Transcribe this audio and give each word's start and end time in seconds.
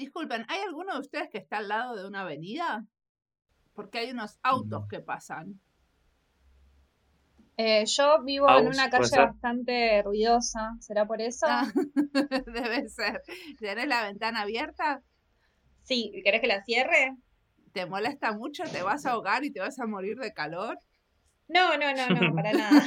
Disculpen, 0.00 0.46
¿hay 0.48 0.60
alguno 0.62 0.94
de 0.94 1.00
ustedes 1.00 1.28
que 1.28 1.36
está 1.36 1.58
al 1.58 1.68
lado 1.68 1.94
de 1.94 2.08
una 2.08 2.22
avenida? 2.22 2.86
Porque 3.74 3.98
hay 3.98 4.12
unos 4.12 4.38
autos 4.42 4.88
que 4.88 5.00
pasan. 5.00 5.60
Eh, 7.58 7.84
yo 7.84 8.22
vivo 8.24 8.48
en 8.48 8.68
una 8.68 8.88
calle 8.88 9.18
bastante 9.18 10.02
ruidosa, 10.02 10.70
¿será 10.80 11.06
por 11.06 11.20
eso? 11.20 11.44
Ah, 11.46 11.70
debe 12.46 12.88
ser. 12.88 13.20
¿Tienes 13.58 13.88
la 13.88 14.04
ventana 14.04 14.40
abierta? 14.40 15.02
Sí, 15.82 16.10
¿querés 16.24 16.40
que 16.40 16.46
la 16.46 16.64
cierre? 16.64 17.14
¿Te 17.74 17.84
molesta 17.84 18.32
mucho? 18.32 18.62
¿Te 18.72 18.82
vas 18.82 19.04
a 19.04 19.10
ahogar 19.10 19.44
y 19.44 19.52
te 19.52 19.60
vas 19.60 19.78
a 19.80 19.86
morir 19.86 20.16
de 20.16 20.32
calor? 20.32 20.78
No, 21.46 21.76
no, 21.76 21.92
no, 21.92 22.08
no, 22.08 22.34
para 22.34 22.52
nada. 22.54 22.86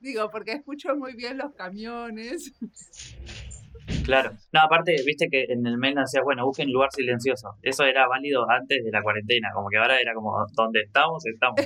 Digo, 0.00 0.30
porque 0.30 0.52
escucho 0.52 0.96
muy 0.96 1.14
bien 1.14 1.36
los 1.36 1.52
camiones. 1.52 2.54
Claro. 4.04 4.30
No, 4.52 4.60
aparte, 4.60 4.96
viste 5.04 5.28
que 5.30 5.44
en 5.48 5.66
el 5.66 5.78
mail 5.78 5.94
decía, 5.94 6.22
bueno, 6.22 6.44
busquen 6.46 6.72
lugar 6.72 6.90
silencioso. 6.92 7.56
Eso 7.62 7.84
era 7.84 8.06
válido 8.06 8.48
antes 8.48 8.84
de 8.84 8.90
la 8.90 9.02
cuarentena, 9.02 9.50
como 9.54 9.68
que 9.68 9.78
ahora 9.78 10.00
era 10.00 10.14
como, 10.14 10.32
donde 10.56 10.80
estamos, 10.82 11.24
estamos. 11.26 11.60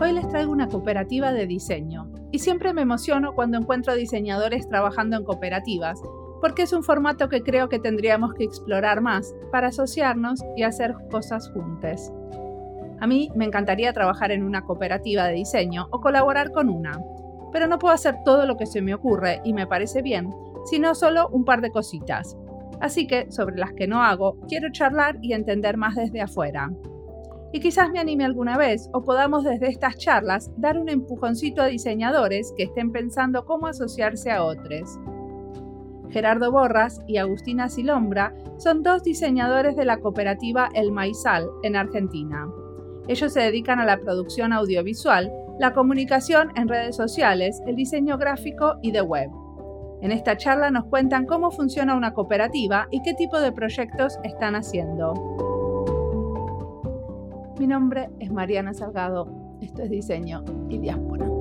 Hoy 0.00 0.12
les 0.12 0.28
traigo 0.28 0.52
una 0.52 0.68
cooperativa 0.68 1.32
de 1.32 1.46
diseño 1.46 2.10
y 2.30 2.40
siempre 2.40 2.74
me 2.74 2.82
emociono 2.82 3.32
cuando 3.34 3.58
encuentro 3.58 3.94
diseñadores 3.94 4.68
trabajando 4.68 5.16
en 5.16 5.24
cooperativas 5.24 6.00
porque 6.44 6.64
es 6.64 6.74
un 6.74 6.82
formato 6.82 7.30
que 7.30 7.42
creo 7.42 7.70
que 7.70 7.78
tendríamos 7.78 8.34
que 8.34 8.44
explorar 8.44 9.00
más 9.00 9.34
para 9.50 9.68
asociarnos 9.68 10.44
y 10.58 10.62
hacer 10.64 10.94
cosas 11.10 11.48
juntas. 11.48 12.12
A 13.00 13.06
mí 13.06 13.30
me 13.34 13.46
encantaría 13.46 13.94
trabajar 13.94 14.30
en 14.30 14.42
una 14.42 14.60
cooperativa 14.60 15.24
de 15.24 15.36
diseño 15.36 15.88
o 15.90 16.02
colaborar 16.02 16.52
con 16.52 16.68
una, 16.68 17.00
pero 17.50 17.66
no 17.66 17.78
puedo 17.78 17.94
hacer 17.94 18.16
todo 18.26 18.44
lo 18.44 18.58
que 18.58 18.66
se 18.66 18.82
me 18.82 18.92
ocurre 18.92 19.40
y 19.42 19.54
me 19.54 19.66
parece 19.66 20.02
bien, 20.02 20.28
sino 20.66 20.94
solo 20.94 21.30
un 21.30 21.46
par 21.46 21.62
de 21.62 21.70
cositas. 21.70 22.36
Así 22.78 23.06
que, 23.06 23.32
sobre 23.32 23.56
las 23.56 23.72
que 23.72 23.86
no 23.86 24.02
hago, 24.02 24.36
quiero 24.46 24.70
charlar 24.70 25.16
y 25.22 25.32
entender 25.32 25.78
más 25.78 25.94
desde 25.94 26.20
afuera. 26.20 26.70
Y 27.54 27.60
quizás 27.60 27.88
me 27.90 28.00
anime 28.00 28.26
alguna 28.26 28.58
vez 28.58 28.90
o 28.92 29.02
podamos 29.02 29.44
desde 29.44 29.68
estas 29.68 29.96
charlas 29.96 30.50
dar 30.58 30.78
un 30.78 30.90
empujoncito 30.90 31.62
a 31.62 31.68
diseñadores 31.68 32.52
que 32.54 32.64
estén 32.64 32.92
pensando 32.92 33.46
cómo 33.46 33.66
asociarse 33.66 34.30
a 34.30 34.44
otros. 34.44 34.98
Gerardo 36.14 36.52
Borras 36.52 37.00
y 37.08 37.16
Agustina 37.16 37.68
Silombra 37.68 38.32
son 38.56 38.84
dos 38.84 39.02
diseñadores 39.02 39.74
de 39.74 39.84
la 39.84 39.98
cooperativa 39.98 40.68
El 40.72 40.92
Maizal 40.92 41.50
en 41.64 41.74
Argentina. 41.74 42.48
Ellos 43.08 43.32
se 43.32 43.40
dedican 43.40 43.80
a 43.80 43.84
la 43.84 43.98
producción 43.98 44.52
audiovisual, 44.52 45.32
la 45.58 45.72
comunicación 45.72 46.52
en 46.54 46.68
redes 46.68 46.94
sociales, 46.94 47.60
el 47.66 47.74
diseño 47.74 48.16
gráfico 48.16 48.76
y 48.80 48.92
de 48.92 49.02
web. 49.02 49.28
En 50.02 50.12
esta 50.12 50.36
charla 50.36 50.70
nos 50.70 50.84
cuentan 50.84 51.26
cómo 51.26 51.50
funciona 51.50 51.96
una 51.96 52.14
cooperativa 52.14 52.86
y 52.92 53.02
qué 53.02 53.14
tipo 53.14 53.40
de 53.40 53.50
proyectos 53.50 54.16
están 54.22 54.54
haciendo. 54.54 55.14
Mi 57.58 57.66
nombre 57.66 58.08
es 58.20 58.30
Mariana 58.30 58.72
Salgado, 58.72 59.58
esto 59.60 59.82
es 59.82 59.90
Diseño 59.90 60.44
y 60.68 60.78
Diáspora. 60.78 61.33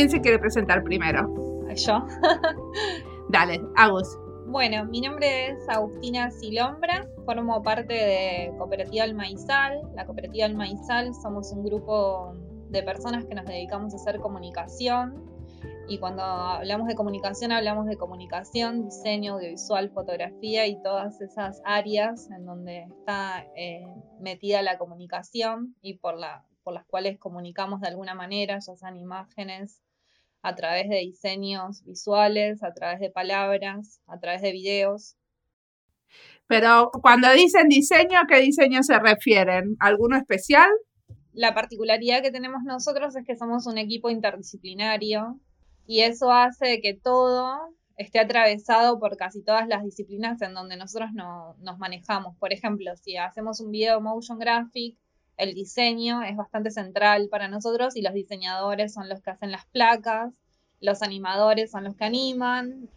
¿Quién 0.00 0.08
se 0.08 0.22
quiere 0.22 0.38
presentar 0.38 0.82
primero? 0.82 1.28
Yo. 1.76 2.06
Dale, 3.28 3.60
Agus. 3.76 4.18
Bueno, 4.46 4.86
mi 4.86 5.02
nombre 5.02 5.50
es 5.50 5.68
Agustina 5.68 6.30
Silombra, 6.30 7.06
formo 7.26 7.62
parte 7.62 7.92
de 7.92 8.54
Cooperativa 8.56 9.04
El 9.04 9.12
Maizal. 9.14 9.82
La 9.94 10.06
Cooperativa 10.06 10.46
El 10.46 10.56
Maizal 10.56 11.14
somos 11.14 11.52
un 11.52 11.66
grupo 11.66 12.32
de 12.70 12.82
personas 12.82 13.26
que 13.26 13.34
nos 13.34 13.44
dedicamos 13.44 13.92
a 13.92 13.96
hacer 13.96 14.20
comunicación. 14.20 15.22
Y 15.86 15.98
cuando 15.98 16.22
hablamos 16.22 16.88
de 16.88 16.94
comunicación, 16.94 17.52
hablamos 17.52 17.84
de 17.84 17.98
comunicación, 17.98 18.82
diseño, 18.82 19.34
audiovisual, 19.34 19.90
fotografía 19.90 20.66
y 20.66 20.80
todas 20.80 21.20
esas 21.20 21.60
áreas 21.62 22.30
en 22.30 22.46
donde 22.46 22.84
está 22.84 23.44
eh, 23.54 23.84
metida 24.18 24.62
la 24.62 24.78
comunicación 24.78 25.76
y 25.82 25.98
por, 25.98 26.16
la, 26.16 26.46
por 26.62 26.72
las 26.72 26.86
cuales 26.86 27.18
comunicamos 27.18 27.82
de 27.82 27.88
alguna 27.88 28.14
manera, 28.14 28.60
ya 28.60 28.74
sean 28.76 28.96
imágenes, 28.96 29.82
a 30.42 30.54
través 30.54 30.88
de 30.88 30.98
diseños 30.98 31.84
visuales, 31.84 32.62
a 32.62 32.72
través 32.72 33.00
de 33.00 33.10
palabras, 33.10 34.00
a 34.06 34.18
través 34.18 34.42
de 34.42 34.52
videos. 34.52 35.16
Pero 36.46 36.90
cuando 37.02 37.30
dicen 37.32 37.68
diseño, 37.68 38.18
¿a 38.18 38.26
qué 38.26 38.40
diseño 38.40 38.82
se 38.82 38.98
refieren? 38.98 39.76
¿Alguno 39.78 40.16
especial? 40.16 40.70
La 41.32 41.54
particularidad 41.54 42.22
que 42.22 42.32
tenemos 42.32 42.62
nosotros 42.64 43.14
es 43.14 43.24
que 43.24 43.36
somos 43.36 43.66
un 43.66 43.78
equipo 43.78 44.10
interdisciplinario 44.10 45.38
y 45.86 46.00
eso 46.00 46.32
hace 46.32 46.80
que 46.80 46.94
todo 46.94 47.56
esté 47.96 48.18
atravesado 48.18 48.98
por 48.98 49.16
casi 49.16 49.44
todas 49.44 49.68
las 49.68 49.84
disciplinas 49.84 50.40
en 50.42 50.54
donde 50.54 50.76
nosotros 50.76 51.10
no, 51.12 51.54
nos 51.60 51.78
manejamos. 51.78 52.36
Por 52.38 52.52
ejemplo, 52.52 52.90
si 52.96 53.16
hacemos 53.16 53.60
un 53.60 53.70
video 53.70 54.00
motion 54.00 54.38
graphic, 54.38 54.98
el 55.40 55.54
diseño 55.54 56.22
es 56.22 56.36
bastante 56.36 56.70
central 56.70 57.28
para 57.30 57.48
nosotros 57.48 57.96
y 57.96 58.02
los 58.02 58.12
diseñadores 58.12 58.92
son 58.92 59.08
los 59.08 59.22
que 59.22 59.30
hacen 59.30 59.50
las 59.50 59.66
placas, 59.66 60.32
los 60.80 61.02
animadores 61.02 61.70
son 61.70 61.84
los 61.84 61.96
que 61.96 62.04
animan, 62.04 62.88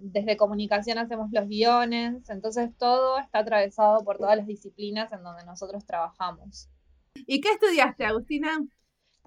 desde 0.00 0.36
comunicación 0.36 0.98
hacemos 0.98 1.30
los 1.30 1.46
guiones, 1.46 2.28
entonces 2.28 2.70
todo 2.76 3.18
está 3.18 3.40
atravesado 3.40 4.04
por 4.04 4.18
todas 4.18 4.36
las 4.36 4.46
disciplinas 4.46 5.12
en 5.12 5.22
donde 5.22 5.44
nosotros 5.44 5.86
trabajamos. 5.86 6.68
¿Y 7.14 7.40
qué 7.40 7.50
estudiaste, 7.50 8.04
Agustina? 8.04 8.58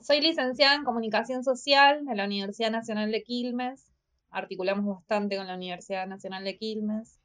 Soy 0.01 0.21
licenciada 0.21 0.75
en 0.75 0.83
Comunicación 0.83 1.43
Social 1.43 2.05
en 2.09 2.17
la 2.17 2.25
Universidad 2.25 2.71
Nacional 2.71 3.11
de 3.11 3.23
Quilmes. 3.23 3.91
Articulamos 4.31 4.85
bastante 4.85 5.37
con 5.37 5.47
la 5.47 5.55
Universidad 5.55 6.07
Nacional 6.07 6.43
de 6.43 6.57
Quilmes. 6.57 7.20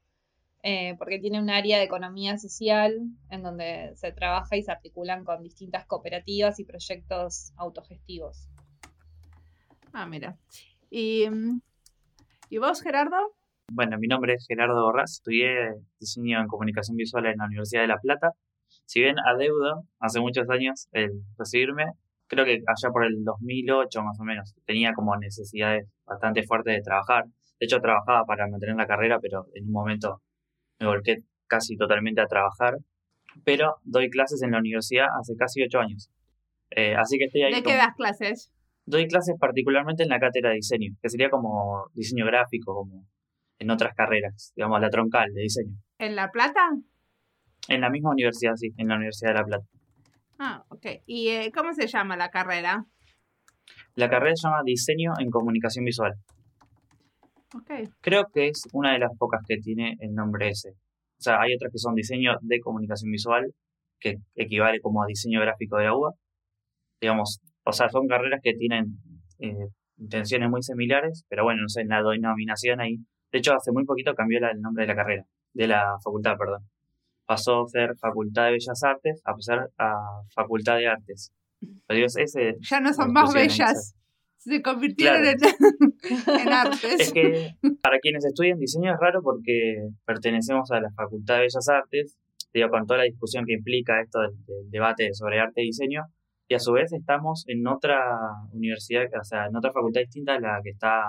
Eh, 0.68 0.96
porque 0.98 1.20
tiene 1.20 1.40
un 1.40 1.48
área 1.48 1.78
de 1.78 1.84
economía 1.84 2.38
social 2.38 2.98
en 3.30 3.42
donde 3.44 3.92
se 3.94 4.10
trabaja 4.10 4.56
y 4.56 4.64
se 4.64 4.72
articulan 4.72 5.24
con 5.24 5.40
distintas 5.44 5.86
cooperativas 5.86 6.58
y 6.58 6.64
proyectos 6.64 7.52
autogestivos. 7.56 8.48
Ah, 9.92 10.06
mira. 10.06 10.36
¿Y, 10.90 11.26
¿Y 12.50 12.58
vos, 12.58 12.82
Gerardo? 12.82 13.16
Bueno, 13.70 13.96
mi 14.00 14.08
nombre 14.08 14.34
es 14.34 14.44
Gerardo 14.48 14.82
Borras, 14.82 15.12
estudié 15.12 15.76
diseño 16.00 16.40
en 16.40 16.48
comunicación 16.48 16.96
visual 16.96 17.26
en 17.26 17.38
la 17.38 17.44
Universidad 17.44 17.82
de 17.82 17.86
La 17.86 18.00
Plata. 18.00 18.32
Si 18.86 19.00
bien 19.00 19.14
adeudo 19.24 19.84
hace 20.00 20.18
muchos 20.18 20.50
años 20.50 20.88
el 20.90 21.12
recibirme, 21.38 21.92
creo 22.26 22.44
que 22.44 22.64
allá 22.66 22.90
por 22.92 23.04
el 23.04 23.22
2008 23.22 24.02
más 24.02 24.18
o 24.18 24.24
menos, 24.24 24.52
tenía 24.64 24.94
como 24.94 25.16
necesidades 25.16 25.88
bastante 26.04 26.42
fuertes 26.42 26.74
de 26.74 26.82
trabajar. 26.82 27.26
De 27.60 27.66
hecho, 27.66 27.80
trabajaba 27.80 28.24
para 28.24 28.48
mantener 28.48 28.74
la 28.74 28.88
carrera, 28.88 29.20
pero 29.20 29.46
en 29.54 29.66
un 29.66 29.72
momento 29.72 30.22
me 30.78 30.86
volqué 30.86 31.18
casi 31.46 31.76
totalmente 31.76 32.20
a 32.20 32.26
trabajar, 32.26 32.76
pero 33.44 33.76
doy 33.84 34.10
clases 34.10 34.42
en 34.42 34.52
la 34.52 34.58
universidad 34.58 35.06
hace 35.18 35.34
casi 35.36 35.62
ocho 35.62 35.78
años. 35.78 36.10
Eh, 36.70 36.94
así 36.96 37.18
que 37.18 37.24
estoy 37.24 37.42
ahí. 37.42 37.54
¿De 37.54 37.62
qué 37.62 37.76
das 37.76 37.94
clases? 37.94 38.52
Doy 38.84 39.06
clases 39.06 39.36
particularmente 39.38 40.02
en 40.02 40.08
la 40.08 40.18
cátedra 40.18 40.50
de 40.50 40.56
diseño, 40.56 40.92
que 41.02 41.08
sería 41.08 41.28
como 41.28 41.86
diseño 41.94 42.24
gráfico, 42.26 42.74
como 42.74 43.06
en 43.58 43.70
otras 43.70 43.94
carreras, 43.94 44.52
digamos, 44.54 44.80
la 44.80 44.90
troncal 44.90 45.32
de 45.32 45.42
diseño. 45.42 45.76
¿En 45.98 46.14
La 46.14 46.30
Plata? 46.30 46.70
En 47.68 47.80
la 47.80 47.90
misma 47.90 48.10
universidad, 48.10 48.54
sí, 48.54 48.72
en 48.76 48.88
la 48.88 48.96
Universidad 48.96 49.30
de 49.30 49.38
La 49.38 49.44
Plata. 49.44 49.66
Ah, 50.38 50.64
ok. 50.68 50.86
¿Y 51.06 51.28
eh, 51.28 51.50
cómo 51.54 51.72
se 51.72 51.86
llama 51.86 52.16
la 52.16 52.30
carrera? 52.30 52.84
La 53.94 54.08
carrera 54.10 54.36
se 54.36 54.46
llama 54.46 54.60
Diseño 54.64 55.14
en 55.18 55.30
Comunicación 55.30 55.84
Visual. 55.84 56.12
Creo 58.00 58.26
que 58.32 58.48
es 58.48 58.62
una 58.72 58.92
de 58.92 58.98
las 58.98 59.10
pocas 59.18 59.42
que 59.46 59.56
tiene 59.58 59.96
el 60.00 60.14
nombre 60.14 60.48
ese. 60.48 60.70
O 60.70 61.22
sea, 61.22 61.40
hay 61.40 61.54
otras 61.54 61.72
que 61.72 61.78
son 61.78 61.94
diseño 61.94 62.32
de 62.42 62.60
comunicación 62.60 63.10
visual, 63.10 63.52
que 63.98 64.16
equivale 64.34 64.80
como 64.80 65.02
a 65.02 65.06
diseño 65.06 65.40
gráfico 65.40 65.78
de 65.78 65.84
la 65.84 65.96
UBA. 65.96 66.10
Digamos, 67.00 67.40
o 67.64 67.72
sea, 67.72 67.88
son 67.88 68.06
carreras 68.06 68.40
que 68.42 68.54
tienen 68.54 68.98
eh, 69.38 69.68
intenciones 69.98 70.50
muy 70.50 70.62
similares, 70.62 71.24
pero 71.28 71.44
bueno, 71.44 71.62
no 71.62 71.68
sé, 71.68 71.82
en 71.82 71.88
la 71.88 72.02
denominación 72.02 72.80
ahí. 72.80 72.98
De 73.32 73.38
hecho, 73.38 73.54
hace 73.54 73.72
muy 73.72 73.84
poquito 73.84 74.14
cambió 74.14 74.38
el 74.38 74.60
nombre 74.60 74.84
de 74.84 74.88
la 74.88 74.96
carrera, 74.96 75.24
de 75.52 75.66
la 75.66 75.96
facultad, 76.04 76.36
perdón. 76.38 76.62
Pasó 77.26 77.62
a 77.62 77.68
ser 77.68 77.96
Facultad 77.98 78.44
de 78.44 78.52
Bellas 78.52 78.82
Artes 78.84 79.20
a 79.24 79.32
pasar 79.32 79.68
a 79.78 79.94
Facultad 80.32 80.76
de 80.76 80.86
Artes. 80.86 81.32
Pero 81.86 82.06
ese, 82.06 82.56
ya 82.60 82.80
no 82.80 82.92
son 82.92 83.12
más 83.12 83.34
bellas 83.34 83.96
se 84.50 84.62
convirtieron 84.62 85.24
en, 85.24 86.52
artes. 86.52 87.00
Es 87.00 87.12
que 87.12 87.56
para 87.82 87.98
quienes 87.98 88.24
estudian 88.24 88.58
diseño 88.58 88.92
es 88.92 89.00
raro 89.00 89.20
porque 89.22 89.88
pertenecemos 90.04 90.70
a 90.70 90.80
la 90.80 90.90
Facultad 90.92 91.34
de 91.34 91.40
Bellas 91.40 91.68
Artes, 91.68 92.16
digo, 92.52 92.68
con 92.68 92.86
toda 92.86 92.98
la 92.98 93.04
discusión 93.04 93.44
que 93.44 93.54
implica 93.54 94.00
esto 94.00 94.20
del, 94.20 94.34
debate 94.70 95.12
sobre 95.14 95.40
arte 95.40 95.62
y 95.62 95.66
diseño, 95.66 96.04
y 96.48 96.54
a 96.54 96.60
su 96.60 96.72
vez 96.72 96.92
estamos 96.92 97.44
en 97.48 97.66
otra 97.66 97.98
universidad, 98.52 99.04
o 99.20 99.24
sea, 99.24 99.46
en 99.46 99.56
otra 99.56 99.72
facultad 99.72 100.02
distinta 100.02 100.34
a 100.34 100.40
la 100.40 100.60
que 100.62 100.70
está 100.70 101.02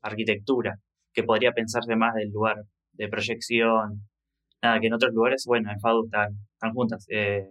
arquitectura, 0.00 0.78
que 1.12 1.24
podría 1.24 1.52
pensarse 1.52 1.94
más 1.94 2.14
del 2.14 2.30
lugar 2.30 2.56
de 2.92 3.08
proyección, 3.08 4.08
nada, 4.62 4.80
que 4.80 4.86
en 4.86 4.94
otros 4.94 5.12
lugares, 5.12 5.44
bueno, 5.46 5.70
en 5.70 5.78
FADU 5.78 6.06
están, 6.06 6.28
están 6.54 6.72
juntas. 6.72 7.06
Eh, 7.10 7.50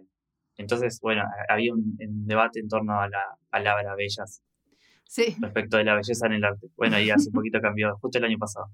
entonces, 0.56 0.98
bueno, 1.00 1.22
había 1.48 1.72
un, 1.72 1.96
debate 2.26 2.58
en 2.58 2.68
torno 2.68 3.00
a 3.00 3.08
la 3.08 3.24
palabra 3.48 3.94
bellas 3.94 4.42
sí. 5.08 5.34
respecto 5.40 5.78
de 5.78 5.84
la 5.84 5.96
belleza 5.96 6.26
en 6.26 6.34
el 6.34 6.44
arte. 6.44 6.68
Bueno, 6.76 7.00
y 7.00 7.10
hace 7.10 7.32
poquito 7.32 7.60
cambió, 7.60 7.96
justo 8.00 8.18
el 8.18 8.24
año 8.24 8.38
pasado. 8.38 8.68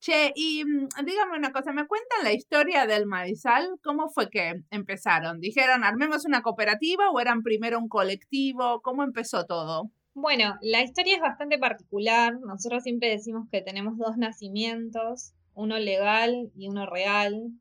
Che, 0.00 0.32
y 0.36 0.64
mm, 0.64 0.88
dígame 1.04 1.38
una 1.38 1.50
cosa, 1.50 1.72
¿me 1.72 1.86
cuentan 1.86 2.22
la 2.22 2.32
historia 2.32 2.86
del 2.86 3.06
Marisal? 3.06 3.78
¿Cómo 3.82 4.10
fue 4.10 4.30
que 4.30 4.62
empezaron? 4.70 5.40
¿Dijeron, 5.40 5.82
armemos 5.82 6.24
una 6.24 6.42
cooperativa 6.42 7.10
o 7.10 7.18
eran 7.18 7.42
primero 7.42 7.78
un 7.78 7.88
colectivo? 7.88 8.80
¿Cómo 8.82 9.02
empezó 9.02 9.46
todo? 9.46 9.90
Bueno, 10.14 10.56
la 10.62 10.82
historia 10.82 11.14
es 11.16 11.20
bastante 11.20 11.58
particular. 11.58 12.38
Nosotros 12.40 12.82
siempre 12.82 13.08
decimos 13.08 13.48
que 13.50 13.60
tenemos 13.60 13.96
dos 13.98 14.16
nacimientos, 14.16 15.32
uno 15.54 15.78
legal 15.78 16.50
y 16.54 16.68
uno 16.68 16.86
real. 16.86 17.52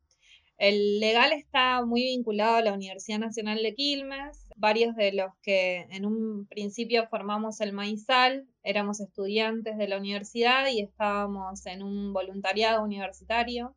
El 0.57 0.99
legal 0.99 1.33
está 1.33 1.85
muy 1.85 2.01
vinculado 2.01 2.55
a 2.55 2.61
la 2.63 2.73
Universidad 2.73 3.19
Nacional 3.19 3.61
de 3.61 3.75
Quilmes. 3.75 4.49
Varios 4.55 4.95
de 4.95 5.13
los 5.13 5.31
que 5.43 5.81
en 5.91 6.03
un 6.03 6.47
principio 6.47 7.07
formamos 7.09 7.61
el 7.61 7.73
Maizal 7.73 8.47
éramos 8.63 8.99
estudiantes 8.99 9.77
de 9.77 9.87
la 9.87 9.99
universidad 9.99 10.67
y 10.67 10.81
estábamos 10.81 11.63
en 11.67 11.83
un 11.83 12.11
voluntariado 12.11 12.83
universitario 12.83 13.75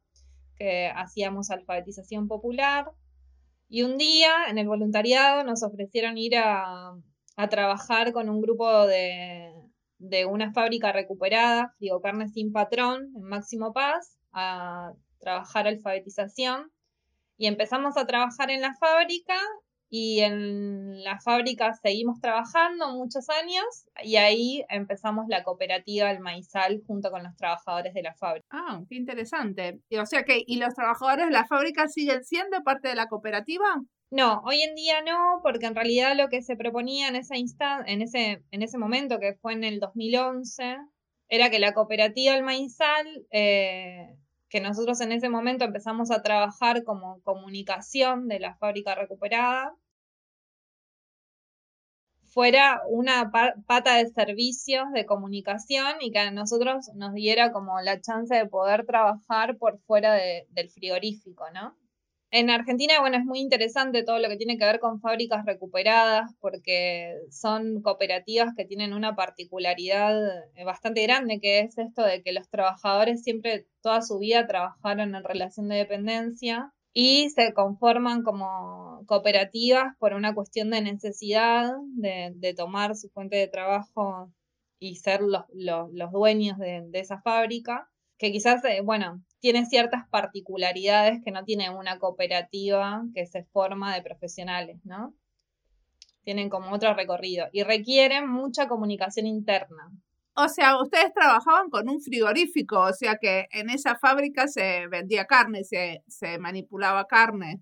que 0.56 0.90
hacíamos 0.94 1.50
alfabetización 1.50 2.28
popular. 2.28 2.86
Y 3.68 3.82
un 3.82 3.98
día 3.98 4.32
en 4.48 4.56
el 4.56 4.66
voluntariado 4.66 5.44
nos 5.44 5.62
ofrecieron 5.62 6.16
ir 6.16 6.36
a, 6.38 6.94
trabajar 7.50 8.12
con 8.12 8.28
un 8.28 8.42
grupo 8.42 8.86
de, 8.86 9.50
de 9.98 10.26
una 10.26 10.52
fábrica 10.52 10.92
recuperada, 10.92 11.74
Frigo 11.78 12.02
Carne 12.02 12.28
Sin 12.28 12.52
Patrón, 12.52 13.12
en 13.16 13.22
Máximo 13.22 13.72
Paz, 13.72 14.18
a 14.32 14.92
trabajar 15.20 15.66
alfabetización 15.66 16.72
y 17.36 17.46
empezamos 17.46 17.96
a 17.96 18.06
trabajar 18.06 18.50
en 18.50 18.60
la 18.60 18.74
fábrica 18.74 19.38
y 19.92 20.20
en 20.20 21.02
la 21.02 21.18
fábrica 21.20 21.74
seguimos 21.74 22.20
trabajando 22.20 22.92
muchos 22.92 23.28
años 23.28 23.64
y 24.04 24.16
ahí 24.16 24.64
empezamos 24.68 25.26
la 25.28 25.42
cooperativa 25.42 26.10
El 26.10 26.20
Maizal 26.20 26.80
junto 26.86 27.10
con 27.10 27.24
los 27.24 27.34
trabajadores 27.36 27.92
de 27.92 28.02
la 28.02 28.14
fábrica. 28.14 28.46
Ah, 28.50 28.80
qué 28.88 28.94
interesante. 28.94 29.80
Y, 29.88 29.96
o 29.96 30.06
sea 30.06 30.22
que, 30.22 30.44
¿y 30.46 30.58
los 30.58 30.74
trabajadores 30.74 31.26
de 31.26 31.32
la 31.32 31.46
fábrica 31.46 31.88
siguen 31.88 32.22
siendo 32.22 32.62
parte 32.62 32.88
de 32.88 32.94
la 32.94 33.08
cooperativa? 33.08 33.82
No, 34.12 34.42
hoy 34.44 34.62
en 34.62 34.76
día 34.76 35.02
no, 35.02 35.40
porque 35.42 35.66
en 35.66 35.74
realidad 35.74 36.16
lo 36.16 36.28
que 36.28 36.42
se 36.42 36.56
proponía 36.56 37.08
en 37.08 37.16
esa 37.16 37.34
en 37.36 38.02
ese, 38.02 38.44
en 38.50 38.62
ese 38.62 38.78
momento, 38.78 39.18
que 39.18 39.34
fue 39.40 39.54
en 39.54 39.64
el 39.64 39.80
2011, 39.80 40.76
era 41.28 41.50
que 41.50 41.58
la 41.58 41.74
cooperativa 41.74 42.34
El 42.34 42.44
Maizal 42.44 43.26
eh, 43.30 44.16
que 44.50 44.60
nosotros 44.60 45.00
en 45.00 45.12
ese 45.12 45.28
momento 45.30 45.64
empezamos 45.64 46.10
a 46.10 46.22
trabajar 46.22 46.84
como 46.84 47.22
comunicación 47.22 48.28
de 48.28 48.40
la 48.40 48.56
fábrica 48.56 48.94
recuperada, 48.94 49.74
fuera 52.24 52.82
una 52.88 53.30
pata 53.66 53.96
de 53.96 54.08
servicios 54.10 54.92
de 54.92 55.06
comunicación 55.06 55.96
y 56.00 56.10
que 56.12 56.18
a 56.18 56.30
nosotros 56.30 56.90
nos 56.94 57.14
diera 57.14 57.52
como 57.52 57.80
la 57.80 58.00
chance 58.00 58.34
de 58.34 58.46
poder 58.46 58.86
trabajar 58.86 59.56
por 59.56 59.78
fuera 59.80 60.14
del 60.14 60.70
frigorífico, 60.70 61.44
¿no? 61.52 61.76
En 62.32 62.48
Argentina, 62.48 63.00
bueno, 63.00 63.16
es 63.16 63.24
muy 63.24 63.40
interesante 63.40 64.04
todo 64.04 64.20
lo 64.20 64.28
que 64.28 64.36
tiene 64.36 64.56
que 64.56 64.64
ver 64.64 64.78
con 64.78 65.00
fábricas 65.00 65.44
recuperadas 65.44 66.32
porque 66.40 67.16
son 67.30 67.82
cooperativas 67.82 68.54
que 68.56 68.64
tienen 68.64 68.92
una 68.94 69.16
particularidad 69.16 70.16
eh, 70.54 70.64
bastante 70.64 71.02
grande, 71.02 71.40
que 71.40 71.58
es 71.58 71.76
esto 71.76 72.04
de 72.04 72.22
que 72.22 72.32
los 72.32 72.48
trabajadores 72.48 73.24
siempre 73.24 73.66
toda 73.80 74.00
su 74.02 74.18
vida 74.20 74.46
trabajaron 74.46 75.16
en 75.16 75.24
relación 75.24 75.68
de 75.68 75.76
dependencia 75.76 76.72
y 76.92 77.30
se 77.30 77.52
conforman 77.52 78.22
como 78.22 79.02
cooperativas 79.06 79.96
por 79.98 80.14
una 80.14 80.32
cuestión 80.32 80.70
de 80.70 80.82
necesidad 80.82 81.72
de, 81.96 82.54
tomar 82.56 82.94
su 82.94 83.08
fuente 83.10 83.36
de 83.36 83.48
trabajo 83.48 84.32
y 84.78 84.96
ser 84.96 85.20
los, 85.20 85.46
dueños 86.12 86.58
de, 86.58 86.82
de 86.86 87.00
esa 87.00 87.20
fábrica 87.22 87.90
que 88.18 88.30
quizás, 88.30 88.62
eh, 88.66 88.82
bueno, 88.82 89.20
tiene 89.40 89.66
ciertas 89.66 90.06
particularidades 90.08 91.20
que 91.24 91.30
no 91.30 91.44
tiene 91.44 91.70
una 91.70 91.98
cooperativa 91.98 93.02
que 93.14 93.26
se 93.26 93.44
forma 93.44 93.94
de 93.94 94.02
profesionales, 94.02 94.78
¿no? 94.84 95.14
Tienen 96.22 96.50
como 96.50 96.70
otro 96.72 96.94
recorrido 96.94 97.48
y 97.52 97.62
requieren 97.62 98.28
mucha 98.28 98.68
comunicación 98.68 99.26
interna. 99.26 99.90
O 100.34 100.48
sea, 100.48 100.80
ustedes 100.80 101.12
trabajaban 101.12 101.70
con 101.70 101.88
un 101.88 102.00
frigorífico, 102.00 102.80
o 102.80 102.92
sea 102.92 103.16
que 103.16 103.46
en 103.50 103.70
esa 103.70 103.96
fábrica 103.96 104.46
se 104.46 104.86
vendía 104.88 105.24
carne, 105.24 105.64
se, 105.64 106.04
se 106.06 106.38
manipulaba 106.38 107.06
carne. 107.06 107.60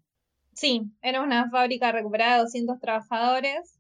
Sí, 0.53 0.83
era 1.01 1.23
una 1.23 1.49
fábrica 1.51 1.93
recuperada 1.93 2.35
de 2.35 2.43
200 2.43 2.81
trabajadores 2.81 3.79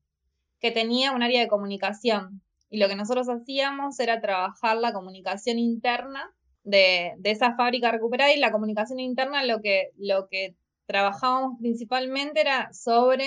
que 0.61 0.71
tenía 0.71 1.13
un 1.13 1.23
área 1.23 1.41
de 1.41 1.49
comunicación. 1.49 2.43
Y 2.71 2.79
lo 2.79 2.89
que 2.89 2.97
nosotros 2.97 3.29
hacíamos 3.29 3.99
era 3.99 4.21
trabajar 4.21 4.77
la 4.77 4.93
comunicación 4.93 5.59
interna 5.59 6.33
de, 6.69 7.17
esa 7.25 7.55
fábrica 7.57 7.91
recuperada 7.91 8.33
y 8.33 8.39
la 8.39 8.53
comunicación 8.53 9.01
interna 9.01 9.45
lo 9.45 9.61
que, 9.61 9.91
lo 9.97 10.29
que 10.29 10.57
trabajábamos 10.87 11.59
principalmente 11.59 12.41
era 12.41 12.73
sobre 12.73 13.27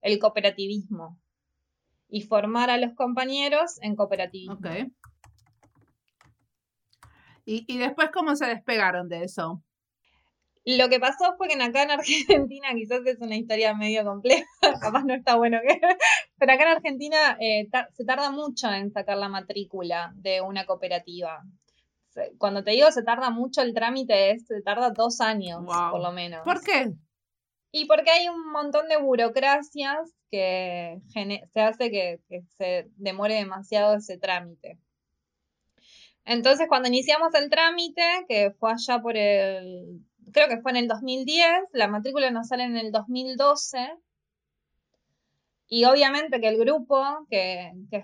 el 0.00 0.18
cooperativismo 0.18 1.18
y 2.08 2.22
formar 2.22 2.70
a 2.70 2.78
los 2.78 2.94
compañeros 2.94 3.78
en 3.82 3.96
cooperativismo. 3.96 4.56
Okay. 4.56 4.86
¿Y, 7.44 7.64
¿Y 7.66 7.78
después 7.78 8.10
cómo 8.12 8.36
se 8.36 8.46
despegaron 8.46 9.08
de 9.08 9.24
eso? 9.24 9.62
Lo 10.64 10.90
que 10.90 11.00
pasó 11.00 11.34
fue 11.38 11.48
que 11.48 11.62
acá 11.62 11.82
en 11.82 11.92
Argentina, 11.92 12.68
quizás 12.76 13.00
es 13.06 13.18
una 13.20 13.36
historia 13.36 13.72
medio 13.74 14.04
compleja, 14.04 14.44
capaz 14.82 15.02
no 15.04 15.14
está 15.14 15.36
bueno 15.36 15.58
que... 15.66 15.80
Pero 16.36 16.52
acá 16.52 16.62
en 16.64 16.76
Argentina 16.76 17.38
eh, 17.40 17.68
se 17.94 18.04
tarda 18.04 18.30
mucho 18.30 18.70
en 18.70 18.90
sacar 18.90 19.16
la 19.16 19.30
matrícula 19.30 20.12
de 20.16 20.42
una 20.42 20.66
cooperativa 20.66 21.42
cuando 22.38 22.64
te 22.64 22.72
digo 22.72 22.90
se 22.90 23.02
tarda 23.02 23.30
mucho 23.30 23.62
el 23.62 23.74
trámite, 23.74 24.38
se 24.40 24.62
tarda 24.62 24.90
dos 24.90 25.20
años 25.20 25.64
por 25.64 26.00
lo 26.00 26.12
menos. 26.12 26.42
¿Por 26.44 26.62
qué? 26.62 26.92
Y 27.70 27.84
porque 27.86 28.10
hay 28.10 28.28
un 28.28 28.50
montón 28.50 28.88
de 28.88 28.96
burocracias 28.96 30.14
que 30.30 31.00
se 31.52 31.60
hace 31.60 31.90
que, 31.90 32.20
se 32.56 32.88
demore 32.96 33.34
demasiado 33.34 33.96
ese 33.96 34.18
trámite. 34.18 34.78
Entonces, 36.24 36.66
cuando 36.68 36.88
iniciamos 36.88 37.34
el 37.34 37.48
trámite, 37.48 38.02
que 38.28 38.50
fue 38.58 38.72
allá 38.72 39.00
por 39.00 39.16
el, 39.16 40.02
creo 40.32 40.48
que 40.48 40.60
fue 40.60 40.72
en 40.72 40.76
el 40.78 40.88
2010, 40.88 41.46
la 41.72 41.88
matrícula 41.88 42.30
nos 42.30 42.48
sale 42.48 42.64
en 42.64 42.76
el 42.76 42.92
2012, 42.92 43.78
y 45.70 45.84
obviamente 45.84 46.40
que 46.40 46.48
el 46.48 46.58
grupo 46.58 47.04
que, 47.28 47.72
que, 47.90 48.02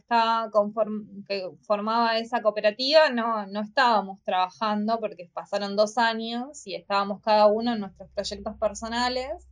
que 1.26 1.50
formaba 1.62 2.18
esa 2.18 2.42
cooperativa 2.42 3.08
no, 3.08 3.46
no 3.46 3.62
estábamos 3.62 4.22
trabajando 4.22 5.00
porque 5.00 5.30
pasaron 5.32 5.74
dos 5.74 5.96
años 5.96 6.66
y 6.66 6.74
estábamos 6.74 7.22
cada 7.22 7.46
uno 7.46 7.72
en 7.72 7.80
nuestros 7.80 8.10
proyectos 8.10 8.56
personales. 8.58 9.48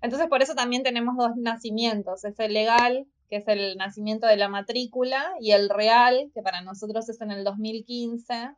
Entonces 0.00 0.28
por 0.28 0.42
eso 0.42 0.56
también 0.56 0.82
tenemos 0.82 1.16
dos 1.16 1.36
nacimientos, 1.36 2.24
es 2.24 2.36
el 2.40 2.54
legal, 2.54 3.06
que 3.30 3.36
es 3.36 3.46
el 3.46 3.76
nacimiento 3.76 4.26
de 4.26 4.36
la 4.36 4.48
matrícula, 4.48 5.32
y 5.40 5.52
el 5.52 5.68
real, 5.68 6.32
que 6.34 6.42
para 6.42 6.60
nosotros 6.62 7.08
es 7.08 7.20
en 7.20 7.30
el 7.30 7.44
2015, 7.44 8.50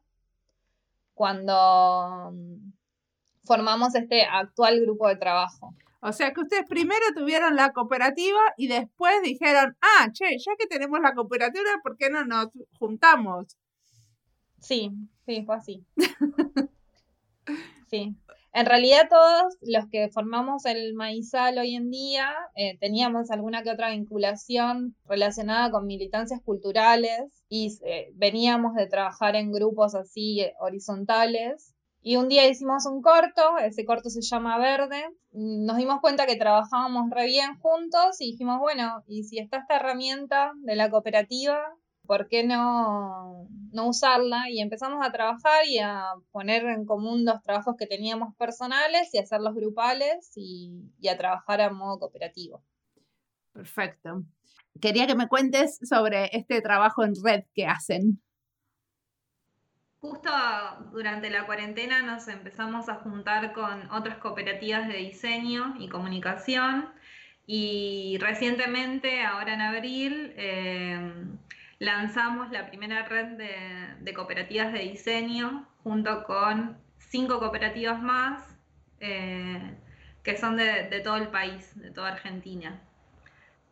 cuando 1.13 2.31
mm, 2.33 2.73
formamos 3.45 3.95
este 3.95 4.23
actual 4.23 4.81
grupo 4.81 5.07
de 5.07 5.17
trabajo. 5.17 5.75
O 6.07 6.13
sea 6.13 6.35
que 6.35 6.43
ustedes 6.43 6.67
primero 6.69 7.01
tuvieron 7.17 7.57
la 7.57 7.73
cooperativa 7.73 8.41
y 8.59 8.67
después 8.67 9.23
dijeron, 9.23 9.75
ah, 9.81 10.09
che, 10.13 10.37
ya 10.39 10.53
que 10.59 10.67
tenemos 10.67 11.01
la 11.01 11.15
cooperativa, 11.15 11.65
¿por 11.83 11.97
qué 11.97 12.11
no 12.11 12.27
nos 12.27 12.49
juntamos? 12.79 13.57
Sí, 14.61 14.91
sí, 15.25 15.45
fue 15.47 15.57
así. 15.57 15.87
sí. 17.91 18.15
En 18.53 18.67
realidad 18.67 19.09
todos 19.09 19.57
los 19.63 19.89
que 19.91 20.11
formamos 20.11 20.67
el 20.67 20.93
Maizal 20.93 21.57
hoy 21.59 21.75
en 21.75 21.91
día 21.91 22.31
eh, 22.55 22.77
teníamos 22.79 23.31
alguna 23.31 23.63
que 23.63 23.71
otra 23.71 23.91
vinculación 23.91 24.95
relacionada 25.07 25.71
con 25.71 25.87
militancias 25.87 26.43
culturales 26.45 27.43
y 27.49 27.79
eh, 27.83 28.13
veníamos 28.15 28.75
de 28.75 28.89
trabajar 28.89 29.37
en 29.37 29.53
grupos 29.53 29.95
así 29.95 30.43
eh, 30.43 30.55
horizontales 30.61 31.74
y 32.07 32.17
un 32.17 32.29
día 32.29 32.47
hicimos 32.47 32.85
un 32.85 33.01
corto, 33.01 33.57
ese 33.57 33.87
corto 33.87 34.11
se 34.11 34.21
llama 34.21 34.59
Verde. 34.59 35.09
Nos 35.33 35.79
dimos 35.79 36.03
cuenta 36.03 36.27
que 36.27 36.37
trabajábamos 36.37 37.09
re 37.09 37.25
bien 37.25 37.59
juntos 37.61 38.21
y 38.21 38.33
dijimos, 38.33 38.61
bueno, 38.61 39.03
y 39.07 39.25
si 39.25 39.39
está 39.39 39.57
esta 39.57 39.77
herramienta 39.77 40.53
de 40.57 40.77
la 40.77 40.91
cooperativa, 40.91 41.59
¿por 42.07 42.29
qué 42.29 42.45
no, 42.45 43.49
no 43.73 43.89
usarla? 43.89 44.51
Y 44.51 44.61
empezamos 44.61 45.03
a 45.03 45.13
trabajar 45.13 45.67
y 45.67 45.79
a 45.79 46.13
poner 46.31 46.67
en 46.67 46.85
común 46.85 47.25
los 47.25 47.43
trabajos 47.43 47.75
que 47.79 47.87
teníamos 47.87 48.37
personales 48.37 49.09
y 49.15 49.19
hacerlos 49.19 49.55
grupales 49.55 50.31
y, 50.37 50.93
y 51.01 51.09
a 51.09 51.17
trabajar 51.17 51.63
a 51.63 51.71
modo 51.71 52.01
cooperativo. 52.01 52.63
Perfecto. 53.55 54.25
Quería 54.79 55.07
que 55.07 55.15
me 55.15 55.29
cuentes 55.29 55.79
sobre 55.89 56.37
este 56.37 56.61
trabajo 56.61 57.03
en 57.03 57.15
red 57.25 57.45
que 57.55 57.65
hacen. 57.65 58.21
Justo 60.05 60.31
durante 60.93 61.31
la 61.31 61.47
cuarentena 61.47 62.03
nos 62.03 62.29
empezamos 62.29 62.91
a 62.91 62.97
juntar 62.97 63.55
con 63.55 63.91
otras 63.91 64.19
cooperativas 64.19 64.87
de 64.87 64.99
diseño 64.99 65.77
y 65.79 65.89
comunicación 65.89 66.91
y 67.47 68.19
recientemente, 68.21 69.23
ahora 69.23 69.55
en 69.55 69.63
abril, 69.63 70.35
eh, 70.37 71.11
lanzamos 71.79 72.51
la 72.51 72.67
primera 72.67 73.07
red 73.07 73.39
de, 73.99 74.13
cooperativas 74.13 74.75
de 74.75 74.81
diseño 74.81 75.67
junto 75.83 76.25
con 76.25 76.77
cinco 76.99 77.39
cooperativas 77.39 78.03
más 78.03 78.59
eh, 79.01 79.75
que 80.23 80.37
son 80.37 80.59
de, 80.59 81.01
todo 81.03 81.17
el 81.17 81.29
país, 81.29 81.81
de 81.81 81.91
toda 81.91 82.09
Argentina. 82.09 82.79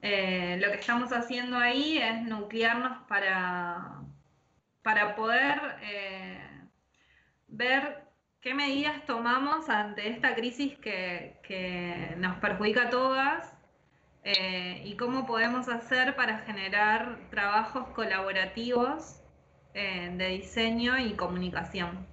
Eh, 0.00 0.56
lo 0.62 0.72
que 0.72 0.78
estamos 0.78 1.12
haciendo 1.12 1.58
ahí 1.58 1.98
es 1.98 2.22
nuclearnos 2.22 3.06
para, 3.06 4.00
para 4.82 5.14
poder 5.14 5.60
eh, 5.82 6.38
ver 7.48 8.04
qué 8.40 8.54
medidas 8.54 9.04
tomamos 9.06 9.68
ante 9.68 10.08
esta 10.08 10.34
crisis 10.34 10.76
que, 10.78 11.40
nos 12.18 12.38
perjudica 12.38 12.84
a 12.84 12.90
todas 12.90 13.54
eh, 14.24 14.82
y 14.84 14.96
cómo 14.96 15.26
podemos 15.26 15.68
hacer 15.68 16.16
para 16.16 16.38
generar 16.38 17.18
trabajos 17.30 17.88
colaborativos 17.88 19.20
eh, 19.74 20.12
de 20.16 20.28
diseño 20.28 20.98
y 20.98 21.14
comunicación. 21.14 22.06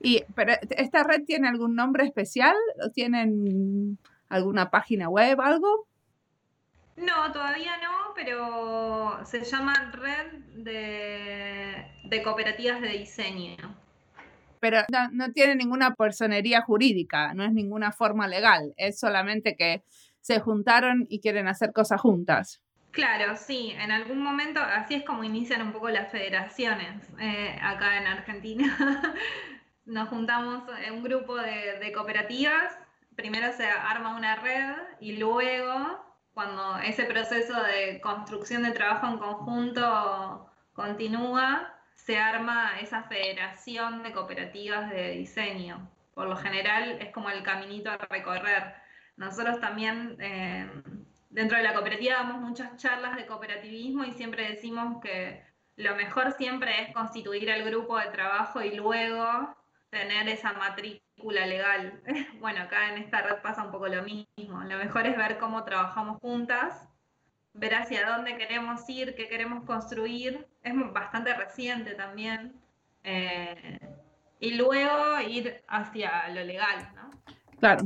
Y, 0.00 0.24
pero 0.34 0.54
¿esta 0.70 1.04
red 1.04 1.24
tiene 1.24 1.48
algún 1.48 1.76
nombre 1.76 2.04
especial? 2.04 2.56
¿O 2.84 2.90
tienen 2.90 3.98
alguna 4.28 4.70
página 4.70 5.08
web, 5.08 5.40
algo? 5.40 5.86
No, 6.96 7.32
todavía 7.32 7.78
no, 7.78 8.12
pero 8.14 9.24
se 9.24 9.44
llama 9.44 9.90
Red 9.92 10.32
de, 10.56 12.22
Cooperativas 12.22 12.80
de 12.80 12.88
Diseño. 12.88 13.56
Pero 14.60 14.82
no, 15.10 15.32
tiene 15.32 15.56
ninguna 15.56 15.94
personería 15.94 16.62
jurídica, 16.62 17.34
no 17.34 17.44
es 17.44 17.52
ninguna 17.52 17.92
forma 17.92 18.28
legal, 18.28 18.74
es 18.76 19.00
solamente 19.00 19.56
que 19.56 19.82
se 20.20 20.38
juntaron 20.38 21.06
y 21.08 21.20
quieren 21.20 21.48
hacer 21.48 21.72
cosas 21.72 22.00
juntas. 22.00 22.62
Claro, 22.92 23.36
sí, 23.36 23.74
en 23.76 23.90
algún 23.90 24.22
momento 24.22 24.60
así 24.60 24.94
es 24.94 25.04
como 25.04 25.24
inician 25.24 25.62
un 25.62 25.72
poco 25.72 25.88
las 25.88 26.12
federaciones 26.12 27.02
eh, 27.18 27.58
acá 27.60 27.96
en 27.96 28.06
Argentina. 28.06 28.76
Nos 29.86 30.10
juntamos 30.10 30.62
en 30.86 30.94
un 30.94 31.02
grupo 31.02 31.36
de 31.36 31.90
cooperativas, 31.92 32.78
primero 33.16 33.52
se 33.52 33.66
arma 33.66 34.14
una 34.16 34.36
red 34.36 34.74
y 35.00 35.16
luego 35.16 36.11
cuando 36.34 36.78
ese 36.78 37.04
proceso 37.04 37.54
de 37.62 38.00
construcción 38.00 38.62
de 38.62 38.72
trabajo 38.72 39.06
en 39.06 39.18
conjunto 39.18 40.50
continúa, 40.72 41.74
se 41.94 42.18
arma 42.18 42.80
esa 42.80 43.02
federación 43.04 44.02
de 44.02 44.12
cooperativas 44.12 44.90
de 44.90 45.12
diseño. 45.12 45.88
Por 46.14 46.28
lo 46.28 46.36
general 46.36 46.98
es 47.00 47.10
como 47.12 47.30
el 47.30 47.42
caminito 47.42 47.90
a 47.90 47.96
recorrer. 47.96 48.74
Nosotros 49.16 49.60
también 49.60 50.16
eh, 50.18 50.68
dentro 51.30 51.58
de 51.58 51.64
la 51.64 51.74
cooperativa 51.74 52.16
damos 52.16 52.40
muchas 52.40 52.76
charlas 52.76 53.16
de 53.16 53.26
cooperativismo 53.26 54.04
y 54.04 54.12
siempre 54.12 54.48
decimos 54.48 55.00
que 55.02 55.44
lo 55.76 55.94
mejor 55.96 56.32
siempre 56.32 56.82
es 56.82 56.94
constituir 56.94 57.48
el 57.50 57.64
grupo 57.64 57.98
de 57.98 58.06
trabajo 58.06 58.62
y 58.62 58.74
luego 58.74 59.54
tener 59.90 60.28
esa 60.28 60.52
legal. 61.30 62.00
Bueno, 62.40 62.62
acá 62.62 62.92
en 62.92 63.02
esta 63.02 63.22
red 63.22 63.36
pasa 63.42 63.64
un 63.64 63.70
poco 63.70 63.88
lo 63.88 64.02
mismo. 64.02 64.62
Lo 64.64 64.78
mejor 64.78 65.06
es 65.06 65.16
ver 65.16 65.38
cómo 65.38 65.64
trabajamos 65.64 66.18
juntas, 66.20 66.88
ver 67.54 67.74
hacia 67.74 68.06
dónde 68.06 68.36
queremos 68.36 68.88
ir, 68.88 69.14
qué 69.14 69.28
queremos 69.28 69.64
construir. 69.64 70.46
Es 70.62 70.74
bastante 70.92 71.34
reciente 71.34 71.94
también. 71.94 72.54
Eh, 73.04 73.78
y 74.40 74.54
luego 74.54 75.20
ir 75.20 75.62
hacia 75.68 76.28
lo 76.30 76.42
legal, 76.42 76.88
¿no? 76.94 77.10
Claro. 77.60 77.84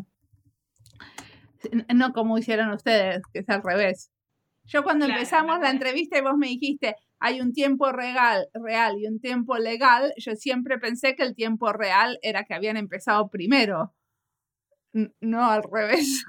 No 1.94 2.12
como 2.12 2.38
hicieron 2.38 2.70
ustedes, 2.70 3.22
que 3.32 3.40
es 3.40 3.48
al 3.48 3.62
revés. 3.62 4.10
Yo 4.64 4.82
cuando 4.82 5.06
empezamos 5.06 5.60
la 5.60 5.70
entrevista 5.70 6.18
y 6.18 6.22
vos 6.22 6.36
me 6.36 6.48
dijiste, 6.48 6.96
hay 7.26 7.40
un 7.40 7.52
tiempo 7.52 7.90
real, 7.90 8.48
real 8.54 8.98
y 9.00 9.06
un 9.08 9.20
tiempo 9.20 9.58
legal, 9.58 10.12
yo 10.16 10.36
siempre 10.36 10.78
pensé 10.78 11.16
que 11.16 11.24
el 11.24 11.34
tiempo 11.34 11.72
real 11.72 12.20
era 12.22 12.44
que 12.44 12.54
habían 12.54 12.76
empezado 12.76 13.28
primero, 13.28 13.92
no 15.20 15.50
al 15.50 15.64
revés. 15.64 16.24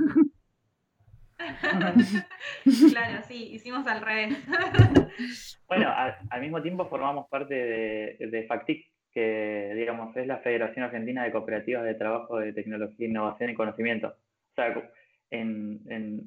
claro, 2.92 3.22
sí, 3.28 3.52
hicimos 3.54 3.86
al 3.86 4.02
revés. 4.02 4.36
bueno, 5.68 5.88
al, 6.32 6.42
mismo 6.42 6.64
tiempo 6.64 6.90
formamos 6.90 7.28
parte 7.30 7.54
de, 7.54 8.28
de 8.32 8.48
FACTIC, 8.48 8.92
que 9.12 9.74
digamos 9.76 10.18
es 10.18 10.26
la 10.26 10.38
Federación 10.38 10.86
Argentina 10.86 11.24
de 11.24 11.32
Cooperativas 11.32 11.84
de 11.84 11.94
Trabajo 11.94 12.40
de 12.40 12.54
Tecnología, 12.54 13.08
Innovación 13.08 13.52
y 13.52 13.54
Conocimiento. 13.54 14.08
O 14.08 14.56
sea, 14.56 14.74
en, 15.30 15.82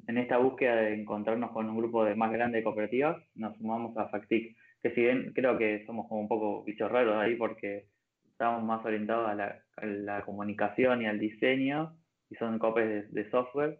en, 0.07 0.17
esta 0.17 0.37
búsqueda 0.37 0.75
de 0.75 0.93
encontrarnos 0.93 1.51
con 1.51 1.69
un 1.69 1.77
grupo 1.77 2.05
de 2.05 2.15
más 2.15 2.31
grande 2.31 2.59
de 2.59 2.63
cooperativas, 2.63 3.17
nos 3.35 3.57
sumamos 3.57 3.97
a 3.97 4.09
Factic, 4.09 4.55
que 4.81 4.91
si 4.91 5.01
bien 5.01 5.31
creo 5.33 5.57
que 5.57 5.85
somos 5.85 6.07
como 6.07 6.21
un 6.21 6.27
poco 6.27 6.63
bichos 6.63 6.91
raros 6.91 7.17
ahí 7.17 7.35
porque 7.35 7.87
estamos 8.23 8.63
más 8.63 8.83
orientados 8.85 9.29
a 9.29 9.35
la, 9.35 10.21
comunicación 10.25 11.01
y 11.01 11.05
al 11.05 11.19
diseño, 11.19 11.95
y 12.29 12.35
son 12.35 12.59
copies 12.59 13.11
de, 13.13 13.29
software, 13.29 13.79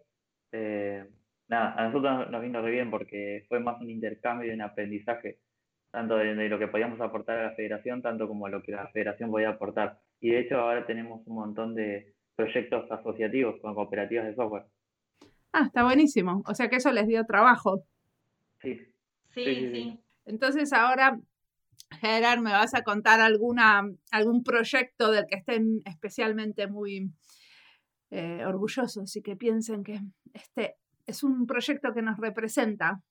eh, 0.52 1.06
nada, 1.48 1.74
a 1.78 1.88
nosotros 1.88 2.30
nos 2.30 2.42
vino 2.42 2.62
re 2.62 2.72
bien 2.72 2.90
porque 2.90 3.46
fue 3.48 3.60
más 3.60 3.80
un 3.82 3.90
intercambio 3.90 4.50
y 4.50 4.54
un 4.54 4.62
aprendizaje, 4.62 5.40
tanto 5.92 6.18
de, 6.18 6.36
de, 6.36 6.50
lo 6.50 6.60
que 6.60 6.68
podíamos 6.68 7.00
aportar 7.00 7.40
a 7.40 7.44
la 7.44 7.56
federación, 7.56 8.02
tanto 8.02 8.28
como 8.28 8.48
lo 8.50 8.62
que 8.62 8.72
la 8.72 8.88
federación 8.88 9.32
podía 9.32 9.50
aportar. 9.50 10.00
Y 10.20 10.32
de 10.32 10.40
hecho 10.40 10.60
ahora 10.60 10.86
tenemos 10.86 11.26
un 11.28 11.36
montón 11.36 11.76
de 11.76 12.14
proyectos 12.36 12.92
asociativos 12.92 13.60
con 13.62 13.76
cooperativas 13.76 14.26
de 14.26 14.36
software. 14.36 14.66
Ah, 15.54 15.64
está 15.66 15.84
buenísimo. 15.84 16.44
O 16.48 16.56
sea 16.56 16.70
que 16.70 16.78
eso 16.78 16.92
les 16.92 17.08
dio 17.08 17.26
trabajo. 17.26 17.84
Sí. 18.62 18.80
Sí, 19.30 19.44
sí. 19.72 20.00
Entonces 20.26 20.74
ahora, 20.74 21.20
Gerard, 22.00 22.40
me 22.40 22.52
vas 22.52 22.74
a 22.74 22.84
contar 22.84 23.20
alguna, 23.20 23.84
algún 24.12 24.44
proyecto 24.44 25.12
del 25.12 25.26
que 25.26 25.38
estén 25.38 25.82
especialmente 25.86 26.68
muy 26.68 27.12
eh, 28.12 28.46
orgullosos 28.46 29.16
y 29.16 29.22
que 29.22 29.36
piensen 29.36 29.84
que 29.84 30.02
este 30.34 30.76
es 31.06 31.24
un 31.24 31.46
proyecto 31.46 31.94
que 31.94 32.02
nos 32.02 32.18
representa. 32.18 33.02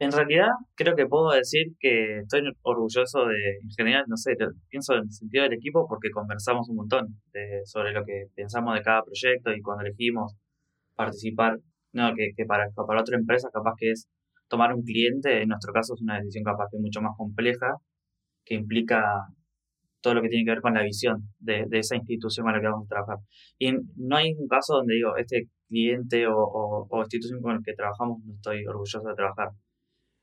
En 0.00 0.10
realidad, 0.10 0.48
creo 0.74 0.96
que 0.96 1.06
puedo 1.06 1.30
decir 1.30 1.76
que 1.78 2.18
estoy 2.18 2.42
orgulloso 2.62 3.26
de, 3.26 3.58
en 3.62 3.70
general, 3.70 4.04
no 4.08 4.16
sé, 4.16 4.36
pienso 4.68 4.94
en 4.94 5.04
el 5.04 5.12
sentido 5.12 5.44
del 5.44 5.52
equipo 5.52 5.86
porque 5.88 6.10
conversamos 6.10 6.68
un 6.68 6.76
montón 6.76 7.22
sobre 7.64 7.92
lo 7.92 8.04
que 8.04 8.26
pensamos 8.34 8.74
de 8.74 8.82
cada 8.82 9.04
proyecto 9.04 9.52
y 9.52 9.62
cuando 9.62 9.84
elegimos 9.84 10.34
participar, 10.94 11.58
no, 11.92 12.14
que, 12.14 12.32
que 12.36 12.44
para, 12.44 12.68
para 12.70 13.00
otra 13.00 13.16
empresa 13.16 13.48
capaz 13.52 13.74
que 13.78 13.90
es 13.92 14.08
tomar 14.48 14.74
un 14.74 14.82
cliente, 14.82 15.42
en 15.42 15.48
nuestro 15.48 15.72
caso 15.72 15.94
es 15.94 16.02
una 16.02 16.18
decisión 16.18 16.44
capaz 16.44 16.68
que 16.70 16.76
es 16.76 16.82
mucho 16.82 17.00
más 17.00 17.16
compleja, 17.16 17.76
que 18.44 18.54
implica 18.54 19.02
todo 20.00 20.14
lo 20.14 20.22
que 20.22 20.28
tiene 20.28 20.44
que 20.44 20.50
ver 20.50 20.60
con 20.60 20.74
la 20.74 20.82
visión 20.82 21.30
de, 21.38 21.64
de 21.66 21.78
esa 21.78 21.96
institución 21.96 22.44
con 22.44 22.52
la 22.52 22.60
que 22.60 22.68
vamos 22.68 22.86
a 22.86 22.88
trabajar. 22.88 23.18
Y 23.58 23.72
no 23.96 24.16
hay 24.16 24.34
un 24.34 24.46
caso 24.48 24.74
donde 24.74 24.94
digo, 24.94 25.16
este 25.16 25.48
cliente 25.68 26.26
o, 26.26 26.36
o, 26.90 27.00
institución 27.02 27.40
con 27.40 27.56
el 27.56 27.62
que 27.64 27.72
trabajamos 27.74 28.18
no 28.24 28.34
estoy 28.34 28.66
orgulloso 28.66 29.00
de 29.08 29.14
trabajar. 29.14 29.48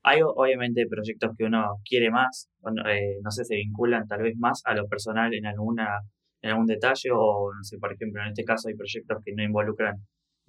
Hay 0.04 0.20
obviamente 0.22 0.86
proyectos 0.88 1.32
que 1.36 1.44
uno 1.44 1.78
quiere 1.84 2.10
más, 2.10 2.48
eh, 2.86 3.18
no 3.22 3.30
sé, 3.30 3.44
se 3.44 3.56
vinculan 3.56 4.06
tal 4.06 4.22
vez 4.22 4.36
más 4.38 4.62
a 4.64 4.74
lo 4.74 4.86
personal 4.88 5.34
en 5.34 5.46
alguna 5.46 6.00
en 6.42 6.50
algún 6.50 6.66
detalle 6.66 7.10
o 7.12 7.52
no 7.54 7.62
sé, 7.62 7.78
por 7.78 7.92
ejemplo, 7.92 8.20
en 8.20 8.28
este 8.28 8.44
caso 8.44 8.68
hay 8.68 8.74
proyectos 8.74 9.18
que 9.24 9.32
no 9.34 9.44
involucran 9.44 9.94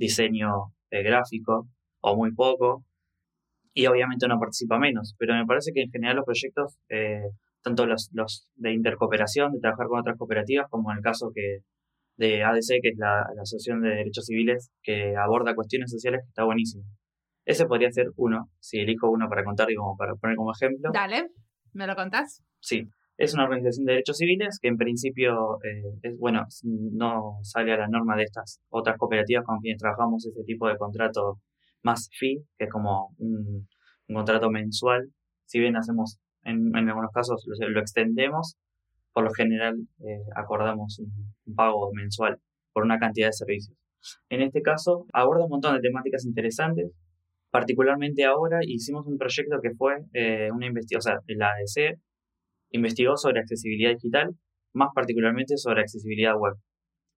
diseño 0.04 0.74
eh, 0.92 1.04
gráfico 1.04 1.68
o 2.02 2.16
muy 2.16 2.34
poco 2.34 2.84
y 3.74 3.86
obviamente 3.88 4.26
uno 4.26 4.40
participa 4.40 4.78
menos, 4.78 5.16
pero 5.18 5.34
me 5.34 5.46
parece 5.46 5.72
que 5.74 5.82
en 5.82 5.92
general 5.92 6.18
los 6.18 6.26
proyectos, 6.26 6.78
eh, 6.90 7.24
tanto 7.64 7.86
los, 7.88 8.10
los 8.14 8.52
de 8.56 8.74
intercooperación, 8.74 9.54
de 9.54 9.60
trabajar 9.60 9.88
con 9.88 10.00
otras 10.02 10.18
cooperativas, 10.18 10.68
como 10.70 10.92
en 10.92 10.98
el 10.98 11.04
caso 11.04 11.32
que 11.34 11.60
de 12.18 12.44
ADC, 12.44 12.82
que 12.84 12.90
es 12.90 12.98
la, 12.98 13.22
Asociación 13.42 13.82
de 13.82 13.90
Derechos 13.90 14.26
Civiles, 14.26 14.70
que 14.84 15.16
aborda 15.16 15.56
cuestiones 15.56 15.90
sociales, 15.90 16.22
que 16.24 16.30
está 16.30 16.44
buenísimo. 16.44 16.84
Ese 17.46 17.66
podría 17.66 17.92
ser 17.92 18.08
uno, 18.16 18.50
si 18.60 18.80
elijo 18.80 19.10
uno 19.10 19.28
para 19.28 19.44
contar 19.44 19.72
y 19.72 19.76
como 19.76 19.98
para 19.98 20.14
poner 20.16 20.36
como 20.36 20.52
ejemplo. 20.52 20.92
Dale, 20.94 21.30
¿me 21.74 21.88
lo 21.88 21.96
contás? 21.96 22.44
Sí, 22.60 22.88
es 23.24 23.34
una 23.34 23.46
organización 23.46 23.86
de 23.86 23.94
derechos 23.94 24.18
civiles 24.18 24.60
que 24.62 24.68
en 24.68 24.78
principio 24.78 25.58
eh, 25.64 25.98
es 26.02 26.18
bueno, 26.18 26.46
no 26.64 27.38
sale 27.42 27.74
a 27.74 27.78
la 27.78 27.88
norma 27.88 28.16
de 28.16 28.24
estas 28.24 28.62
otras 28.70 28.98
cooperativas 28.98 29.46
con 29.46 29.60
quienes 29.60 29.80
trabajamos 29.80 30.26
ese 30.26 30.44
tipo 30.44 30.68
de 30.68 30.78
contrato 30.78 31.40
más 31.84 32.10
fee, 32.18 32.44
que 32.58 32.66
es 32.66 32.72
como 32.72 33.14
un, 33.18 33.68
contrato 34.08 34.50
mensual. 34.50 35.10
Si 35.46 35.60
bien 35.60 35.76
hacemos 35.76 36.20
en, 36.44 36.76
algunos 36.76 37.12
casos 37.12 37.44
lo, 37.48 37.80
extendemos, 37.80 38.58
por 39.14 39.24
lo 39.24 39.32
general 39.32 39.76
eh, 40.00 40.24
acordamos 40.36 41.00
un, 41.00 41.56
pago 41.56 41.92
mensual 41.94 42.38
por 42.74 42.84
una 42.84 43.00
cantidad 43.00 43.28
de 43.28 43.34
servicios. 43.34 43.78
En 44.30 44.42
este 44.42 44.62
caso, 44.62 45.06
aborda 45.14 45.46
un 45.46 45.50
montón 45.50 45.76
de 45.76 45.82
temáticas 45.82 46.26
interesantes. 46.26 46.92
Particularmente 47.52 48.26
ahora 48.26 48.60
hicimos 48.64 49.06
un 49.06 49.18
proyecto 49.18 49.60
que 49.62 49.72
fue 49.78 49.94
eh, 50.14 50.50
una 50.52 50.66
investigación, 50.66 51.18
o 51.18 51.22
sea, 51.22 51.36
la 51.38 51.50
ADC 51.50 52.00
investigó 52.74 53.16
sobre 53.18 53.40
accesibilidad 53.40 53.92
digital, 53.92 54.32
más 54.74 54.90
particularmente 54.94 55.58
sobre 55.58 55.82
accesibilidad 55.82 56.34
web. 56.38 56.56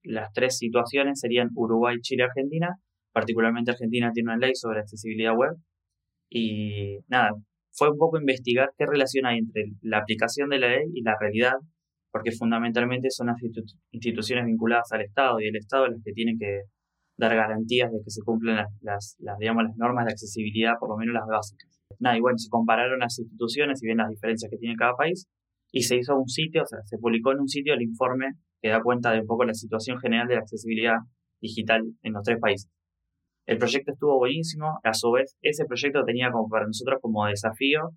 Las 0.04 0.32
tres 0.32 0.58
situaciones 0.58 1.18
serían 1.18 1.48
Uruguay, 1.54 1.96
Chile, 2.00 2.24
Argentina. 2.24 2.76
Particularmente 3.12 3.72
Argentina 3.72 4.10
tiene 4.12 4.30
una 4.30 4.38
ley 4.38 4.54
sobre 4.54 4.80
accesibilidad 4.80 5.34
web. 5.34 5.56
Y 6.30 6.98
nada, 7.08 7.30
fue 7.72 7.90
un 7.90 7.98
poco 7.98 8.18
investigar 8.18 8.70
qué 8.76 8.86
relación 8.86 9.26
hay 9.26 9.38
entre 9.38 9.64
la 9.80 9.98
aplicación 9.98 10.50
de 10.50 10.58
la 10.58 10.68
ley 10.68 10.84
y 10.94 11.02
la 11.02 11.16
realidad, 11.18 11.54
porque 12.12 12.32
fundamentalmente 12.32 13.10
son 13.10 13.28
las 13.28 13.36
instituciones 13.90 14.44
vinculadas 14.44 14.92
al 14.92 15.02
Estado 15.02 15.40
y 15.40 15.48
el 15.48 15.56
Estado 15.56 15.86
es 15.86 15.92
las 15.92 16.02
que 16.04 16.12
tiene 16.12 16.36
que 16.38 16.62
dar 17.18 17.34
garantías 17.34 17.90
de 17.90 17.98
que 18.04 18.10
se 18.10 18.20
cumplen 18.22 18.56
las, 18.82 19.16
las, 19.18 19.38
digamos, 19.38 19.64
las 19.64 19.76
normas 19.76 20.04
de 20.04 20.12
accesibilidad, 20.12 20.74
por 20.78 20.90
lo 20.90 20.96
menos 20.96 21.14
las 21.14 21.26
básicas. 21.26 21.70
Nada, 21.98 22.18
y 22.18 22.20
bueno, 22.20 22.36
se 22.36 22.50
compararon 22.50 22.98
las 22.98 23.18
instituciones 23.18 23.82
y 23.82 23.86
ven 23.86 23.96
las 23.98 24.10
diferencias 24.10 24.50
que 24.50 24.58
tiene 24.58 24.76
cada 24.76 24.94
país 24.94 25.26
y 25.72 25.82
se 25.82 25.96
hizo 25.96 26.16
un 26.16 26.28
sitio, 26.28 26.62
o 26.62 26.66
sea, 26.66 26.78
se 26.84 26.98
publicó 26.98 27.32
en 27.32 27.40
un 27.40 27.48
sitio 27.48 27.74
el 27.74 27.82
informe 27.82 28.32
que 28.60 28.68
da 28.68 28.80
cuenta 28.82 29.12
de 29.12 29.20
un 29.20 29.26
poco 29.26 29.44
la 29.44 29.54
situación 29.54 29.98
general 29.98 30.26
de 30.28 30.34
la 30.34 30.40
accesibilidad 30.40 30.96
digital 31.40 31.82
en 32.02 32.12
los 32.12 32.22
tres 32.22 32.38
países. 32.40 32.70
El 33.46 33.58
proyecto 33.58 33.92
estuvo 33.92 34.18
buenísimo, 34.18 34.78
a 34.82 34.94
su 34.94 35.10
vez 35.12 35.36
ese 35.40 35.64
proyecto 35.66 36.04
tenía 36.04 36.30
como 36.30 36.48
para 36.48 36.66
nosotros 36.66 36.98
como 37.00 37.26
desafío 37.26 37.90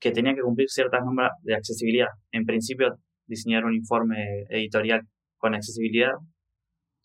que 0.00 0.10
tenía 0.12 0.34
que 0.34 0.40
cumplir 0.40 0.68
ciertas 0.68 1.04
normas 1.04 1.30
de 1.42 1.54
accesibilidad. 1.54 2.08
En 2.32 2.44
principio, 2.44 2.96
diseñar 3.26 3.64
un 3.64 3.74
informe 3.74 4.44
editorial 4.48 5.02
con 5.36 5.54
accesibilidad 5.54 6.14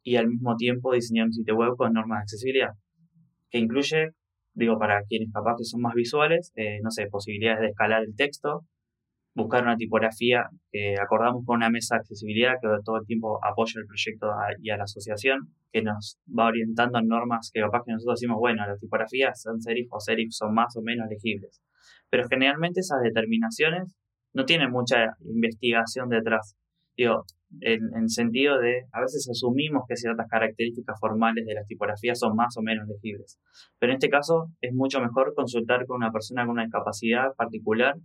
y 0.02 0.16
al 0.16 0.28
mismo 0.28 0.56
tiempo 0.56 0.94
diseñar 0.94 1.28
un 1.28 1.34
sitio 1.34 1.56
web 1.56 1.76
con 1.78 1.94
normas 1.94 2.20
de 2.20 2.22
accesibilidad, 2.22 2.70
que 3.50 3.60
incluye, 3.60 4.12
digo, 4.54 4.80
para 4.80 5.04
quienes 5.04 5.32
capaz 5.34 5.56
que 5.58 5.66
son 5.66 5.82
más 5.82 5.94
visuales, 5.94 6.52
eh, 6.56 6.80
no 6.84 6.90
sé, 6.90 7.08
posibilidades 7.08 7.62
de 7.62 7.68
escalar 7.68 8.04
el 8.04 8.16
texto, 8.16 8.62
buscar 9.36 9.64
una 9.64 9.76
tipografía 9.76 10.50
que 10.72 10.96
acordamos 11.00 11.46
con 11.46 11.58
una 11.58 11.70
mesa 11.70 11.96
de 11.96 12.00
accesibilidad 12.00 12.54
que 12.62 12.70
todo 12.84 12.98
el 12.98 13.06
tiempo 13.06 13.38
apoya 13.44 13.82
el 13.82 13.86
proyecto 13.86 14.28
y 14.62 14.70
a 14.70 14.78
la 14.78 14.86
asociación, 14.86 15.54
que 15.72 15.82
nos 15.82 16.18
va 16.28 16.48
orientando 16.48 17.00
en 17.00 17.08
normas 17.08 17.52
que 17.54 17.60
capaz 17.60 17.84
que 17.86 17.92
nosotros 17.92 18.20
decimos, 18.20 18.38
bueno, 18.40 18.66
las 18.66 18.80
tipografías 18.80 19.42
son 19.42 19.62
serif 19.62 19.92
o 19.92 20.00
serif 20.00 20.30
son 20.32 20.54
más 20.54 20.76
o 20.78 20.82
menos 20.82 21.08
legibles. 21.10 21.62
Pero 22.10 22.28
generalmente 22.30 22.80
esas 22.80 23.02
determinaciones 23.04 23.94
no 24.34 24.46
tienen 24.46 24.72
mucha 24.72 25.18
investigación 25.20 26.08
detrás. 26.10 26.56
Digo, 26.96 27.26
en, 27.60 27.82
en 27.94 28.08
sentido 28.08 28.58
de, 28.60 28.86
a 28.94 29.02
veces 29.02 29.28
asumimos 29.30 29.84
que 29.88 29.98
ciertas 29.98 30.28
características 30.30 30.98
formales 31.00 31.46
de 31.46 31.54
las 31.56 31.68
tipografías 31.68 32.20
son 32.20 32.36
más 32.36 32.56
o 32.58 32.62
menos 32.62 32.88
legibles. 32.88 33.38
Pero 33.80 33.92
en 33.92 33.96
este 33.96 34.10
caso 34.10 34.48
es 34.62 34.74
mucho 34.74 35.02
mejor 35.02 35.34
consultar 35.36 35.86
con 35.86 35.98
una 35.98 36.12
persona 36.12 36.46
con 36.46 36.52
una 36.52 36.64
discapacidad 36.64 37.34
particular 37.36 37.96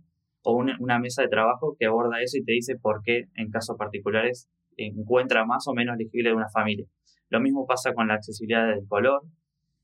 o 0.43 0.55
una, 0.55 0.99
mesa 0.99 1.21
de 1.21 1.27
trabajo 1.27 1.75
que 1.79 1.85
aborda 1.85 2.21
eso 2.21 2.37
y 2.37 2.43
te 2.43 2.53
dice 2.53 2.75
por 2.75 3.01
qué 3.03 3.25
en 3.35 3.49
casos 3.49 3.77
particulares 3.77 4.49
encuentra 4.77 5.45
más 5.45 5.67
o 5.67 5.73
menos 5.73 5.97
legible 5.97 6.29
de 6.29 6.35
una 6.35 6.49
familia. 6.49 6.85
Lo 7.29 7.39
mismo 7.39 7.65
pasa 7.67 7.93
con 7.93 8.07
la 8.07 8.15
accesibilidad 8.15 8.67
del 8.67 8.87
color 8.87 9.21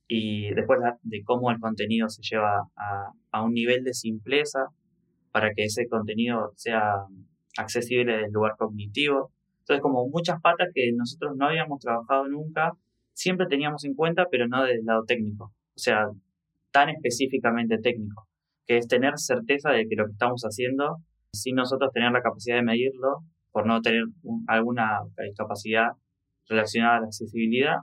y 0.08 0.54
después 0.54 0.80
de 1.04 1.24
cómo 1.24 1.52
el 1.52 1.60
contenido 1.60 2.10
se 2.10 2.22
lleva 2.24 2.70
a, 2.76 3.12
a 3.32 3.44
un 3.44 3.54
nivel 3.54 3.84
de 3.84 3.94
simpleza 3.94 4.68
para 5.32 5.52
que 5.54 5.66
ese 5.66 5.88
contenido 5.88 6.54
sea 6.56 7.06
accesible 7.58 8.18
desde 8.18 8.32
lugar 8.32 8.54
cognitivo. 8.58 9.32
Entonces, 9.60 9.82
como 9.82 10.08
muchas 10.08 10.42
patas 10.42 10.70
que 10.74 10.92
nosotros 10.96 11.36
no 11.38 11.48
habíamos 11.48 11.80
trabajado 11.80 12.28
nunca, 12.28 12.72
siempre 13.14 13.48
teníamos 13.48 13.84
en 13.84 13.94
cuenta, 13.94 14.26
pero 14.32 14.48
no 14.48 14.64
desde 14.64 14.80
el 14.80 14.86
lado 14.86 15.04
técnico. 15.06 15.46
O 15.76 15.80
sea, 15.80 16.08
tan 16.72 16.90
específicamente 16.90 17.78
técnico 17.78 18.27
que 18.68 18.78
es 18.78 18.88
tener 18.88 19.14
certeza 19.18 19.72
de 19.72 19.88
que 19.88 19.96
lo 19.96 20.06
que 20.06 20.12
estamos 20.12 20.42
haciendo, 20.44 20.98
sin 21.34 21.56
nosotros 21.56 21.92
tener 21.94 22.12
la 22.12 22.22
capacidad 22.22 22.58
de 22.58 22.64
medirlo, 22.64 23.24
por 23.52 23.66
no 23.66 23.82
tener 23.82 24.04
alguna 24.48 25.00
discapacidad 25.18 25.92
relacionada 26.48 26.98
a 26.98 27.00
la 27.02 27.06
accesibilidad, 27.08 27.78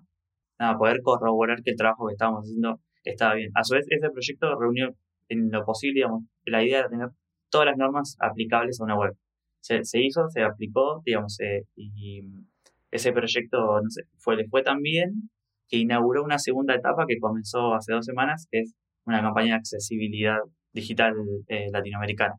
nada, 0.59 0.77
poder 0.79 1.01
corroborar 1.03 1.63
que 1.63 1.71
el 1.71 1.77
trabajo 1.77 2.07
que 2.07 2.13
estábamos 2.13 2.45
haciendo 2.45 2.81
estaba 3.03 3.35
bien. 3.35 3.51
A 3.55 3.65
su 3.65 3.75
vez, 3.75 3.87
ese 3.89 4.11
proyecto 4.11 4.59
reunió 4.59 4.95
en 5.29 5.51
lo 5.51 5.65
posible, 5.65 6.01
digamos, 6.01 6.25
la 6.45 6.63
idea 6.63 6.83
de 6.83 6.89
tener 6.89 7.09
todas 7.51 7.67
las 7.67 7.77
normas 7.77 8.17
aplicables 8.21 8.81
a 8.81 8.85
una 8.85 8.97
web. 8.97 9.13
Se, 9.61 9.81
hizo, 9.95 10.29
se 10.29 10.43
aplicó, 10.43 11.03
digamos, 11.05 11.41
eh, 11.41 11.63
y 11.75 12.21
ese 12.91 13.13
proyecto 13.13 13.81
fue, 14.19 14.37
le 14.37 14.47
fue 14.49 14.63
tan 14.63 14.83
bien 14.83 15.31
que 15.69 15.79
inauguró 15.79 16.23
una 16.23 16.39
segunda 16.39 16.75
etapa 16.75 17.07
que 17.09 17.19
comenzó 17.19 17.75
hace 17.75 17.93
dos 17.93 18.05
semanas, 18.05 18.47
que 18.51 18.61
es 18.61 18.75
una 19.07 19.23
campaña 19.23 19.55
de 19.55 19.59
accesibilidad 19.61 20.39
digital 20.75 21.15
eh, 21.49 21.69
latinoamericana, 21.73 22.35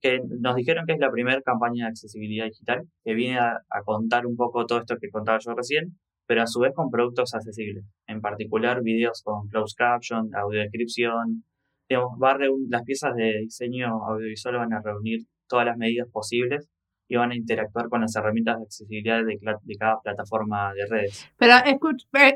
que 0.00 0.20
nos 0.40 0.56
dijeron 0.56 0.84
que 0.86 0.94
es 0.94 0.98
la 0.98 1.10
primera 1.10 1.40
campaña 1.42 1.84
de 1.84 1.90
accesibilidad 1.90 2.46
digital, 2.46 2.82
que 3.04 3.14
viene 3.14 3.38
a, 3.38 3.60
contar 3.84 4.26
un 4.26 4.36
poco 4.36 4.66
todo 4.66 4.80
esto 4.80 4.96
que 5.00 5.10
contaba 5.10 5.38
yo 5.38 5.54
recién, 5.54 5.98
pero 6.26 6.42
a 6.42 6.46
su 6.46 6.60
vez 6.60 6.72
con 6.74 6.90
productos 6.90 7.34
accesibles, 7.34 7.84
en 8.06 8.20
particular 8.20 8.82
videos 8.82 9.22
con 9.22 9.48
closed 9.48 9.76
caption, 9.76 10.30
audiodescripción, 10.34 11.44
digamos, 11.88 12.18
va 12.22 12.32
a 12.32 12.38
las 12.68 12.82
piezas 12.82 13.14
de 13.14 13.40
diseño 13.42 13.88
audiovisual 14.04 14.56
van 14.56 14.72
a 14.72 14.80
reunir 14.82 15.20
todas 15.46 15.66
las 15.66 15.76
medidas 15.76 16.08
posibles 16.10 16.68
y 17.08 17.16
van 17.16 17.32
a 17.32 17.36
interactuar 17.36 17.88
con 17.88 18.00
las 18.00 18.16
herramientas 18.16 18.56
de 18.58 18.62
accesibilidad 18.64 19.22
de, 19.24 19.38
cada 19.78 20.00
plataforma 20.02 20.72
de 20.74 20.86
redes. 20.86 21.28
Pero, 21.38 21.54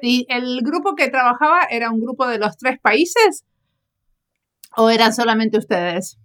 ¿y 0.02 0.26
el 0.28 0.60
grupo 0.62 0.94
que 0.94 1.08
trabajaba 1.08 1.60
era 1.70 1.90
un 1.90 2.00
grupo 2.00 2.26
de 2.26 2.38
los 2.38 2.56
tres 2.56 2.78
países? 2.80 3.44
¿O 4.76 4.90
eran 4.90 5.12
solamente 5.12 5.58
ustedes? 5.58 6.18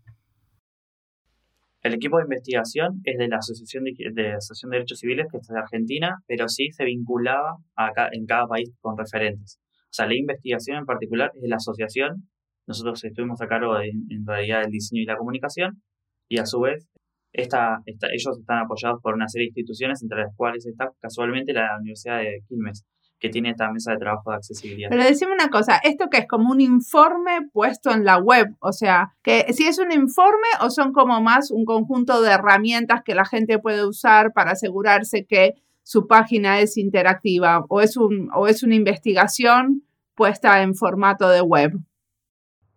El 1.81 1.95
equipo 1.95 2.17
de 2.17 2.23
investigación 2.23 3.01
es 3.03 3.17
de 3.17 3.27
la 3.27 3.37
Asociación 3.37 3.83
de, 3.83 4.33
Asociación 4.33 4.71
de 4.71 4.77
Derechos 4.77 4.99
Civiles, 4.99 5.27
que 5.29 5.37
está 5.37 5.53
de 5.53 5.59
Argentina, 5.59 6.17
pero 6.27 6.47
sí 6.47 6.71
se 6.71 6.85
vinculaba 6.85 7.57
acá, 7.75 8.09
en 8.11 8.25
cada 8.25 8.47
país 8.47 8.71
con 8.79 8.97
referentes. 8.97 9.59
O 9.85 9.93
sea, 9.93 10.07
la 10.07 10.15
investigación 10.15 10.77
en 10.77 10.85
particular 10.85 11.31
es 11.35 11.41
de 11.41 11.49
la 11.49 11.57
asociación. 11.57 12.29
Nosotros 12.67 13.03
estuvimos 13.03 13.41
a 13.41 13.47
cargo 13.47 13.79
en 13.81 14.25
realidad 14.25 14.61
del 14.61 14.71
diseño 14.71 15.01
y 15.01 15.05
la 15.05 15.17
comunicación, 15.17 15.81
y 16.29 16.37
a 16.37 16.45
su 16.45 16.61
vez 16.61 16.87
esta, 17.33 17.81
ellos 17.85 18.39
están 18.39 18.59
apoyados 18.59 19.01
por 19.01 19.15
una 19.15 19.27
serie 19.27 19.45
de 19.45 19.49
instituciones, 19.49 20.01
entre 20.03 20.19
las 20.19 20.35
cuales 20.35 20.65
está 20.65 20.91
casualmente 21.01 21.51
la 21.51 21.77
Universidad 21.79 22.19
de 22.19 22.43
Quilmes 22.47 22.85
que 23.23 23.29
tiene 23.29 23.51
esta 23.51 23.71
mesa 23.71 23.93
de 23.93 23.99
trabajo 23.99 24.31
de 24.31 24.35
accesibilidad. 24.35 24.89
Pero 24.89 25.01
decime 25.01 25.31
una 25.31 25.49
cosa, 25.49 25.77
esto 25.77 26.09
que 26.09 26.17
es 26.17 26.27
como 26.27 26.51
un 26.51 26.59
informe 26.59 27.47
puesto 27.53 27.89
en 27.91 28.03
la 28.03 28.17
web, 28.17 28.53
o 28.59 28.73
sea, 28.73 29.13
que 29.23 29.45
si 29.53 29.65
es 29.65 29.79
un 29.79 29.93
informe 29.93 30.49
o 30.59 30.69
son 30.69 30.91
como 30.91 31.21
más 31.21 31.49
un 31.49 31.63
conjunto 31.63 32.21
de 32.21 32.31
herramientas 32.31 32.99
que 33.01 33.15
la 33.15 33.23
gente 33.23 33.59
puede 33.59 33.87
usar 33.87 34.33
para 34.33 34.51
asegurarse 34.51 35.25
que 35.25 35.53
su 35.83 36.05
página 36.05 36.59
es 36.59 36.75
interactiva 36.75 37.63
o 37.69 37.79
es, 37.79 37.95
un, 37.95 38.29
o 38.35 38.47
es 38.47 38.61
una 38.61 38.75
investigación 38.75 39.83
puesta 40.15 40.61
en 40.61 40.75
formato 40.75 41.29
de 41.29 41.39
web. 41.39 41.71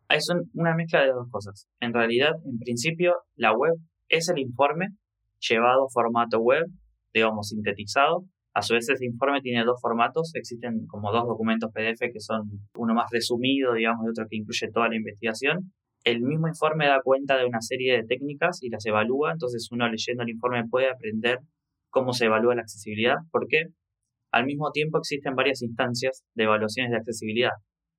Es 0.08 0.28
una 0.54 0.76
mezcla 0.76 1.00
de 1.00 1.08
dos 1.08 1.28
cosas. 1.28 1.66
En 1.80 1.92
realidad, 1.92 2.34
en 2.44 2.60
principio, 2.60 3.16
la 3.34 3.52
web 3.52 3.74
es 4.08 4.28
el 4.28 4.38
informe 4.38 4.90
llevado 5.40 5.86
a 5.86 5.90
formato 5.92 6.38
web, 6.38 6.66
digamos, 7.12 7.48
sintetizado, 7.48 8.26
a 8.56 8.62
su 8.62 8.72
vez, 8.72 8.88
ese 8.88 9.04
informe 9.04 9.42
tiene 9.42 9.64
dos 9.64 9.78
formatos. 9.82 10.34
Existen 10.34 10.86
como 10.86 11.12
dos 11.12 11.26
documentos 11.26 11.70
PDF 11.74 12.10
que 12.10 12.20
son 12.20 12.48
uno 12.74 12.94
más 12.94 13.10
resumido, 13.10 13.74
digamos, 13.74 14.06
y 14.06 14.08
otro 14.08 14.24
que 14.30 14.36
incluye 14.36 14.70
toda 14.72 14.88
la 14.88 14.96
investigación. 14.96 15.72
El 16.04 16.22
mismo 16.22 16.48
informe 16.48 16.86
da 16.86 17.02
cuenta 17.04 17.36
de 17.36 17.44
una 17.44 17.60
serie 17.60 17.98
de 17.98 18.04
técnicas 18.04 18.62
y 18.62 18.70
las 18.70 18.86
evalúa. 18.86 19.32
Entonces, 19.32 19.68
uno 19.70 19.86
leyendo 19.90 20.22
el 20.22 20.30
informe 20.30 20.64
puede 20.70 20.88
aprender 20.88 21.40
cómo 21.90 22.14
se 22.14 22.24
evalúa 22.24 22.54
la 22.54 22.62
accesibilidad, 22.62 23.16
porque 23.30 23.66
al 24.32 24.46
mismo 24.46 24.70
tiempo 24.72 24.96
existen 24.96 25.34
varias 25.34 25.60
instancias 25.60 26.24
de 26.34 26.44
evaluaciones 26.44 26.92
de 26.92 26.96
accesibilidad. 26.96 27.52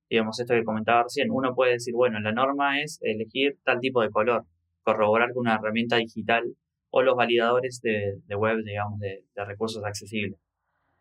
Digamos, 0.09 0.39
esto 0.39 0.55
que 0.55 0.63
comentaba 0.63 1.03
recién, 1.03 1.29
uno 1.29 1.53
puede 1.53 1.73
decir, 1.73 1.93
bueno, 1.93 2.19
la 2.19 2.31
norma 2.31 2.81
es 2.81 2.97
elegir 3.03 3.59
tal 3.63 3.79
tipo 3.79 4.01
de 4.01 4.09
color, 4.09 4.45
corroborar 4.81 5.33
con 5.33 5.41
una 5.41 5.57
herramienta 5.57 5.97
digital 5.97 6.45
o 6.89 7.03
los 7.03 7.15
validadores 7.15 7.79
de, 7.83 8.35
web, 8.35 8.63
digamos, 8.63 8.99
de 8.99 9.45
recursos 9.45 9.83
accesibles. 9.83 10.39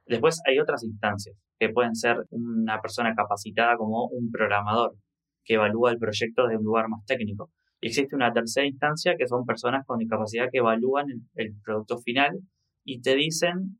Después 0.06 0.40
hay 0.46 0.58
otras 0.58 0.84
instancias 0.84 1.36
que 1.58 1.70
pueden 1.70 1.94
ser 1.94 2.16
una 2.30 2.80
persona 2.80 3.14
capacitada 3.14 3.76
como 3.76 4.06
un 4.06 4.30
programador 4.30 4.94
que 5.44 5.54
evalúa 5.54 5.90
el 5.90 5.98
proyecto 5.98 6.44
desde 6.44 6.58
un 6.58 6.64
lugar 6.64 6.88
más 6.88 7.04
técnico. 7.06 7.50
Y 7.80 7.88
existe 7.88 8.14
una 8.14 8.32
tercera 8.32 8.66
instancia 8.66 9.16
que 9.16 9.26
son 9.26 9.44
personas 9.44 9.84
con 9.86 9.98
discapacidad 9.98 10.48
que 10.50 10.58
evalúan 10.58 11.06
el, 11.34 11.54
producto 11.64 11.98
final 11.98 12.38
y 12.84 13.00
te 13.00 13.14
dicen 13.14 13.78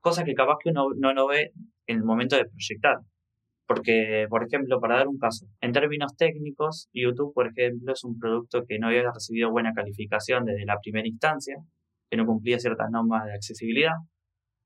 cosas 0.00 0.24
que 0.24 0.34
capaz 0.34 0.56
que 0.62 0.70
uno 0.70 0.88
no 0.96 1.12
lo 1.12 1.28
ve 1.28 1.52
en 1.86 1.96
el 1.98 2.04
momento 2.04 2.36
de 2.36 2.44
proyectar. 2.44 2.96
Porque, 3.66 4.26
por 4.28 4.44
ejemplo, 4.44 4.80
para 4.80 4.96
dar 4.96 5.08
un 5.08 5.18
caso, 5.18 5.46
en 5.60 5.72
términos 5.72 6.16
técnicos, 6.16 6.88
YouTube, 6.92 7.32
por 7.32 7.46
ejemplo, 7.46 7.92
es 7.92 8.04
un 8.04 8.18
producto 8.18 8.64
que 8.66 8.78
no 8.78 8.88
había 8.88 9.10
recibido 9.12 9.50
buena 9.50 9.72
calificación 9.72 10.44
desde 10.44 10.66
la 10.66 10.78
primera 10.82 11.06
instancia, 11.06 11.56
que 12.10 12.16
no 12.16 12.26
cumplía 12.26 12.58
ciertas 12.58 12.90
normas 12.90 13.24
de 13.24 13.34
accesibilidad. 13.34 13.94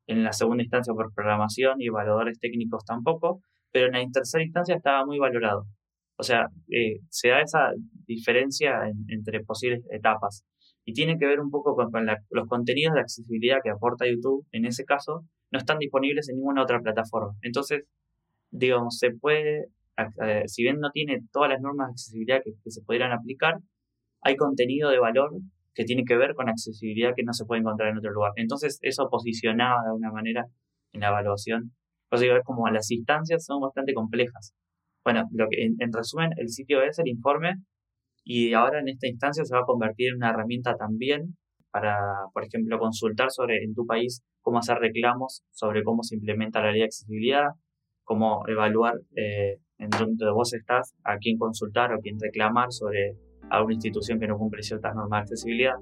En 0.07 0.23
la 0.23 0.33
segunda 0.33 0.63
instancia 0.63 0.95
por 0.95 1.13
programación 1.13 1.81
y 1.81 1.87
evaluadores 1.87 2.39
técnicos 2.39 2.85
tampoco, 2.85 3.41
pero 3.73 3.87
en 3.87 3.93
la 3.93 4.11
tercera 4.13 4.45
instancia 4.45 4.77
estaba 4.77 5.05
muy 5.05 5.19
valorado. 5.19 5.67
O 6.19 6.23
sea, 6.23 6.47
eh, 6.71 7.01
se 7.11 7.29
da 7.29 7.41
esa 7.41 7.73
diferencia 8.07 8.91
entre 9.09 9.45
posibles 9.45 9.85
etapas. 9.91 10.45
Y 10.85 10.93
tiene 10.95 11.19
que 11.19 11.27
ver 11.27 11.41
un 11.41 11.51
poco 11.51 11.75
con, 11.75 11.91
los 12.31 12.49
contenidos 12.49 12.95
de 12.95 13.01
accesibilidad 13.01 13.59
que 13.63 13.71
aporta 13.71 14.07
YouTube, 14.07 14.47
en 14.53 14.65
ese 14.67 14.85
caso, 14.85 15.25
no 15.51 15.59
están 15.59 15.79
disponibles 15.79 16.29
en 16.29 16.37
ninguna 16.37 16.63
otra 16.63 16.81
plataforma. 16.81 17.35
Entonces, 17.43 17.85
digamos, 18.51 18.99
se 18.99 19.11
puede, 19.11 19.67
si 20.47 20.63
bien 20.63 20.79
no 20.79 20.91
tiene 20.91 21.21
todas 21.33 21.51
las 21.51 21.61
normas 21.61 21.89
de 21.89 21.93
accesibilidad 21.93 22.41
que, 22.45 22.71
se 22.71 22.83
pudieran 22.83 23.13
aplicar, 23.13 23.57
hay 24.23 24.37
contenido 24.37 24.91
de 24.91 24.99
valor 24.99 25.33
que 25.77 25.85
tiene 25.85 26.05
que 26.05 26.17
ver 26.17 26.35
con 26.35 26.49
accesibilidad 26.49 27.13
que 27.15 27.23
no 27.23 27.35
se 27.35 27.45
puede 27.45 27.61
encontrar 27.61 27.91
en 27.91 27.99
otro 27.99 28.11
lugar. 28.11 28.33
Entonces, 28.37 28.79
eso 28.81 29.09
posicionaba 29.11 29.83
de 29.83 29.89
alguna 29.89 30.11
manera 30.11 30.47
en 30.93 31.01
la 31.03 31.09
evaluación. 31.09 31.73
O 32.11 32.17
sea, 32.17 32.41
como 32.43 32.67
las 32.71 32.91
instancias 32.91 33.45
son 33.45 33.61
bastante 33.61 33.93
complejas. 33.93 34.55
Bueno, 35.05 35.25
lo 35.33 35.47
que, 35.51 35.65
en, 35.65 35.93
resumen, 35.93 36.31
el 36.39 36.49
sitio 36.49 36.83
es 36.83 36.99
el 36.99 37.09
informe 37.09 37.57
y 38.25 38.55
ahora 38.55 38.81
en 38.81 38.89
esta 38.89 39.07
instancia 39.07 39.45
se 39.45 39.55
va 39.55 39.61
a 39.61 39.65
convertir 39.65 40.09
en 40.09 40.17
una 40.17 40.31
herramienta 40.31 40.77
también 40.77 41.37
para, 41.71 41.99
por 42.33 42.45
ejemplo, 42.45 42.79
consultar 42.79 43.31
sobre 43.31 43.63
en 43.63 43.75
tu 43.75 43.85
país 43.87 44.23
cómo 44.41 44.59
hacer 44.59 44.79
reclamos 44.79 45.43
sobre 45.51 45.85
cómo 45.85 46.03
se 46.03 46.15
implementa 46.15 46.63
la 46.63 46.71
ley 46.71 46.81
de 46.81 46.87
accesibilidad, 46.87 47.49
cómo 48.03 48.43
evaluar 48.49 48.95
eh, 49.15 49.59
en 49.79 49.91
donde 49.91 50.31
vos 50.31 50.55
estás, 50.55 50.95
a 51.05 51.19
quién 51.19 51.37
consultar 51.37 51.93
o 51.93 52.01
quién 52.01 52.17
reclamar 52.19 52.73
sobre 52.73 53.17
alguna 53.51 53.75
institución 53.75 54.19
que 54.19 54.27
no 54.27 54.37
cumple 54.37 54.63
ciertas 54.63 54.95
normas 54.95 55.19
de 55.19 55.23
accesibilidad. 55.23 55.75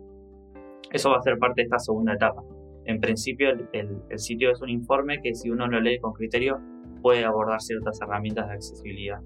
Eso 0.90 1.10
va 1.10 1.18
a 1.18 1.22
ser 1.22 1.38
parte 1.38 1.62
de 1.62 1.64
esta 1.64 1.78
segunda 1.78 2.14
etapa. 2.14 2.42
En 2.84 3.00
principio, 3.00 3.48
el 3.72 4.18
sitio 4.18 4.50
es 4.50 4.60
un 4.60 4.68
informe 4.68 5.20
que 5.22 5.34
si 5.34 5.50
uno 5.50 5.66
lo 5.66 5.80
lee 5.80 5.98
con 5.98 6.12
criterio 6.12 6.60
puede 7.02 7.24
abordar 7.24 7.60
ciertas 7.60 8.00
herramientas 8.00 8.48
de 8.48 8.54
accesibilidad. 8.54 9.20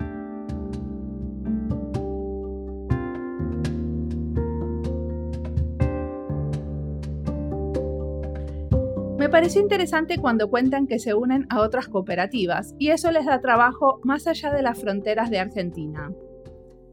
Me 9.18 9.28
pareció 9.28 9.60
interesante 9.60 10.16
cuando 10.16 10.48
cuentan 10.48 10.86
que 10.86 10.98
se 10.98 11.12
unen 11.12 11.46
a 11.50 11.60
otras 11.60 11.88
cooperativas 11.88 12.74
y 12.78 12.90
eso 12.90 13.10
les 13.10 13.26
da 13.26 13.40
trabajo 13.40 14.00
más 14.02 14.26
allá 14.26 14.52
de 14.52 14.62
las 14.62 14.80
fronteras 14.80 15.28
de 15.28 15.38
Argentina. 15.38 16.10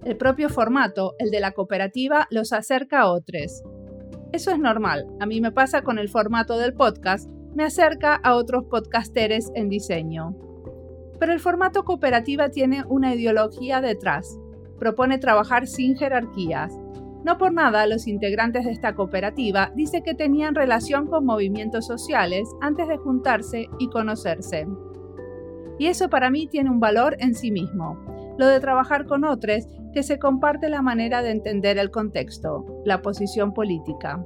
El 0.06 0.18
propio 0.18 0.50
formato, 0.50 1.16
el 1.18 1.32
de 1.32 1.40
la 1.40 1.54
cooperativa, 1.54 2.28
los 2.30 2.54
acerca 2.54 3.02
a 3.02 3.12
otros. 3.12 3.64
Eso 4.32 4.52
es 4.52 4.60
normal, 4.60 5.08
a 5.20 5.26
mí 5.26 5.42
me 5.42 5.52
pasa 5.52 5.82
con 5.82 5.98
el 5.98 6.10
formato 6.10 6.60
del 6.60 6.76
podcast, 6.76 7.28
me 7.56 7.64
acerca 7.64 8.14
a 8.14 8.36
otros 8.36 8.66
podcasteres 8.66 9.52
en 9.56 9.68
diseño. 9.68 10.36
Pero 11.20 11.34
el 11.34 11.40
formato 11.40 11.86
cooperativa 11.86 12.50
tiene 12.50 12.84
una 12.88 13.16
ideología 13.16 13.82
detrás. 13.82 14.38
Propone 14.78 15.18
trabajar 15.18 15.66
sin 15.66 15.96
jerarquías. 15.98 16.78
No 17.24 17.40
por 17.40 17.52
nada 17.52 17.88
los 17.88 18.06
integrantes 18.06 18.66
de 18.66 18.74
esta 18.74 18.94
cooperativa 18.94 19.72
dicen 19.74 20.04
que 20.04 20.14
tenían 20.14 20.54
relación 20.54 21.08
con 21.08 21.26
movimientos 21.26 21.88
sociales 21.88 22.48
antes 22.62 22.88
de 22.88 22.98
juntarse 22.98 23.70
y 23.80 23.90
conocerse. 23.90 24.68
Y 25.80 25.88
eso 25.88 26.12
para 26.12 26.30
mí 26.30 26.46
tiene 26.46 26.70
un 26.70 26.80
valor 26.80 27.16
en 27.18 27.34
sí 27.34 27.50
mismo, 27.50 27.98
lo 28.38 28.46
de 28.46 28.60
trabajar 28.60 29.08
con 29.08 29.24
otros 29.24 29.68
que 29.96 30.04
se 30.04 30.20
comparte 30.20 30.68
la 30.68 30.82
manera 30.82 31.24
de 31.24 31.32
entender 31.32 31.78
el 31.78 31.90
contexto, 31.90 32.66
la 32.84 33.02
posición 33.02 33.54
política. 33.54 34.22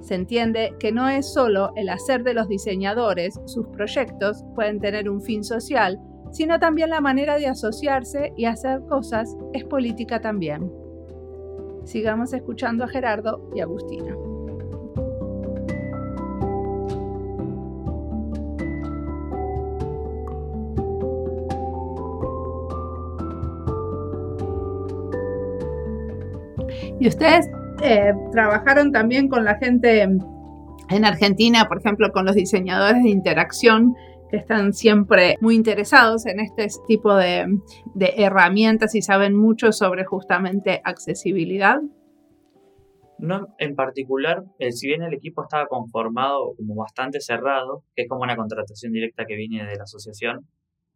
Se 0.00 0.16
entiende 0.16 0.74
que 0.80 0.90
no 0.90 1.08
es 1.08 1.32
solo 1.32 1.70
el 1.76 1.90
hacer 1.90 2.24
de 2.24 2.34
los 2.34 2.48
diseñadores, 2.48 3.40
sus 3.44 3.68
proyectos 3.68 4.44
pueden 4.56 4.80
tener 4.80 5.08
un 5.08 5.22
fin 5.22 5.44
social, 5.44 6.00
sino 6.32 6.58
también 6.58 6.90
la 6.90 7.00
manera 7.00 7.38
de 7.38 7.46
asociarse 7.46 8.32
y 8.36 8.46
hacer 8.46 8.80
cosas 8.88 9.36
es 9.52 9.64
política 9.64 10.20
también. 10.20 10.72
Sigamos 11.84 12.32
escuchando 12.32 12.82
a 12.82 12.88
Gerardo 12.88 13.48
y 13.54 13.60
Agustina. 13.60 14.25
Y 26.98 27.08
ustedes 27.08 27.46
eh, 27.82 28.12
trabajaron 28.32 28.92
también 28.92 29.28
con 29.28 29.44
la 29.44 29.56
gente 29.58 30.02
en 30.02 31.04
Argentina, 31.04 31.66
por 31.68 31.78
ejemplo, 31.78 32.10
con 32.12 32.24
los 32.24 32.34
diseñadores 32.34 33.02
de 33.02 33.10
interacción 33.10 33.94
que 34.30 34.36
están 34.36 34.72
siempre 34.72 35.36
muy 35.40 35.54
interesados 35.54 36.26
en 36.26 36.40
este 36.40 36.68
tipo 36.86 37.14
de, 37.14 37.46
herramientas 37.98 38.94
y 38.94 39.02
saben 39.02 39.36
mucho 39.36 39.72
sobre 39.72 40.04
justamente 40.04 40.80
accesibilidad? 40.84 41.80
No, 43.18 43.46
en 43.58 43.74
particular, 43.74 44.44
eh, 44.58 44.72
si 44.72 44.88
bien 44.88 45.02
el 45.02 45.14
equipo 45.14 45.42
estaba 45.42 45.66
conformado 45.66 46.54
como 46.56 46.74
bastante 46.74 47.20
cerrado, 47.20 47.82
que 47.94 48.02
es 48.02 48.08
como 48.08 48.22
una 48.22 48.36
contratación 48.36 48.92
directa 48.92 49.24
que 49.26 49.36
viene 49.36 49.64
de 49.64 49.76
la 49.76 49.84
asociación 49.84 50.46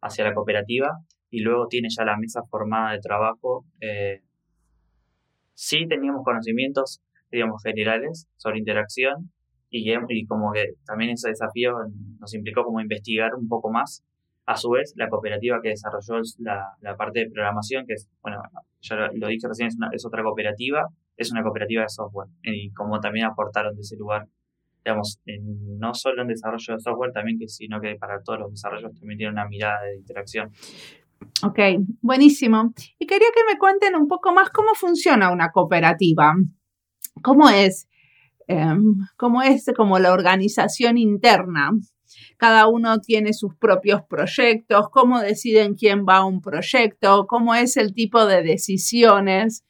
hacia 0.01 0.25
la 0.25 0.33
cooperativa, 0.33 0.99
y 1.31 1.39
luego 1.39 1.67
tiene 1.67 1.87
ya 1.89 2.03
la 2.03 2.17
mesa 2.17 2.41
formada 2.49 2.91
de 2.91 2.99
trabajo, 2.99 3.65
eh, 3.79 4.21
sí 5.61 5.87
teníamos 5.87 6.23
conocimientos, 6.25 7.01
digamos, 7.31 7.61
generales 7.61 8.27
sobre 8.35 8.57
interacción, 8.57 9.31
y, 9.69 10.25
como 10.25 10.51
que 10.51 10.73
también 10.85 11.11
ese 11.11 11.29
desafío 11.29 11.73
nos 12.19 12.33
implicó 12.33 12.63
como 12.63 12.81
investigar 12.81 13.35
un 13.35 13.47
poco 13.47 13.71
más. 13.71 14.03
A 14.47 14.57
su 14.57 14.71
vez, 14.71 14.91
la 14.97 15.07
cooperativa 15.07 15.61
que 15.61 15.69
desarrolló 15.69 16.19
la, 16.39 16.97
parte 16.97 17.19
de 17.19 17.29
programación, 17.29 17.85
que 17.85 17.93
es, 17.93 18.09
bueno, 18.21 18.41
ya 18.81 18.95
lo, 19.13 19.27
dije 19.27 19.47
recién, 19.47 19.67
es, 19.67 19.77
una, 19.77 19.89
es 19.93 20.03
otra 20.03 20.23
cooperativa, 20.23 20.87
es 21.15 21.31
una 21.31 21.43
cooperativa 21.43 21.83
de 21.83 21.89
software. 21.89 22.27
Y 22.41 22.71
como 22.71 22.99
también 22.99 23.27
aportaron 23.27 23.75
de 23.75 23.81
ese 23.81 23.95
lugar, 23.95 24.27
digamos, 24.83 25.21
no 25.77 25.93
solo 25.93 26.23
en 26.23 26.27
desarrollo 26.27 26.73
de 26.73 26.79
software, 26.79 27.13
también 27.13 27.37
que 27.37 27.47
sino 27.47 27.79
que 27.79 27.95
para 27.95 28.21
todos 28.23 28.39
los 28.39 28.51
desarrollos 28.51 28.93
también 28.99 29.19
tiene 29.19 29.31
una 29.31 29.47
mirada 29.47 29.83
de 29.83 29.95
interacción. 29.95 30.49
Ok, 31.43 31.59
buenísimo. 32.01 32.73
Y 32.99 33.07
quería 33.07 33.27
que 33.33 33.43
me 33.51 33.57
cuenten 33.57 33.95
un 33.95 34.07
poco 34.07 34.31
más 34.31 34.49
cómo 34.49 34.75
funciona 34.75 35.31
una 35.31 35.51
cooperativa. 35.51 36.35
¿Cómo 37.23 37.49
es? 37.49 37.87
Em, 38.47 38.95
cómo 39.17 39.41
es 39.41 39.65
como 39.75 39.97
la 39.97 40.11
organización 40.11 40.97
interna. 40.97 41.71
Cada 42.37 42.67
uno 42.67 42.99
tiene 42.99 43.33
sus 43.33 43.55
propios 43.55 44.01
proyectos, 44.03 44.89
cómo 44.89 45.19
deciden 45.19 45.75
quién 45.75 46.05
va 46.07 46.17
a 46.17 46.25
un 46.25 46.41
proyecto, 46.41 47.27
cómo 47.27 47.55
es 47.55 47.77
el 47.77 47.93
tipo 47.93 48.25
de 48.25 48.43
decisiones, 48.43 49.63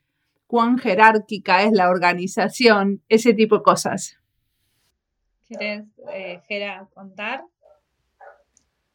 cuán 0.48 0.78
jerárquica 0.78 1.64
es 1.64 1.72
la 1.72 1.90
organización, 1.90 3.02
ese 3.08 3.34
tipo 3.34 3.58
de 3.58 3.64
cosas. 3.64 4.18
¿Quieres, 5.48 5.86
eh, 6.14 6.42
contar? 6.94 7.44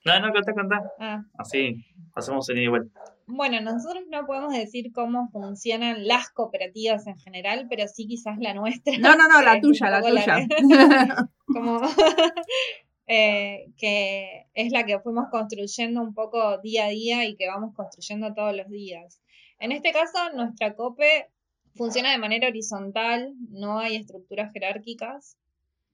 No, 0.05 0.21
no, 0.21 0.33
contá, 0.33 0.53
contá. 0.53 0.93
Ah. 0.99 1.23
Así, 1.37 1.85
hacemos 2.17 2.49
en 2.49 2.59
igual. 2.59 2.91
Bueno, 3.27 3.61
nosotros 3.61 4.05
no 4.11 4.27
podemos 4.27 4.53
decir 4.53 4.91
cómo 4.93 5.29
funcionan 5.31 6.07
las 6.07 6.31
cooperativas 6.31 7.07
en 7.07 7.19
general, 7.19 7.67
pero 7.69 7.87
sí 7.87 8.07
quizás 8.07 8.39
la 8.39 8.55
nuestra. 8.55 8.97
No, 8.99 9.15
no, 9.17 9.29
no, 9.29 9.43
la 9.43 9.61
tuya, 9.61 9.91
la 9.91 10.03
tuya. 10.03 11.29
como 11.47 11.81
eh, 13.07 13.67
que 13.77 14.47
es 14.55 14.73
la 14.73 14.85
que 14.85 14.99
fuimos 15.01 15.27
construyendo 15.31 16.01
un 16.01 16.15
poco 16.15 16.59
día 16.59 16.87
a 16.87 16.89
día 16.89 17.25
y 17.27 17.37
que 17.37 17.47
vamos 17.49 17.75
construyendo 17.75 18.33
todos 18.35 18.57
los 18.57 18.69
días. 18.69 19.21
En 19.59 19.73
este 19.73 19.93
caso, 19.93 20.19
nuestra 20.35 20.75
COPE 20.75 21.31
funciona 21.75 22.11
de 22.13 22.19
manera 22.19 22.49
horizontal, 22.49 23.35
no 23.51 23.79
hay 23.79 23.97
estructuras 23.97 24.53
jerárquicas. 24.53 25.37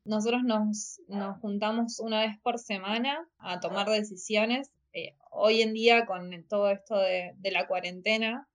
Nosotros 0.04 0.42
nos, 0.44 1.00
nos 1.08 1.38
juntamos 1.40 2.00
una 2.00 2.20
vez 2.20 2.37
por 2.42 2.58
semana 2.58 3.28
a 3.38 3.61
tomar 3.61 3.88
decisiones 3.88 4.70
eh, 4.92 5.16
hoy 5.31 5.62
en 5.62 5.72
día 5.72 6.07
con 6.07 6.31
todo 6.48 6.70
esto 6.70 6.98
de, 6.98 7.35
la 7.50 7.66
cuarentena 7.66 8.48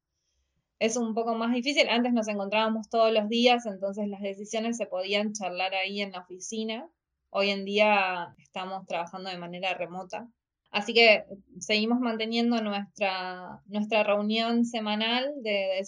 es 0.80 0.96
un 0.96 1.16
poco 1.16 1.34
más 1.36 1.54
difícil. 1.54 1.90
Antes 1.90 2.14
nos 2.14 2.28
encontrábamos 2.28 2.90
todos 2.90 3.12
los 3.12 3.28
días, 3.30 3.66
entonces 3.66 4.08
las 4.08 4.22
decisiones 4.22 4.78
se 4.78 4.86
podían 4.86 5.34
charlar 5.34 5.74
ahí 5.74 6.02
en 6.02 6.12
la 6.12 6.20
oficina. 6.20 6.88
Hoy 7.30 7.50
en 7.50 7.66
día 7.66 8.36
estamos 8.38 8.86
trabajando 8.86 9.30
de 9.30 9.38
manera 9.38 9.74
remota. 9.74 10.28
Así 10.70 10.94
que 10.94 11.26
seguimos 11.60 12.00
manteniendo 12.00 12.62
nuestra, 12.62 13.62
nuestra 13.66 14.04
reunión 14.04 14.66
semanal 14.66 15.34
de, 15.42 15.84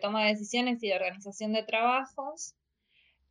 toma 0.00 0.24
de 0.24 0.30
decisiones 0.30 0.82
y 0.82 0.88
de 0.88 0.94
organización 0.94 1.52
de 1.52 1.62
trabajos. 1.64 2.54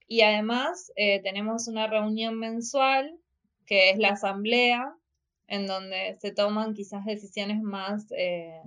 Y 0.08 0.22
además 0.22 0.92
eh, 0.96 1.22
tenemos 1.24 1.68
una 1.68 1.88
reunión 1.88 2.38
mensual, 2.38 3.18
que 3.66 3.92
es 3.92 3.98
la 3.98 4.10
asamblea, 4.10 4.94
en 5.50 5.68
donde 5.68 6.18
se 6.22 6.32
toman 6.32 6.74
quizás 6.74 7.06
decisiones 7.06 7.62
más 7.62 8.06
eh, 8.16 8.62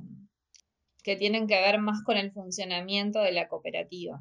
que 1.03 1.17
tienen 1.17 1.47
que 1.47 1.61
ver 1.61 1.79
más 1.81 2.03
con 2.03 2.17
el 2.17 2.33
funcionamiento 2.33 3.21
de 3.21 3.33
la 3.33 3.49
cooperativa. 3.49 4.21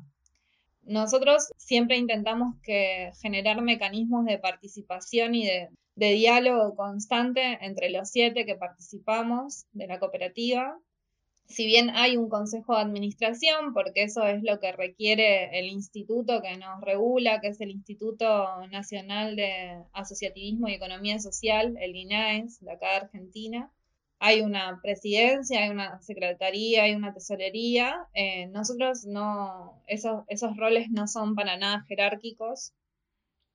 Nosotros 0.84 1.52
siempre 1.58 1.98
intentamos 1.98 2.56
que 2.64 3.12
generar 3.22 3.62
mecanismos 3.62 4.26
de 4.26 4.40
participación 4.40 5.36
y 5.36 5.46
de, 5.46 5.70
de 5.96 6.12
diálogo 6.14 6.76
constante 6.76 7.58
entre 7.62 7.90
los 7.90 8.10
siete 8.10 8.46
que 8.46 8.56
participamos 8.56 9.66
de 9.74 9.88
la 9.88 10.00
cooperativa 10.00 10.78
si 11.52 11.66
bien 11.66 11.92
hay 11.92 12.18
un 12.18 12.30
consejo 12.30 12.76
de 12.76 12.82
administración, 12.82 13.74
porque 13.74 14.04
eso 14.04 14.24
es 14.26 14.42
lo 14.44 14.60
que 14.60 14.72
requiere 14.72 15.60
el 15.60 15.68
instituto 15.68 16.42
que 16.42 16.58
nos 16.58 16.82
regula, 16.82 17.40
que 17.42 17.50
es 17.50 17.62
el 17.62 17.72
Instituto 17.72 18.66
Nacional 18.68 19.36
de 19.36 19.84
Asociativismo 19.94 20.68
y 20.68 20.74
Economía 20.74 21.20
Social, 21.20 21.78
el 21.80 21.96
INAES, 21.96 22.60
de 22.62 22.72
acá 22.72 22.90
de 22.90 22.96
Argentina, 22.96 23.72
hay 24.24 24.42
una 24.42 24.80
presidencia, 24.84 25.64
hay 25.64 25.70
una 25.72 26.00
secretaría, 26.04 26.84
hay 26.84 26.94
una 26.94 27.12
tesorería. 27.12 28.08
Eh, 28.14 28.46
nosotros 28.48 29.04
no, 29.06 29.82
esos, 29.88 30.24
esos 30.28 30.56
roles 30.58 30.92
no 30.92 31.08
son 31.08 31.34
para 31.34 31.58
nada 31.58 31.84
jerárquicos 31.88 32.74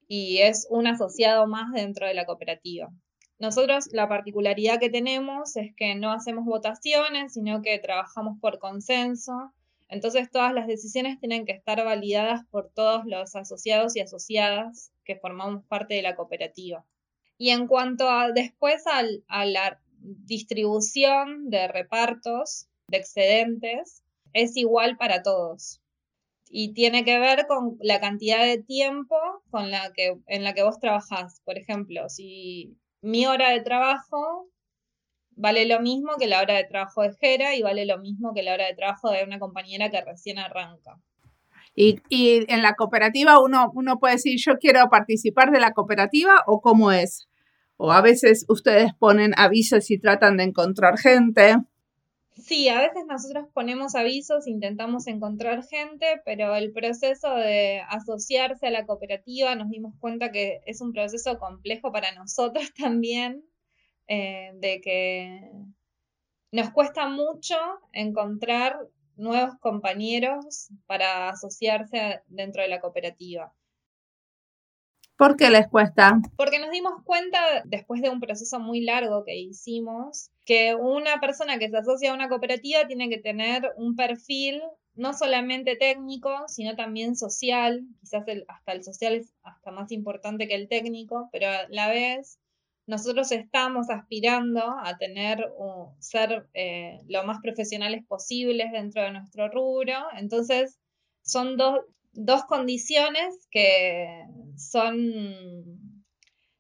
y 0.09 0.39
es 0.39 0.67
un 0.69 0.89
asociado 0.89 1.47
más 1.47 1.73
dentro 1.73 2.09
de 2.09 2.15
la 2.15 2.27
cooperativa. 2.27 2.93
Nosotros 3.38 3.88
la 3.92 4.09
particularidad 4.09 4.81
que 4.81 4.88
tenemos 4.88 5.57
es 5.57 5.75
que 5.75 5.94
no 5.94 6.12
hacemos 6.12 6.46
votaciones, 6.46 7.35
sino 7.35 7.61
que 7.61 7.79
trabajamos 7.79 8.38
por 8.40 8.59
consenso. 8.59 9.53
Entonces 9.88 10.31
todas 10.31 10.55
las 10.55 10.66
decisiones 10.66 11.20
tienen 11.20 11.44
que 11.44 11.53
estar 11.53 11.85
validadas 11.85 12.46
por 12.51 12.70
todos 12.70 13.05
los 13.05 13.37
asociados 13.37 13.94
y 13.94 14.01
asociadas 14.01 14.90
que 15.05 15.16
formamos 15.16 15.64
parte 15.66 15.94
de 15.94 16.03
la 16.03 16.16
cooperativa. 16.16 16.85
Y 17.38 17.51
en 17.51 17.66
cuanto 17.66 18.09
a 18.09 18.33
después 18.33 18.85
a 18.87 19.44
la 19.44 19.81
distribución 19.99 21.51
de 21.51 21.68
repartos, 21.68 22.68
de 22.88 22.96
excedentes, 22.96 24.03
es 24.33 24.57
igual 24.57 24.96
para 24.96 25.22
todos. 25.22 25.81
Y 26.49 26.72
tiene 26.72 27.05
que 27.05 27.18
ver 27.18 27.46
con 27.46 27.77
la 27.81 28.01
cantidad 28.01 28.44
de 28.44 28.62
tiempo 28.62 29.16
con 29.51 29.70
la 29.70 29.92
que, 29.92 30.16
en 30.27 30.44
la 30.44 30.55
que 30.55 30.62
vos 30.62 30.79
trabajás. 30.79 31.40
Por 31.44 31.59
ejemplo, 31.59 32.09
si 32.09 32.77
mi 33.03 33.27
hora 33.27 33.51
de 33.51 33.61
trabajo 33.61 34.49
vale 35.37 35.67
lo 35.67 35.81
mismo 35.81 36.17
que 36.19 36.27
la 36.27 36.41
hora 36.41 36.55
de 36.55 36.65
trabajo 36.65 37.03
de 37.03 37.13
Jera 37.21 37.55
y 37.55 37.63
vale 37.63 37.87
lo 37.87 37.99
mismo 37.99 38.33
que 38.35 38.43
la 38.43 38.55
hora 38.55 38.67
de 38.67 38.75
trabajo 38.75 39.11
de 39.11 39.25
una 39.25 39.39
compañera 39.39 39.91
que 39.91 40.01
recién 40.01 40.39
arranca. 40.39 40.99
Y, 41.79 42.01
en 42.11 42.63
la 42.63 42.75
cooperativa 42.75 43.39
uno, 43.39 43.71
uno 43.75 43.99
puede 43.99 44.15
decir, 44.15 44.39
yo 44.39 44.59
quiero 44.59 44.89
participar 44.89 45.51
de 45.51 45.61
la 45.61 45.73
cooperativa 45.73 46.43
o 46.47 46.63
cómo 46.63 46.91
es. 46.91 47.29
O 47.77 47.93
a 47.93 48.01
veces 48.01 48.47
ustedes 48.49 48.95
ponen 48.95 49.35
avisos 49.37 49.91
y 49.91 49.99
tratan 49.99 50.39
de 50.39 50.45
encontrar 50.45 50.97
gente. 50.97 51.57
Sí, 52.37 52.68
a 52.68 52.81
veces 52.81 53.07
nosotros 53.09 53.46
ponemos 53.55 53.94
avisos, 53.94 54.46
intentamos 54.46 55.07
encontrar 55.07 55.64
gente, 55.64 56.20
pero 56.25 56.55
el 56.55 56.72
proceso 56.72 57.35
de 57.35 57.81
asociarse 57.88 58.66
a 58.66 58.70
la 58.70 58.85
cooperativa 58.85 59.55
nos 59.55 59.70
dimos 59.70 59.94
cuenta 60.01 60.31
que 60.31 60.61
es 60.66 60.83
un 60.83 60.92
proceso 60.92 61.38
complejo 61.38 61.92
para 61.92 62.12
nosotros 62.12 62.72
también, 62.79 63.42
eh, 64.09 64.51
de 64.55 64.81
que 64.83 65.51
nos 66.53 66.70
cuesta 66.72 67.09
mucho 67.09 67.57
encontrar 67.92 68.77
nuevos 69.16 69.57
compañeros 69.61 70.68
para 70.87 71.31
asociarse 71.31 72.20
dentro 72.27 72.62
de 72.62 72.68
la 72.68 72.81
cooperativa. 72.81 73.53
¿Por 75.16 75.37
qué 75.37 75.48
les 75.48 75.66
cuesta? 75.68 76.20
Porque 76.37 76.59
nos 76.59 76.70
dimos 76.70 77.02
cuenta, 77.05 77.38
después 77.64 78.02
de 78.02 78.11
un 78.11 78.20
proceso 78.20 78.61
muy 78.61 78.83
largo 78.83 79.24
que 79.24 79.37
hicimos, 79.37 80.31
que 80.44 80.74
una 80.74 81.20
persona 81.20 81.59
que 81.59 81.70
se 81.70 81.76
asocia 81.79 82.11
a 82.11 82.14
una 82.14 82.29
cooperativa 82.29 82.87
tiene 82.87 83.09
que 83.09 83.18
tener 83.18 83.72
un 83.76 83.96
perfil 83.96 84.61
no 84.94 85.14
solamente 85.14 85.76
técnico, 85.76 86.44
sino 86.48 86.76
también 86.76 87.16
social. 87.16 87.83
Quizás 88.00 88.24
hasta 88.48 88.72
el 88.72 88.85
social 88.85 89.14
es 89.14 89.33
hasta 89.42 89.70
más 89.70 89.90
importante 89.92 90.48
que 90.48 90.55
el 90.55 90.68
técnico, 90.68 91.29
pero 91.33 91.48
a 91.48 91.66
la 91.68 91.88
vez 91.88 92.38
nosotros 92.87 93.33
estamos 93.33 93.90
aspirando 93.90 94.62
a 94.83 94.96
tener, 94.96 95.44
ser 95.98 96.48
eh, 96.55 97.00
lo 97.09 97.24
más 97.24 97.40
profesionales 97.42 98.05
posibles 98.07 98.70
dentro 98.72 99.02
de 99.02 99.12
nuestro 99.12 99.48
rubro. 99.48 99.94
Entonces, 100.16 100.79
son 101.22 101.57
dos, 101.57 101.81
dos 102.16 102.44
condiciones 102.44 103.46
que 103.50 104.24
son 104.57 104.96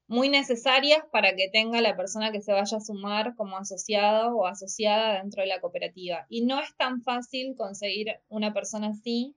muy 0.08 0.28
necesarias 0.28 1.00
para 1.10 1.34
que 1.34 1.48
tenga 1.52 1.80
la 1.80 1.96
persona 1.96 2.30
que 2.30 2.40
se 2.40 2.52
vaya 2.52 2.76
a 2.76 2.80
sumar 2.80 3.34
como 3.36 3.56
asociado 3.56 4.36
o 4.36 4.46
asociada 4.46 5.20
dentro 5.20 5.42
de 5.42 5.48
la 5.48 5.60
cooperativa. 5.60 6.26
Y 6.28 6.44
no 6.44 6.60
es 6.60 6.74
tan 6.76 7.02
fácil 7.02 7.56
conseguir 7.56 8.20
una 8.28 8.52
persona 8.52 8.88
así, 8.88 9.34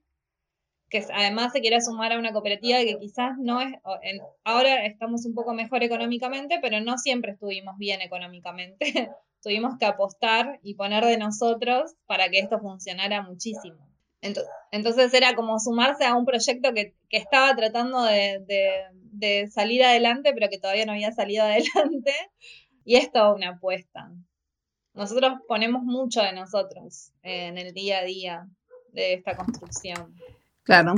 que 0.89 1.03
además 1.13 1.53
se 1.53 1.61
quiera 1.61 1.81
sumar 1.81 2.13
a 2.13 2.19
una 2.19 2.33
cooperativa 2.33 2.79
que 2.79 2.97
quizás 2.99 3.37
no 3.39 3.61
es, 3.61 3.73
ahora 4.43 4.85
estamos 4.85 5.25
un 5.25 5.33
poco 5.33 5.53
mejor 5.53 5.83
económicamente, 5.83 6.59
pero 6.61 6.81
no 6.81 6.97
siempre 6.97 7.33
estuvimos 7.33 7.77
bien 7.77 8.01
económicamente. 8.01 8.79
Tuvimos 9.41 9.77
que 9.79 9.85
apostar 9.85 10.59
y 10.63 10.75
poner 10.75 11.05
de 11.05 11.17
nosotros 11.17 11.95
para 12.05 12.29
que 12.29 12.39
esto 12.39 12.59
funcionara 12.59 13.21
muchísimo. 13.21 13.88
Entonces 14.21 15.13
era 15.13 15.35
como 15.35 15.59
sumarse 15.59 16.05
a 16.05 16.15
un 16.15 16.25
proyecto 16.25 16.73
que, 16.73 16.95
estaba 17.09 17.55
tratando 17.55 18.03
de, 18.03 19.49
salir 19.51 19.83
adelante, 19.83 20.33
pero 20.33 20.49
que 20.49 20.59
todavía 20.59 20.85
no 20.85 20.93
había 20.93 21.11
salido 21.11 21.43
adelante. 21.45 22.13
Y 22.85 22.95
es 22.95 23.11
toda 23.11 23.33
una 23.33 23.51
apuesta. 23.51 24.11
Nosotros 24.93 25.33
ponemos 25.47 25.83
mucho 25.83 26.21
de 26.21 26.33
nosotros 26.33 27.11
en 27.23 27.57
el 27.57 27.73
día 27.73 27.99
a 27.99 28.03
día 28.03 28.47
de 28.91 29.13
esta 29.13 29.35
construcción. 29.35 30.15
Claro, 30.63 30.95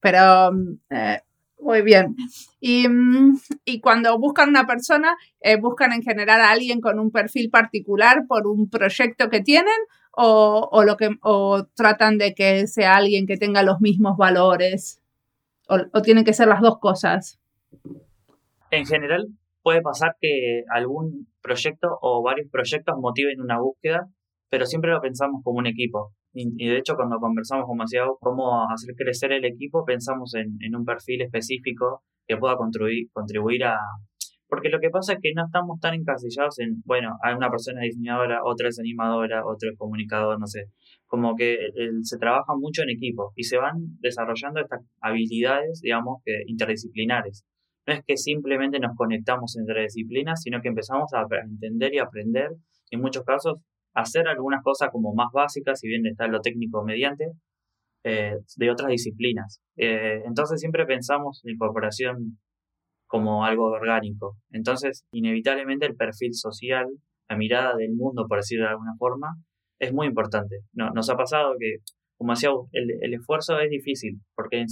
pero 0.00 0.50
eh, 0.90 1.20
muy 1.62 1.82
bien. 1.82 2.16
Y, 2.60 2.88
mm, 2.88 3.38
cuando 3.80 4.18
buscan 4.18 4.48
una 4.48 4.66
persona, 4.66 5.16
eh, 5.40 5.56
buscan 5.56 5.92
en 5.92 6.02
general 6.02 6.40
a 6.40 6.50
alguien 6.50 6.80
con 6.80 6.98
un 6.98 7.10
perfil 7.10 7.50
particular 7.50 8.26
por 8.26 8.46
un 8.46 8.68
proyecto 8.68 9.30
que 9.30 9.40
tienen 9.40 9.74
o, 10.12 10.82
lo 10.84 10.96
que, 10.96 11.10
o 11.22 11.64
tratan 11.74 12.18
de 12.18 12.34
que 12.34 12.66
sea 12.66 12.96
alguien 12.96 13.26
que 13.26 13.36
tenga 13.36 13.62
los 13.62 13.80
mismos 13.80 14.16
valores? 14.16 15.02
O, 15.68 16.02
tienen 16.02 16.24
que 16.24 16.32
ser 16.32 16.48
las 16.48 16.60
dos 16.60 16.78
cosas? 16.78 17.40
En 18.70 18.84
general, 18.86 19.28
puede 19.62 19.80
pasar 19.80 20.16
que 20.20 20.64
algún 20.74 21.28
proyecto 21.40 21.98
o 22.00 22.22
varios 22.22 22.50
proyectos 22.50 22.96
motiven 22.98 23.40
una 23.40 23.58
búsqueda, 23.58 24.08
pero 24.50 24.66
siempre 24.66 24.90
lo 24.90 25.00
pensamos 25.00 25.42
como 25.42 25.58
un 25.58 25.66
equipo. 25.66 26.12
Y, 26.34 26.68
de 26.68 26.78
hecho, 26.78 26.94
cuando 26.94 27.18
conversamos, 27.18 27.66
como 27.66 27.84
decía, 27.84 28.02
cómo 28.20 28.70
hacer 28.70 28.94
crecer 28.96 29.32
el 29.32 29.44
equipo, 29.44 29.84
pensamos 29.84 30.34
en, 30.34 30.56
en 30.60 30.74
un 30.74 30.84
perfil 30.84 31.22
específico 31.22 32.02
que 32.26 32.36
pueda 32.36 32.56
contribuir, 32.56 33.08
contribuir 33.12 33.64
a, 33.64 33.76
porque 34.52 34.68
lo 34.68 34.80
que 34.80 34.90
pasa 34.90 35.14
es 35.14 35.18
que 35.22 35.32
no 35.34 35.46
estamos 35.46 35.80
tan 35.80 35.94
encasillados 35.94 36.58
en, 36.58 36.82
bueno, 36.84 37.16
hay 37.22 37.34
una 37.34 37.48
persona 37.48 37.80
diseñadora, 37.80 38.40
otra 38.44 38.68
es 38.68 38.78
animadora, 38.78 39.46
otro 39.46 39.70
es 39.70 39.78
comunicador, 39.78 40.38
no 40.38 40.46
sé. 40.46 40.66
Como 41.06 41.36
que 41.36 41.56
se 42.02 42.18
trabaja 42.18 42.52
mucho 42.54 42.82
en 42.82 42.90
equipo 42.90 43.32
y 43.34 43.44
se 43.44 43.56
van 43.56 43.76
desarrollando 44.00 44.60
estas 44.60 44.80
habilidades, 45.00 45.80
digamos, 45.80 46.20
interdisciplinares. 46.46 47.46
No 47.86 47.94
es 47.94 48.02
que 48.06 48.18
simplemente 48.18 48.78
nos 48.78 48.94
conectamos 48.94 49.56
entre 49.56 49.84
disciplinas, 49.84 50.42
sino 50.42 50.60
que 50.60 50.68
empezamos 50.68 51.10
a 51.14 51.24
entender 51.50 51.94
y 51.94 52.00
aprender, 52.00 52.50
en 52.90 53.00
muchos 53.00 53.24
casos, 53.24 53.58
hacer 53.94 54.28
algunas 54.28 54.62
cosas 54.62 54.90
como 54.92 55.14
más 55.14 55.28
básicas, 55.32 55.80
si 55.80 55.88
bien 55.88 56.04
está 56.04 56.26
lo 56.26 56.42
técnico 56.42 56.84
mediante, 56.84 57.24
eh, 58.04 58.36
de 58.56 58.70
otras 58.70 58.90
disciplinas. 58.90 59.62
Eh, 59.78 60.20
entonces 60.26 60.60
siempre 60.60 60.84
pensamos 60.84 61.40
en 61.42 61.54
incorporación 61.54 62.38
como 63.12 63.44
algo 63.44 63.66
orgánico. 63.66 64.38
Entonces, 64.52 65.04
inevitablemente 65.12 65.84
el 65.84 65.96
perfil 65.96 66.32
social, 66.32 66.86
la 67.28 67.36
mirada 67.36 67.76
del 67.76 67.92
mundo, 67.92 68.24
por 68.26 68.38
decirlo 68.38 68.64
de 68.64 68.70
alguna 68.70 68.94
forma, 68.98 69.36
es 69.78 69.92
muy 69.92 70.06
importante. 70.06 70.60
No, 70.72 70.88
nos 70.92 71.10
ha 71.10 71.14
pasado 71.14 71.52
que, 71.60 71.76
como 72.16 72.32
decía, 72.32 72.48
el, 72.72 73.12
esfuerzo 73.12 73.60
es 73.60 73.68
difícil, 73.68 74.22
porque 74.34 74.64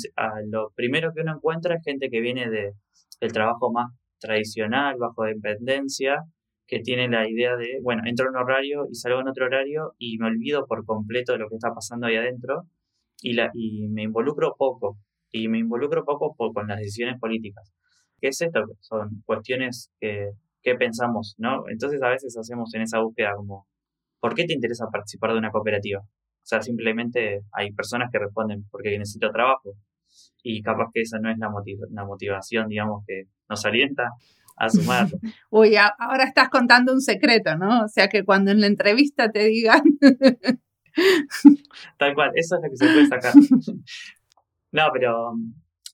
lo 0.50 0.70
primero 0.74 1.12
que 1.14 1.20
uno 1.20 1.34
encuentra 1.34 1.74
es 1.74 1.84
gente 1.84 2.08
que 2.08 2.22
viene 2.22 2.48
de, 2.48 2.72
del 3.20 3.30
trabajo 3.30 3.70
más 3.70 3.92
tradicional, 4.18 4.96
bajo 4.98 5.24
dependencia, 5.24 6.22
que 6.66 6.80
tiene 6.80 7.08
la 7.10 7.28
idea 7.28 7.56
de, 7.56 7.78
bueno, 7.82 8.04
entro 8.06 8.24
en 8.24 8.36
un 8.36 8.42
horario 8.42 8.86
y 8.90 8.94
salgo 8.94 9.20
en 9.20 9.28
otro 9.28 9.44
horario 9.44 9.92
y 9.98 10.16
me 10.16 10.28
olvido 10.28 10.66
por 10.66 10.86
completo 10.86 11.32
de 11.32 11.40
lo 11.40 11.48
que 11.50 11.56
está 11.56 11.74
pasando 11.74 12.06
ahí 12.06 12.16
adentro 12.16 12.62
y, 13.20 13.34
la, 13.34 13.50
y 13.52 13.86
me 13.88 14.04
involucro 14.04 14.54
poco, 14.56 14.96
y 15.30 15.48
me 15.48 15.58
involucro 15.58 16.06
poco 16.06 16.34
con 16.54 16.68
las 16.68 16.78
decisiones 16.78 17.20
políticas. 17.20 17.70
¿Qué 18.20 18.28
es 18.28 18.40
esto? 18.40 18.60
Son 18.80 19.22
cuestiones 19.24 19.90
que, 20.00 20.32
pensamos, 20.78 21.34
¿no? 21.38 21.64
Entonces 21.68 22.02
a 22.02 22.10
veces 22.10 22.36
hacemos 22.36 22.72
en 22.74 22.82
esa 22.82 23.00
búsqueda 23.00 23.34
como, 23.34 23.66
¿por 24.20 24.34
qué 24.34 24.44
te 24.44 24.52
interesa 24.52 24.86
participar 24.92 25.32
de 25.32 25.38
una 25.38 25.50
cooperativa? 25.50 26.00
O 26.00 26.46
sea, 26.50 26.62
simplemente 26.62 27.42
hay 27.52 27.72
personas 27.72 28.10
que 28.12 28.18
responden 28.18 28.66
porque 28.70 28.98
necesito 28.98 29.30
trabajo 29.30 29.74
y 30.42 30.62
capaz 30.62 30.88
que 30.92 31.02
esa 31.02 31.18
no 31.18 31.30
es 31.30 31.38
la, 31.38 31.50
motivación, 32.04 32.68
digamos, 32.68 33.04
que 33.06 33.24
nos 33.48 33.64
alienta 33.64 34.10
a 34.56 34.68
sumar. 34.68 35.08
Uy, 35.50 35.76
ahora 35.76 36.24
estás 36.24 36.48
contando 36.48 36.92
un 36.92 37.00
secreto, 37.00 37.56
¿no? 37.56 37.84
O 37.84 37.88
sea 37.88 38.08
que 38.08 38.24
cuando 38.24 38.50
en 38.50 38.60
la 38.60 38.66
entrevista 38.66 39.30
te 39.30 39.44
digan... 39.44 39.82
Tal 41.98 42.14
cual, 42.14 42.32
eso 42.34 42.56
es 42.56 42.62
lo 42.62 42.70
que 42.70 42.76
se 42.76 42.86
puede 42.86 43.06
sacar. 43.06 43.32
No, 44.72 44.84
pero, 44.92 45.32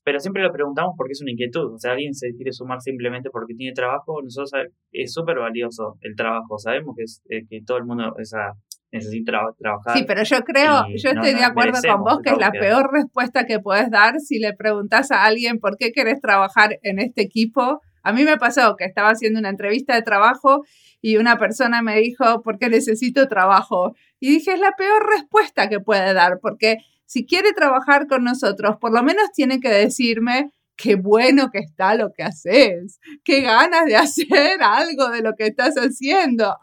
pero 0.07 0.21
siempre 0.21 0.41
lo 0.41 0.53
preguntamos 0.53 0.93
porque 0.95 1.11
es 1.11 1.21
una 1.21 1.31
inquietud. 1.31 1.73
O 1.73 1.77
sea, 1.77 1.91
alguien 1.91 2.13
se 2.13 2.31
quiere 2.31 2.53
sumar 2.53 2.79
simplemente 2.79 3.29
porque 3.29 3.53
tiene 3.55 3.73
trabajo. 3.73 4.21
Nosotros 4.23 4.51
es 4.93 5.11
súper 5.11 5.37
valioso 5.37 5.97
el 5.99 6.15
trabajo. 6.15 6.57
Sabemos 6.57 6.95
que, 6.95 7.03
es, 7.03 7.21
eh, 7.27 7.45
que 7.49 7.59
todo 7.65 7.75
el 7.75 7.83
mundo 7.83 8.13
esa, 8.17 8.53
necesita 8.89 9.33
trabajar. 9.59 9.97
Sí, 9.97 10.05
pero 10.07 10.23
yo 10.23 10.39
creo, 10.45 10.85
yo 10.95 11.09
estoy 11.09 11.33
de 11.33 11.43
acuerdo 11.43 11.77
con 11.85 12.03
vos 12.05 12.19
que 12.23 12.29
es 12.29 12.37
la 12.37 12.51
peor 12.51 12.89
respuesta 12.89 13.45
que 13.45 13.59
puedes 13.59 13.91
dar 13.91 14.21
si 14.21 14.39
le 14.39 14.53
preguntas 14.53 15.11
a 15.11 15.25
alguien 15.25 15.59
por 15.59 15.75
qué 15.75 15.91
querés 15.91 16.21
trabajar 16.21 16.79
en 16.83 16.99
este 16.99 17.21
equipo. 17.21 17.81
A 18.01 18.13
mí 18.13 18.23
me 18.23 18.37
pasó 18.37 18.77
que 18.77 18.85
estaba 18.85 19.09
haciendo 19.09 19.41
una 19.41 19.49
entrevista 19.49 19.93
de 19.93 20.03
trabajo 20.03 20.63
y 21.01 21.17
una 21.17 21.37
persona 21.37 21.81
me 21.81 21.97
dijo, 21.97 22.41
¿por 22.43 22.59
qué 22.59 22.69
necesito 22.69 23.27
trabajo? 23.27 23.93
Y 24.21 24.29
dije, 24.29 24.53
es 24.53 24.59
la 24.61 24.71
peor 24.77 25.05
respuesta 25.09 25.67
que 25.67 25.81
puede 25.81 26.13
dar, 26.13 26.39
porque 26.41 26.77
si 27.07 27.25
quiere 27.25 27.53
trabajar 27.53 28.05
con 28.07 28.23
nosotros, 28.23 28.77
por 28.79 28.93
lo 28.93 29.01
menos 29.01 29.31
tiene 29.33 29.59
que 29.59 29.69
decirme 29.69 30.51
qué 30.75 30.95
bueno 30.95 31.49
que 31.51 31.59
está 31.59 31.95
lo 31.95 32.11
que 32.13 32.23
haces, 32.23 32.99
qué 33.23 33.41
ganas 33.41 33.85
de 33.85 33.95
hacer 33.97 34.61
algo 34.61 35.09
de 35.09 35.23
lo 35.23 35.33
que 35.33 35.47
estás 35.47 35.75
haciendo. 35.75 36.55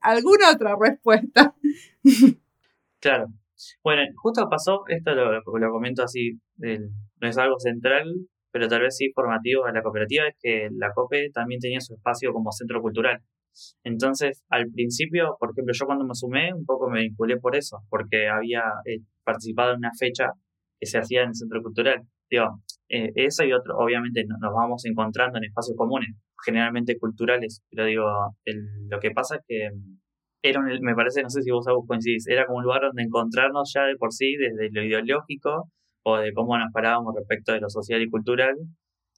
¿Alguna 0.00 0.50
otra 0.50 0.76
respuesta? 0.78 1.54
Claro. 3.00 3.26
Bueno, 3.82 4.02
justo 4.16 4.48
pasó, 4.48 4.84
esto 4.88 5.12
lo, 5.14 5.70
comento 5.72 6.02
así, 6.02 6.38
no 6.58 7.28
es 7.28 7.38
algo 7.38 7.58
central, 7.58 8.12
pero 8.50 8.68
tal 8.68 8.82
vez 8.82 8.96
sí 8.96 9.10
formativo 9.14 9.64
de 9.66 9.72
la 9.72 9.82
cooperativa, 9.82 10.26
es 10.28 10.36
que 10.40 10.68
la 10.72 10.92
COPE 10.92 11.30
también 11.32 11.60
tenía 11.60 11.80
su 11.80 11.94
espacio 11.94 12.32
como 12.32 12.52
centro 12.52 12.80
cultural. 12.82 13.20
Entonces, 13.84 14.42
al 14.48 14.70
principio, 14.72 15.36
por 15.38 15.50
ejemplo, 15.50 15.72
yo 15.74 15.86
cuando 15.86 16.04
me 16.04 16.14
sumé, 16.14 16.52
un 16.54 16.64
poco 16.64 16.88
me 16.88 17.00
vinculé 17.00 17.38
por 17.38 17.56
eso, 17.56 17.78
porque 17.90 18.28
había 18.28 18.62
eh, 18.86 19.00
participado 19.24 19.72
en 19.72 19.78
una 19.78 19.92
fecha 19.98 20.30
que 20.78 20.86
se 20.86 20.98
hacía 20.98 21.22
en 21.22 21.28
el 21.28 21.34
centro 21.34 21.62
cultural. 21.62 22.02
Digo, 22.30 22.62
eh, 22.88 23.10
eso 23.14 23.44
y 23.44 23.52
otro, 23.52 23.76
obviamente 23.78 24.24
nos 24.26 24.52
vamos 24.52 24.84
encontrando 24.84 25.38
en 25.38 25.44
espacios 25.44 25.76
comunes, 25.76 26.10
generalmente 26.44 26.98
culturales, 26.98 27.62
pero 27.70 27.86
digo, 27.86 28.04
lo 28.90 29.00
que 29.00 29.10
pasa 29.12 29.36
es 29.36 29.42
que 29.46 29.70
mm, 29.70 29.98
era 30.42 30.60
me 30.60 30.94
parece, 30.94 31.22
no 31.22 31.30
sé 31.30 31.42
si 31.42 31.50
vos 31.50 31.64
coincidís, 31.86 32.26
era 32.26 32.46
como 32.46 32.58
un 32.58 32.64
lugar 32.64 32.82
donde 32.82 33.02
encontrarnos 33.02 33.72
ya 33.74 33.84
de 33.84 33.96
por 33.96 34.12
sí, 34.12 34.34
desde 34.36 34.70
lo 34.72 34.82
ideológico 34.82 35.70
o 36.04 36.16
de 36.18 36.32
cómo 36.32 36.58
nos 36.58 36.72
parábamos 36.72 37.14
respecto 37.16 37.52
de 37.52 37.60
lo 37.60 37.68
social 37.70 38.02
y 38.02 38.10
cultural. 38.10 38.56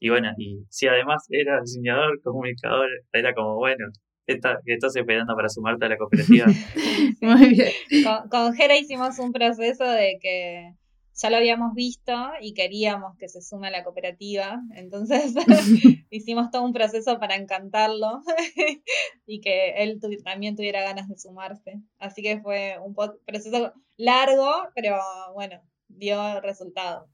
Y 0.01 0.11
bueno, 0.11 0.31
y 0.37 0.65
si 0.69 0.87
además 0.87 1.25
era 1.31 1.61
diseñador, 1.61 2.21
comunicador, 2.23 2.89
era 3.13 3.33
como, 3.33 3.57
bueno, 3.57 3.87
está, 4.27 4.59
estás 4.67 4.97
esperando 4.97 5.35
para 5.35 5.49
sumarte 5.49 5.87
a 5.87 5.89
la 5.89 5.97
cooperativa. 5.97 6.47
Muy 7.21 7.49
bien. 7.51 8.05
Con, 8.05 8.29
con 8.29 8.55
Jera 8.55 8.77
hicimos 8.77 9.19
un 9.19 9.33
proceso 9.33 9.85
de 9.85 10.19
que 10.21 10.75
ya 11.15 11.31
lo 11.31 11.37
habíamos 11.37 11.75
visto 11.75 12.13
y 12.41 12.55
queríamos 12.55 13.17
que 13.17 13.29
se 13.29 13.41
sume 13.41 13.69
a 13.69 13.71
la 13.71 13.85
cooperativa, 13.85 14.61
entonces 14.75 15.35
hicimos 16.11 16.51
todo 16.51 16.65
un 16.65 16.73
proceso 16.73 17.19
para 17.19 17.37
encantarlo 17.37 18.21
y 19.27 19.41
que 19.41 19.75
él 19.77 20.01
también 20.25 20.57
tuviera 20.57 20.83
ganas 20.83 21.09
de 21.09 21.17
sumarse. 21.17 21.81
Así 21.99 22.23
que 22.23 22.41
fue 22.41 22.77
un 22.85 22.95
proceso 23.25 23.73
largo, 23.97 24.51
pero 24.75 24.99
bueno, 25.35 25.61
dio 25.89 26.41
resultado. 26.41 27.09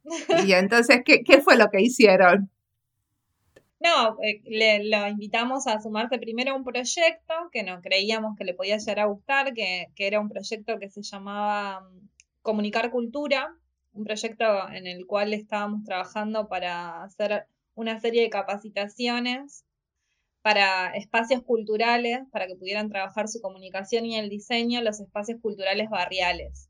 y 0.47 0.53
entonces, 0.53 1.03
¿qué, 1.05 1.23
qué 1.23 1.43
fue 1.43 1.57
lo 1.57 1.69
que 1.69 1.83
hicieron? 1.83 2.51
No, 3.81 4.19
eh, 4.23 4.43
le, 4.45 4.85
lo 4.85 5.09
invitamos 5.09 5.67
a 5.67 5.81
sumarse 5.81 6.19
primero 6.19 6.53
a 6.53 6.55
un 6.55 6.65
proyecto 6.65 7.35
que 7.51 7.63
no 7.63 7.81
creíamos 7.81 8.37
que 8.37 8.45
le 8.45 8.53
podía 8.53 8.77
llegar 8.77 9.01
a 9.01 9.07
gustar, 9.07 9.55
que, 9.55 9.87
era 9.97 10.21
un 10.21 10.29
proyecto 10.29 10.79
que 10.79 10.91
se 10.91 11.03
llamaba 11.03 11.81
mm, 11.81 12.09
Comunicar 12.43 12.91
Cultura, 12.91 13.57
un 13.95 14.05
proyecto 14.05 14.69
en 14.69 14.87
el 14.87 15.07
cual 15.07 15.33
estábamos 15.33 15.85
trabajando 15.85 16.47
para 16.47 17.03
hacer 17.05 17.47
una 17.75 17.99
serie 18.01 18.21
de 18.23 18.29
capacitaciones 18.29 19.65
para 20.43 20.95
espacios 20.95 21.43
culturales, 21.43 22.21
para 22.33 22.47
que 22.47 22.57
pudieran 22.57 22.91
trabajar 22.91 23.29
su 23.29 23.41
comunicación 23.41 24.05
y 24.05 24.17
el 24.17 24.29
diseño 24.29 24.83
los 24.83 25.01
espacios 25.01 25.41
culturales 25.41 25.89
barriales. 25.89 26.69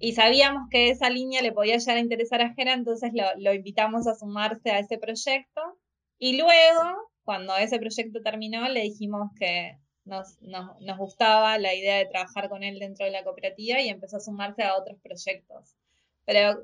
Y 0.00 0.14
sabíamos 0.14 0.68
que 0.70 0.90
esa 0.90 1.08
línea 1.08 1.40
le 1.40 1.52
podía 1.52 1.76
llegar 1.76 1.98
a 1.98 2.00
interesar 2.00 2.42
a 2.42 2.52
Jera, 2.54 2.72
entonces 2.72 3.12
lo 3.38 3.54
invitamos 3.54 4.08
a 4.08 4.16
sumarse 4.16 4.70
a 4.70 4.80
ese 4.80 4.98
proyecto 4.98 5.78
y 6.20 6.36
luego, 6.36 7.08
cuando 7.24 7.56
ese 7.56 7.78
proyecto 7.78 8.20
terminó, 8.22 8.68
le 8.68 8.82
dijimos 8.82 9.30
que 9.38 9.78
nos, 10.04 10.36
gustaba 10.98 11.56
la 11.58 11.74
idea 11.74 11.96
de 11.96 12.06
trabajar 12.06 12.48
con 12.50 12.62
él 12.62 12.78
dentro 12.78 13.06
de 13.06 13.12
la 13.12 13.24
cooperativa 13.24 13.80
y 13.80 13.88
empezó 13.88 14.18
a 14.18 14.20
sumarse 14.20 14.62
a 14.62 14.76
otros 14.76 14.98
proyectos. 15.02 15.74
Pero 16.26 16.60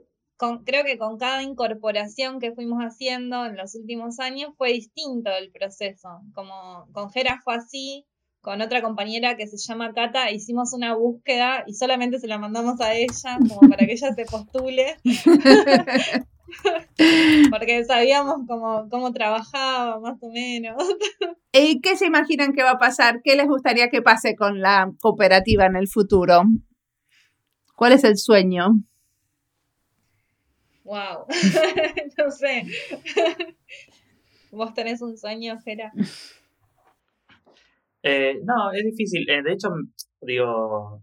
creo 0.65 0.85
que 0.85 0.99
con 0.99 1.17
cada 1.19 1.43
incorporación 1.43 2.39
que 2.39 2.53
fuimos 2.53 2.81
haciendo 2.81 3.47
en 3.47 3.57
los 3.57 3.75
últimos 3.75 4.19
años 4.21 4.53
fue 4.59 4.73
distinto 4.73 5.31
el 5.31 5.51
proceso. 5.51 6.21
Como 6.35 6.87
con 6.93 7.11
Jera 7.11 7.41
fue 7.43 7.55
así, 7.55 8.05
con 8.43 8.61
otra 8.61 8.83
compañera 8.83 9.37
que 9.37 9.47
se 9.47 9.57
llama 9.57 9.95
Cata, 9.95 10.31
hicimos 10.31 10.75
una 10.75 10.95
búsqueda 10.95 11.65
y 11.67 11.73
solamente 11.73 12.21
se 12.21 12.29
la 12.29 12.39
mandamos 12.39 12.81
a 12.81 12.95
ella, 12.95 13.39
como 13.49 13.61
para 13.61 13.87
que 13.87 13.93
ella 13.93 14.13
se 14.15 14.25
postule. 14.27 14.97
Porque 17.51 17.85
sabíamos 17.85 18.37
cómo, 18.47 18.89
cómo 18.91 19.13
trabajaba, 19.13 20.01
más 20.01 20.19
o 20.21 20.31
menos. 20.31 20.77
¿Y 21.53 21.81
qué 21.81 21.97
se 21.97 22.07
imaginan 22.07 22.53
que 22.53 22.63
va 22.63 22.73
a 22.73 22.79
pasar? 22.79 23.21
¿Qué 23.23 23.37
les 23.37 23.47
gustaría 23.47 23.89
que 23.89 24.03
pase 24.03 24.37
con 24.37 24.61
la 24.61 24.93
cooperativa 25.01 25.67
en 25.67 25.77
el 25.77 25.89
futuro? 25.89 26.43
¿Cuál 27.75 27.93
es 27.93 28.05
el 28.05 28.17
sueño? 28.17 28.69
Wow, 30.85 31.27
no 32.19 32.31
sé. 32.31 32.63
¿Vos 34.53 34.73
tenés 34.73 35.03
un 35.03 35.19
sueño, 35.19 35.59
Jera? 35.65 35.93
Eh, 38.03 38.35
no, 38.45 38.71
es 38.73 38.85
difícil. 38.85 39.29
Eh, 39.29 39.43
de 39.43 39.53
hecho, 39.53 39.69
digo, 40.21 41.03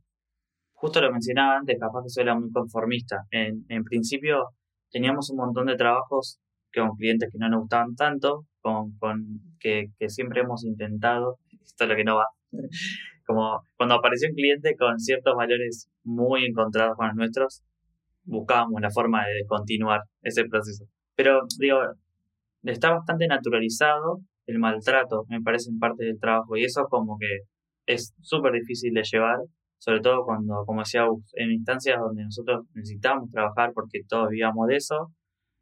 justo 0.73 1.01
lo 1.01 1.11
mencionaba 1.11 1.57
antes, 1.57 1.77
capaz 1.77 2.03
que 2.03 2.09
soy 2.09 2.23
la 2.23 2.33
muy 2.33 2.49
conformista. 2.51 3.25
En, 3.29 3.65
en 3.67 3.83
principio, 3.83 4.53
teníamos 4.93 5.29
un 5.31 5.37
montón 5.37 5.65
de 5.65 5.75
trabajos 5.75 6.39
con 6.73 6.95
clientes 6.95 7.29
que 7.31 7.37
no 7.39 7.49
nos 7.49 7.61
gustaban 7.61 7.95
tanto, 7.95 8.45
con, 8.61 8.95
con 8.97 9.25
que, 9.59 9.87
siempre 10.07 10.41
hemos 10.41 10.63
intentado, 10.63 11.37
esto 11.65 11.83
es 11.83 11.89
lo 11.89 11.95
que 11.95 12.03
no 12.03 12.15
va, 12.15 12.27
como 13.25 13.63
cuando 13.75 13.95
apareció 13.95 14.29
un 14.29 14.35
cliente 14.35 14.75
con 14.77 14.99
ciertos 14.99 15.35
valores 15.35 15.89
muy 16.03 16.45
encontrados 16.45 16.95
con 16.95 17.07
los 17.07 17.15
nuestros, 17.15 17.63
buscábamos 18.23 18.81
la 18.81 18.91
forma 18.91 19.25
de 19.25 19.45
continuar 19.47 20.01
ese 20.21 20.45
proceso. 20.45 20.85
Pero 21.15 21.41
digo, 21.59 21.79
está 22.63 22.91
bastante 22.91 23.27
naturalizado 23.27 24.19
el 24.45 24.59
maltrato, 24.59 25.25
me 25.29 25.41
parece, 25.41 25.69
en 25.69 25.79
parte 25.79 26.05
del 26.05 26.19
trabajo, 26.19 26.55
y 26.55 26.63
eso 26.63 26.85
como 26.89 27.17
que 27.17 27.39
es 27.85 28.13
súper 28.21 28.53
difícil 28.53 28.93
de 28.93 29.03
llevar 29.03 29.37
sobre 29.83 29.99
todo 29.99 30.23
cuando, 30.23 30.63
como 30.65 30.79
decía, 30.79 31.05
en 31.33 31.51
instancias 31.51 31.99
donde 31.99 32.23
nosotros 32.23 32.65
necesitamos 32.73 33.29
trabajar 33.29 33.73
porque 33.73 33.99
todos 34.07 34.29
vivíamos 34.29 34.67
de 34.67 34.77
eso, 34.77 35.11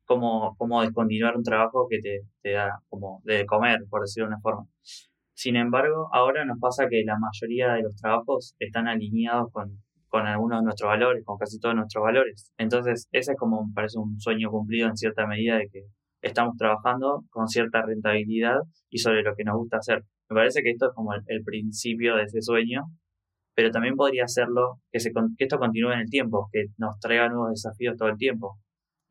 como, 0.05 0.55
como 0.57 0.84
descontinuar 0.84 1.36
un 1.36 1.41
trabajo 1.41 1.88
que 1.89 1.97
te, 1.97 2.19
te 2.43 2.51
da 2.51 2.69
como 2.88 3.21
de 3.23 3.47
comer, 3.47 3.79
por 3.89 4.01
decirlo 4.01 4.27
de 4.27 4.36
una 4.36 4.41
forma. 4.41 4.67
Sin 5.34 5.55
embargo, 5.55 6.07
ahora 6.13 6.45
nos 6.45 6.60
pasa 6.60 6.86
que 6.88 7.03
la 7.03 7.17
mayoría 7.17 7.73
de 7.73 7.81
los 7.81 7.95
trabajos 7.95 8.53
están 8.60 8.88
alineados 8.88 9.51
con, 9.51 9.81
con 10.07 10.27
algunos 10.27 10.60
de 10.60 10.65
nuestros 10.65 10.88
valores, 10.88 11.25
con 11.25 11.39
casi 11.39 11.60
todos 11.60 11.73
nuestros 11.73 12.03
valores. 12.03 12.53
Entonces, 12.60 13.07
ese 13.12 13.31
es 13.31 13.38
como, 13.39 13.71
parece 13.73 13.97
un 13.97 14.19
sueño 14.19 14.51
cumplido 14.51 14.88
en 14.88 14.97
cierta 14.97 15.25
medida 15.25 15.57
de 15.57 15.67
que 15.67 15.86
estamos 16.21 16.55
trabajando 16.57 17.23
con 17.31 17.47
cierta 17.47 17.81
rentabilidad 17.81 18.60
y 18.91 18.99
sobre 18.99 19.23
lo 19.23 19.34
que 19.36 19.45
nos 19.45 19.55
gusta 19.55 19.77
hacer. 19.77 20.03
Me 20.29 20.36
parece 20.36 20.62
que 20.62 20.69
esto 20.69 20.89
es 20.89 20.91
como 20.93 21.12
el 21.15 21.43
principio 21.43 22.17
de 22.17 22.25
ese 22.25 22.43
sueño 22.43 22.84
pero 23.62 23.71
también 23.71 23.95
podría 23.95 24.24
hacerlo 24.24 24.80
que, 24.91 25.00
se, 25.00 25.12
que 25.12 25.43
esto 25.43 25.60
continúe 25.60 25.91
en 25.91 26.00
el 26.00 26.10
tiempo, 26.10 26.50
que 26.52 26.65
nos 26.80 27.00
traiga 27.00 27.30
nuevos 27.30 27.52
desafíos 27.52 27.95
todo 27.95 28.10
el 28.10 28.17
tiempo. 28.17 28.58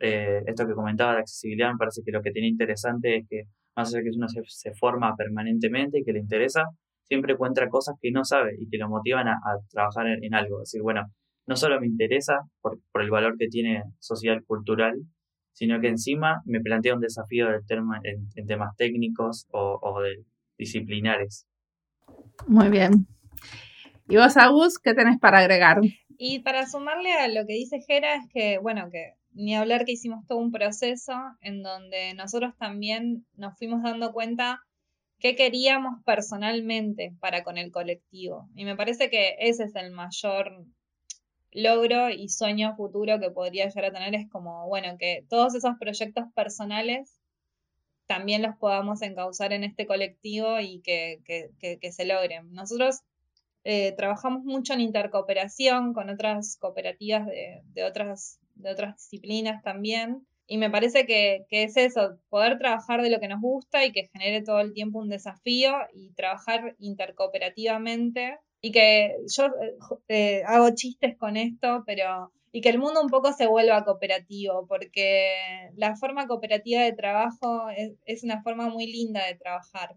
Eh, 0.01 0.43
esto 0.45 0.67
que 0.67 0.73
comentaba 0.73 1.13
de 1.13 1.21
accesibilidad 1.21 1.71
me 1.71 1.79
parece 1.79 2.03
que 2.05 2.11
lo 2.11 2.21
que 2.21 2.33
tiene 2.33 2.49
interesante 2.49 3.19
es 3.19 3.29
que 3.29 3.43
más 3.77 3.91
allá 3.91 3.99
de 3.99 4.11
que 4.11 4.17
uno 4.17 4.27
se, 4.29 4.75
forma 4.75 5.15
permanentemente 5.15 6.01
y 6.01 6.05
que 6.05 6.13
le 6.13 6.19
interesa, 6.19 6.65
siempre 7.05 7.35
encuentra 7.35 7.69
cosas 7.69 7.95
que 8.03 8.11
no 8.11 8.25
sabe 8.25 8.57
y 8.59 8.69
que 8.69 8.79
lo 8.79 8.89
motivan 8.89 9.29
a, 9.29 9.37
trabajar 9.71 10.09
en, 10.09 10.35
algo. 10.35 10.63
Es 10.63 10.73
decir, 10.73 10.83
bueno, 10.83 11.03
no 11.47 11.55
solo 11.55 11.81
me 11.81 11.87
interesa 11.87 12.41
por, 12.61 12.81
por, 12.91 13.03
el 13.03 13.11
valor 13.11 13.37
que 13.39 13.47
tiene 13.47 13.85
social, 14.01 14.43
cultural, 14.45 14.97
sino 15.53 15.81
que 15.81 15.87
encima 15.87 16.43
me 16.45 16.61
plantea 16.61 16.97
un 16.97 17.03
desafío 17.03 17.47
del 17.47 17.61
en, 18.03 18.27
en, 18.35 18.47
temas 18.49 18.75
técnicos 18.77 19.47
o, 19.53 19.79
o 19.81 20.01
de 20.01 20.25
disciplinares. 20.59 21.47
Muy 22.49 22.69
bien. 22.69 23.07
¿Y 24.11 24.17
vos, 24.17 24.37
Agus, 24.37 24.79
qué 24.79 24.93
tenés 24.93 25.21
para 25.21 25.39
agregar? 25.39 25.81
Y 26.19 26.41
para 26.41 26.67
sumarle 26.67 27.13
a 27.13 27.29
lo 27.29 27.47
que 27.47 27.53
dice 27.53 27.81
Jera 27.81 28.17
es 28.17 28.25
que, 28.33 28.59
bueno, 28.59 28.91
que 28.91 29.15
ni 29.33 29.55
hablar 29.55 29.85
que 29.85 29.93
hicimos 29.93 30.27
todo 30.27 30.39
un 30.39 30.51
proceso 30.51 31.13
en 31.41 31.63
donde 31.63 32.13
nosotros 32.15 32.57
también 32.59 33.25
nos 33.37 33.57
fuimos 33.57 33.85
dando 33.85 34.13
cuenta 34.13 34.61
qué 35.21 35.37
queríamos 35.37 36.03
personalmente 36.05 37.15
para 37.21 37.45
con 37.45 37.57
el 37.57 37.71
colectivo. 37.71 38.49
Y 38.57 38.65
me 38.65 38.75
parece 38.75 39.11
que 39.11 39.37
ese 39.39 39.65
es 39.65 39.77
el 39.77 39.93
mayor 39.93 40.65
logro 41.53 42.11
y 42.11 42.29
sueño 42.31 42.75
futuro 42.75 43.21
que 43.21 43.31
podría 43.31 43.69
llegar 43.69 43.85
a 43.85 43.93
tener, 43.93 44.15
es 44.17 44.29
como, 44.29 44.67
bueno, 44.67 44.97
que 44.99 45.25
todos 45.29 45.55
esos 45.55 45.77
proyectos 45.79 46.25
personales 46.35 47.17
también 48.07 48.43
los 48.43 48.57
podamos 48.57 49.03
encauzar 49.03 49.53
en 49.53 49.63
este 49.63 49.87
colectivo 49.87 50.59
y 50.59 50.81
que, 50.81 51.21
se 51.93 52.05
logren. 52.05 52.53
Nosotros 52.53 53.03
eh, 53.65 53.93
trabajamos 53.97 54.45
mucho 54.45 54.73
en 54.73 54.81
intercooperación 54.81 55.93
con 55.93 56.11
otras 56.11 56.57
cooperativas 56.57 57.27
de, 57.27 57.85
otras, 57.85 58.39
de 58.55 58.71
otras 58.71 58.97
disciplinas 58.97 59.63
también. 59.63 60.27
Y 60.47 60.59
me 60.59 60.71
parece 60.71 61.07
que, 61.07 61.47
es 61.51 61.77
eso, 61.77 62.19
poder 62.29 62.59
trabajar 62.59 63.03
de 63.03 63.11
lo 63.11 63.21
que 63.21 63.29
nos 63.29 63.41
gusta 63.41 63.85
y 63.85 63.93
que 63.93 64.09
genere 64.13 64.43
todo 64.43 64.61
el 64.61 64.73
tiempo 64.73 64.99
un 64.99 65.09
desafío 65.09 65.73
y 65.93 66.11
trabajar 66.15 66.75
intercooperativamente. 66.79 68.39
Y 68.61 68.73
que 68.73 69.17
yo 69.29 69.47
eh, 69.47 69.77
eh, 70.09 70.43
hago 70.47 70.71
chistes 70.75 71.17
con 71.17 71.37
esto, 71.37 71.85
pero 71.87 72.33
y 72.53 72.61
que 72.61 72.69
el 72.69 72.79
mundo 72.79 73.01
un 73.01 73.09
poco 73.09 73.33
se 73.33 73.47
vuelva 73.47 73.85
cooperativo, 73.85 74.67
porque 74.67 75.71
la 75.77 75.97
forma 75.97 76.27
cooperativa 76.27 76.83
de 76.83 76.93
trabajo 76.93 77.69
es, 78.05 78.25
una 78.25 78.43
forma 78.43 78.69
muy 78.69 78.87
linda 78.87 79.25
de 79.27 79.37
trabajar 79.37 79.95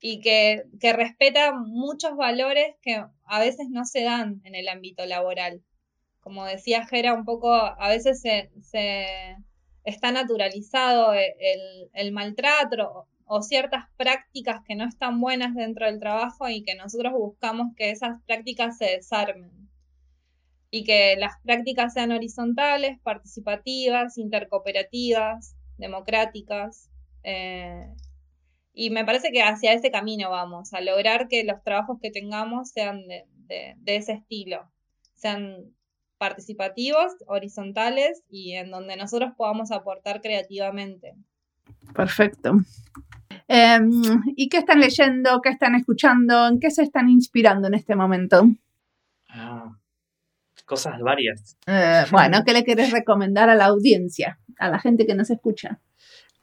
y 0.00 0.20
que, 0.20 0.64
respeta 0.92 1.52
muchos 1.54 2.16
valores 2.16 2.76
que 2.82 3.04
a 3.24 3.40
veces 3.40 3.68
no 3.70 3.84
se 3.84 4.02
dan 4.02 4.40
en 4.44 4.54
el 4.54 4.68
ámbito 4.68 5.06
laboral. 5.06 5.62
Como 6.20 6.44
decía 6.44 6.86
Jera, 6.86 7.14
un 7.14 7.24
poco 7.24 7.52
a 7.52 7.88
veces 7.88 8.20
se, 8.20 8.50
está 9.84 10.12
naturalizado 10.12 11.12
el, 11.14 11.90
el 11.92 12.12
maltrato 12.12 13.06
o 13.26 13.42
ciertas 13.42 13.86
prácticas 13.96 14.62
que 14.66 14.74
no 14.74 14.86
están 14.86 15.20
buenas 15.20 15.54
dentro 15.54 15.86
del 15.86 16.00
trabajo 16.00 16.48
y 16.48 16.62
que 16.62 16.74
nosotros 16.74 17.12
buscamos 17.12 17.74
que 17.76 17.90
esas 17.90 18.22
prácticas 18.26 18.78
se 18.78 18.86
desarmen 18.86 19.64
y 20.76 20.82
que 20.82 21.14
las 21.16 21.34
prácticas 21.44 21.92
sean 21.94 22.10
horizontales, 22.10 22.98
participativas, 23.04 24.18
intercooperativas, 24.18 25.54
democráticas. 25.78 26.90
Eh, 27.22 27.86
y 28.74 28.90
me 28.90 29.04
parece 29.04 29.30
que 29.30 29.42
hacia 29.42 29.72
ese 29.72 29.92
camino 29.92 30.30
vamos, 30.30 30.74
a 30.74 30.80
lograr 30.80 31.28
que 31.28 31.44
los 31.44 31.62
trabajos 31.62 31.98
que 32.02 32.10
tengamos 32.10 32.70
sean 32.70 33.06
de, 33.06 33.76
ese 33.86 34.12
estilo, 34.12 34.68
sean 35.14 35.72
participativos, 36.18 37.12
horizontales 37.26 38.24
y 38.28 38.54
en 38.54 38.70
donde 38.70 38.96
nosotros 38.96 39.32
podamos 39.36 39.70
aportar 39.70 40.20
creativamente. 40.20 41.14
Perfecto. 41.94 42.58
Em, 43.46 43.90
¿Y 44.36 44.48
qué 44.48 44.58
están 44.58 44.80
leyendo? 44.80 45.40
¿Qué 45.40 45.50
están 45.50 45.76
escuchando? 45.76 46.48
¿En 46.48 46.58
qué 46.58 46.70
se 46.70 46.82
están 46.82 47.08
inspirando 47.08 47.68
en 47.68 47.74
este 47.74 47.94
momento? 47.94 48.48
Ah, 49.28 49.70
cosas 50.64 50.98
varias. 51.00 51.56
Eh, 51.66 52.04
bueno, 52.10 52.42
¿qué 52.44 52.52
le 52.52 52.64
quieres 52.64 52.90
recomendar 52.90 53.50
a 53.50 53.54
la 53.54 53.66
audiencia, 53.66 54.40
a 54.58 54.68
la 54.68 54.80
gente 54.80 55.06
que 55.06 55.14
nos 55.14 55.30
escucha? 55.30 55.80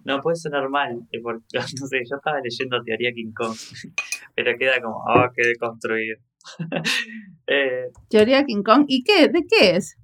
No 0.04 0.22
puede 0.22 0.36
ser 0.36 0.52
normal, 0.52 1.02
eh, 1.12 1.20
porque 1.22 1.46
no 1.54 1.88
sé, 1.88 1.98
yo 2.10 2.18
estaba 2.18 2.40
leyendo 2.42 2.84
Teoría 2.84 3.12
King 3.14 3.32
Kong, 3.34 3.56
pero 4.36 4.58
queda 4.58 4.82
como, 4.82 4.98
oh, 4.98 5.30
qué 5.36 5.48
deconstruido. 5.48 6.18
eh, 7.48 7.92
Teoría 8.10 8.44
King 8.46 8.64
Kong, 8.64 8.86
¿y 8.88 9.04
qué? 9.04 9.28
¿De 9.28 9.46
qué 9.48 9.76
es? 9.76 9.98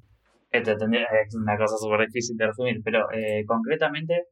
Es 0.51 1.35
una 1.35 1.57
cosa 1.57 1.75
súper 1.77 2.07
difícil 2.07 2.37
de 2.37 2.47
resumir, 2.47 2.81
pero 2.83 3.11
eh, 3.11 3.43
concretamente 3.45 4.27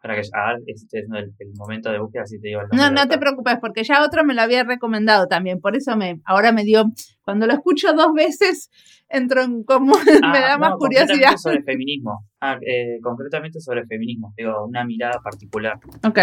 para 0.00 0.14
que 0.14 0.28
ahora 0.32 0.58
este 0.66 1.00
es 1.00 1.04
el, 1.38 1.52
momento 1.56 1.90
de 1.90 1.98
búsqueda, 1.98 2.22
así 2.22 2.40
te 2.40 2.48
digo. 2.48 2.62
no, 2.72 2.90
no 2.90 3.08
te 3.08 3.18
preocupes, 3.18 3.56
porque 3.60 3.82
ya 3.84 4.04
otro 4.04 4.24
me 4.24 4.34
lo 4.34 4.42
había 4.42 4.64
recomendado 4.64 5.26
también, 5.26 5.60
por 5.60 5.76
eso 5.76 5.96
me, 5.96 6.20
ahora 6.24 6.52
me 6.52 6.64
dio, 6.64 6.84
cuando 7.22 7.46
lo 7.46 7.54
escucho 7.54 7.92
dos 7.92 8.12
veces, 8.14 8.70
entro 9.08 9.42
en 9.42 9.64
como, 9.64 9.94
me 10.32 10.40
da 10.40 10.58
más 10.58 10.74
curiosidad. 10.78 11.36
sobre 11.36 11.62
feminismo, 11.62 12.24
ah, 12.40 12.58
eh, 12.66 12.98
concretamente 13.02 13.60
sobre 13.60 13.86
feminismo, 13.86 14.32
digo, 14.36 14.64
una 14.66 14.84
mirada 14.84 15.20
particular. 15.22 15.78
Ok. 16.06 16.18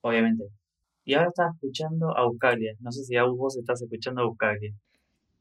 Obviamente. 0.00 0.44
Y 1.04 1.14
ahora 1.14 1.28
estás 1.28 1.54
escuchando 1.54 2.16
a 2.16 2.26
Buscaglia, 2.26 2.74
no 2.80 2.92
sé 2.92 3.04
si 3.04 3.16
a 3.16 3.24
vos 3.24 3.56
estás 3.56 3.82
escuchando 3.82 4.22
a 4.22 4.26
Buscaglia. 4.26 4.72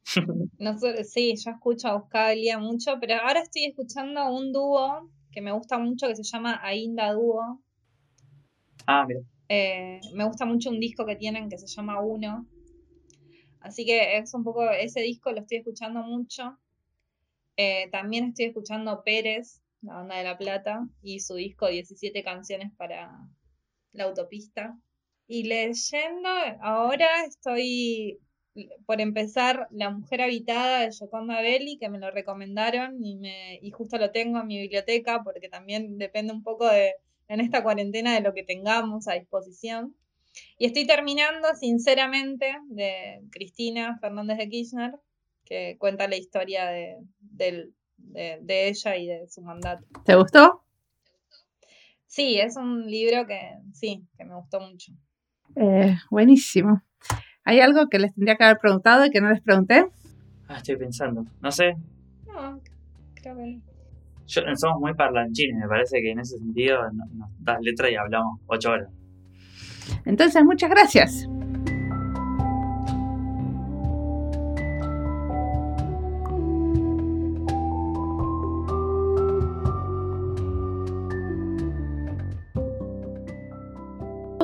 no, 0.59 0.77
sí, 1.03 1.35
yo 1.35 1.51
escucho 1.51 1.87
a 1.87 1.97
Buscaglia 1.97 2.57
mucho, 2.57 2.97
pero 2.99 3.15
ahora 3.15 3.41
estoy 3.41 3.65
escuchando 3.65 4.31
un 4.31 4.51
dúo 4.51 5.09
que 5.31 5.41
me 5.41 5.51
gusta 5.51 5.77
mucho 5.77 6.07
que 6.07 6.15
se 6.15 6.23
llama 6.23 6.59
Ainda 6.61 7.13
Dúo. 7.13 7.61
Ah, 8.85 9.05
mira. 9.07 9.21
Eh, 9.49 9.99
me 10.13 10.23
gusta 10.25 10.45
mucho 10.45 10.69
un 10.69 10.79
disco 10.79 11.05
que 11.05 11.15
tienen 11.15 11.49
que 11.49 11.57
se 11.57 11.67
llama 11.67 12.01
Uno. 12.01 12.47
Así 13.59 13.85
que 13.85 14.17
es 14.17 14.33
un 14.33 14.43
poco, 14.43 14.69
ese 14.69 15.01
disco 15.01 15.31
lo 15.31 15.41
estoy 15.41 15.59
escuchando 15.59 16.01
mucho. 16.01 16.57
Eh, 17.57 17.89
también 17.91 18.29
estoy 18.29 18.45
escuchando 18.45 19.03
Pérez, 19.03 19.61
la 19.81 19.95
banda 19.95 20.17
de 20.17 20.23
La 20.23 20.37
Plata, 20.37 20.87
y 21.01 21.19
su 21.19 21.35
disco 21.35 21.67
17 21.67 22.23
canciones 22.23 22.71
para 22.75 23.11
la 23.91 24.03
autopista. 24.05 24.77
Y 25.27 25.43
leyendo, 25.43 26.29
ahora 26.61 27.25
estoy 27.25 28.19
por 28.85 28.99
empezar, 28.99 29.67
La 29.71 29.89
Mujer 29.89 30.21
Habitada 30.21 30.81
de 30.81 30.91
Joconda 30.97 31.41
Belli, 31.41 31.77
que 31.77 31.89
me 31.89 31.99
lo 31.99 32.11
recomendaron 32.11 33.03
y, 33.03 33.15
me, 33.15 33.59
y 33.61 33.71
justo 33.71 33.97
lo 33.97 34.11
tengo 34.11 34.39
en 34.39 34.47
mi 34.47 34.59
biblioteca 34.59 35.23
porque 35.23 35.49
también 35.49 35.97
depende 35.97 36.33
un 36.33 36.43
poco 36.43 36.67
de, 36.67 36.95
en 37.27 37.39
esta 37.39 37.63
cuarentena 37.63 38.13
de 38.13 38.21
lo 38.21 38.33
que 38.33 38.43
tengamos 38.43 39.07
a 39.07 39.13
disposición. 39.13 39.95
Y 40.57 40.65
estoy 40.65 40.85
terminando, 40.85 41.49
sinceramente, 41.55 42.57
de 42.67 43.21
Cristina 43.31 43.97
Fernández 43.99 44.37
de 44.37 44.49
Kirchner, 44.49 44.91
que 45.45 45.75
cuenta 45.77 46.07
la 46.07 46.17
historia 46.17 46.67
de, 46.67 46.97
de 47.97 48.67
ella 48.67 48.95
y 48.95 49.07
de 49.07 49.27
su 49.27 49.41
mandato. 49.41 49.85
¿Te 50.05 50.15
gustó? 50.15 50.63
Sí, 52.07 52.37
es 52.39 52.57
un 52.57 52.89
libro 52.89 53.25
que 53.25 53.39
sí, 53.73 54.05
que 54.17 54.25
me 54.25 54.35
gustó 54.35 54.59
mucho. 54.59 54.91
Eh, 55.55 55.95
buenísimo. 56.09 56.81
¿Hay 57.43 57.59
algo 57.59 57.87
que 57.89 57.99
les 57.99 58.13
tendría 58.13 58.35
que 58.35 58.43
haber 58.43 58.57
preguntado 58.59 59.05
y 59.05 59.09
que 59.09 59.21
no 59.21 59.29
les 59.29 59.41
pregunté? 59.41 59.85
Ah, 60.47 60.57
estoy 60.57 60.77
pensando. 60.77 61.25
No 61.41 61.51
sé. 61.51 61.75
No, 62.27 62.59
creo 63.15 63.35
que 63.35 63.59
somos 64.55 64.79
muy 64.79 64.93
parlanchines, 64.93 65.57
me 65.57 65.67
parece 65.67 66.01
que 66.01 66.11
en 66.11 66.19
ese 66.19 66.37
sentido 66.37 66.79
nos 66.91 67.29
das 67.39 67.57
letra 67.61 67.89
y 67.89 67.95
hablamos 67.95 68.39
ocho 68.47 68.71
horas. 68.71 68.89
Entonces, 70.05 70.43
muchas 70.43 70.69
gracias. 70.69 71.27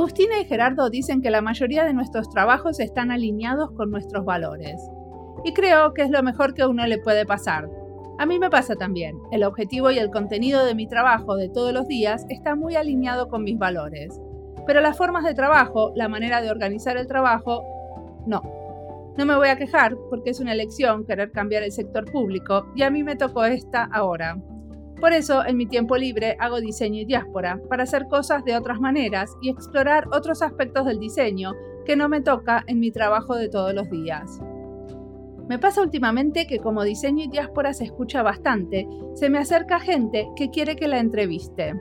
Agustina 0.08 0.40
y 0.40 0.46
Gerardo 0.46 0.90
dicen 0.90 1.22
que 1.22 1.30
la 1.30 1.42
mayoría 1.42 1.84
de 1.84 1.94
nuestros 1.94 2.30
trabajos 2.30 2.80
están 2.80 3.12
alineados 3.12 3.72
con 3.72 3.92
nuestros 3.92 4.24
valores. 4.24 4.82
Y 5.44 5.52
creo 5.52 5.94
que 5.94 6.04
es 6.04 6.10
lo 6.10 6.24
mejor 6.24 6.54
que 6.54 6.62
a 6.62 6.70
uno 6.70 6.88
le 6.88 6.98
puede 6.98 7.26
pasar. 7.26 7.70
A 8.18 8.26
mí 8.26 8.40
me 8.40 8.50
pasa 8.50 8.78
también. 8.78 9.18
El 9.34 9.44
objetivo 9.44 9.92
y 9.92 10.00
el 10.00 10.10
contenido 10.10 10.64
de 10.64 10.76
mi 10.76 10.88
trabajo 10.88 11.36
de 11.36 11.50
todos 11.50 11.74
los 11.74 11.90
días 11.90 12.26
está 12.30 12.56
muy 12.56 12.78
alineado 12.78 13.28
con 13.28 13.44
mis 13.44 13.58
valores. 13.58 14.18
Pero 14.66 14.80
las 14.80 14.98
formas 14.98 15.26
de 15.26 15.34
trabajo, 15.34 15.92
la 15.94 16.08
manera 16.08 16.42
de 16.42 16.52
organizar 16.52 16.96
el 16.96 17.08
trabajo, 17.08 17.66
no. 18.26 18.42
No 19.18 19.26
me 19.26 19.36
voy 19.36 19.50
a 19.50 19.58
quejar 19.58 19.98
porque 20.10 20.30
es 20.30 20.40
una 20.40 20.54
elección 20.54 21.06
querer 21.06 21.34
cambiar 21.34 21.64
el 21.64 21.74
sector 21.74 22.10
público 22.10 22.68
y 22.78 22.84
a 22.84 22.90
mí 22.90 23.04
me 23.04 23.18
tocó 23.18 23.44
esta 23.44 23.84
ahora. 23.84 24.38
Por 25.00 25.14
eso, 25.14 25.46
en 25.46 25.58
mi 25.58 25.68
tiempo 25.68 25.96
libre 25.96 26.36
hago 26.40 26.60
diseño 26.60 27.02
y 27.02 27.06
diáspora, 27.06 27.62
para 27.70 27.84
hacer 27.84 28.08
cosas 28.08 28.44
de 28.44 28.58
otras 28.58 28.80
maneras 28.80 29.30
y 29.42 29.50
explorar 29.50 30.08
otros 30.12 30.42
aspectos 30.42 30.86
del 30.86 31.00
diseño 31.00 31.54
que 31.86 31.96
no 31.96 32.10
me 32.10 32.22
toca 32.22 32.64
en 32.68 32.80
mi 32.80 32.92
trabajo 32.92 33.36
de 33.36 33.48
todos 33.48 33.74
los 33.74 33.90
días. 33.90 34.42
Me 35.48 35.60
pasa 35.60 35.82
últimamente 35.82 36.46
que 36.48 36.60
como 36.60 36.84
diseño 36.84 37.24
y 37.24 37.30
diáspora 37.30 37.74
se 37.74 37.86
escucha 37.86 38.22
bastante, 38.22 38.88
se 39.14 39.30
me 39.30 39.38
acerca 39.38 39.80
gente 39.80 40.28
que 40.36 40.50
quiere 40.50 40.76
que 40.76 40.88
la 40.88 41.00
entreviste. 41.00 41.74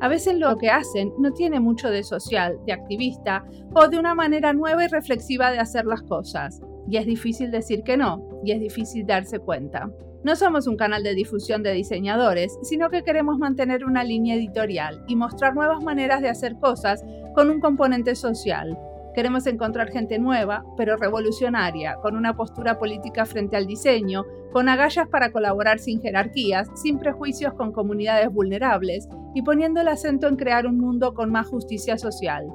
A 0.00 0.08
veces 0.08 0.38
lo 0.38 0.58
que 0.58 0.68
hacen 0.68 1.12
no 1.18 1.32
tiene 1.32 1.58
mucho 1.58 1.88
de 1.88 2.02
social, 2.02 2.58
de 2.66 2.74
activista 2.74 3.44
o 3.74 3.88
de 3.88 3.98
una 3.98 4.14
manera 4.14 4.52
nueva 4.52 4.84
y 4.84 4.88
reflexiva 4.88 5.50
de 5.50 5.58
hacer 5.58 5.86
las 5.86 6.02
cosas. 6.02 6.60
Y 6.90 6.98
es 6.98 7.06
difícil 7.06 7.50
decir 7.50 7.82
que 7.82 7.96
no, 7.96 8.22
y 8.44 8.52
es 8.52 8.60
difícil 8.60 9.06
darse 9.06 9.38
cuenta. 9.38 9.90
No 10.26 10.34
somos 10.34 10.66
un 10.66 10.76
canal 10.76 11.04
de 11.04 11.14
difusión 11.14 11.62
de 11.62 11.70
diseñadores, 11.70 12.58
sino 12.62 12.90
que 12.90 13.04
queremos 13.04 13.38
mantener 13.38 13.84
una 13.84 14.02
línea 14.02 14.34
editorial 14.34 15.04
y 15.06 15.14
mostrar 15.14 15.54
nuevas 15.54 15.84
maneras 15.84 16.20
de 16.20 16.28
hacer 16.28 16.56
cosas 16.56 17.04
con 17.32 17.48
un 17.48 17.60
componente 17.60 18.16
social. 18.16 18.76
Queremos 19.14 19.46
encontrar 19.46 19.92
gente 19.92 20.18
nueva, 20.18 20.64
pero 20.76 20.96
revolucionaria, 20.96 21.94
con 22.02 22.16
una 22.16 22.34
postura 22.34 22.76
política 22.76 23.24
frente 23.24 23.56
al 23.56 23.68
diseño, 23.68 24.24
con 24.52 24.68
agallas 24.68 25.06
para 25.06 25.30
colaborar 25.30 25.78
sin 25.78 26.00
jerarquías, 26.00 26.68
sin 26.74 26.98
prejuicios 26.98 27.54
con 27.54 27.70
comunidades 27.70 28.28
vulnerables 28.28 29.08
y 29.32 29.42
poniendo 29.42 29.80
el 29.80 29.86
acento 29.86 30.26
en 30.26 30.34
crear 30.34 30.66
un 30.66 30.78
mundo 30.78 31.14
con 31.14 31.30
más 31.30 31.46
justicia 31.46 31.98
social. 31.98 32.48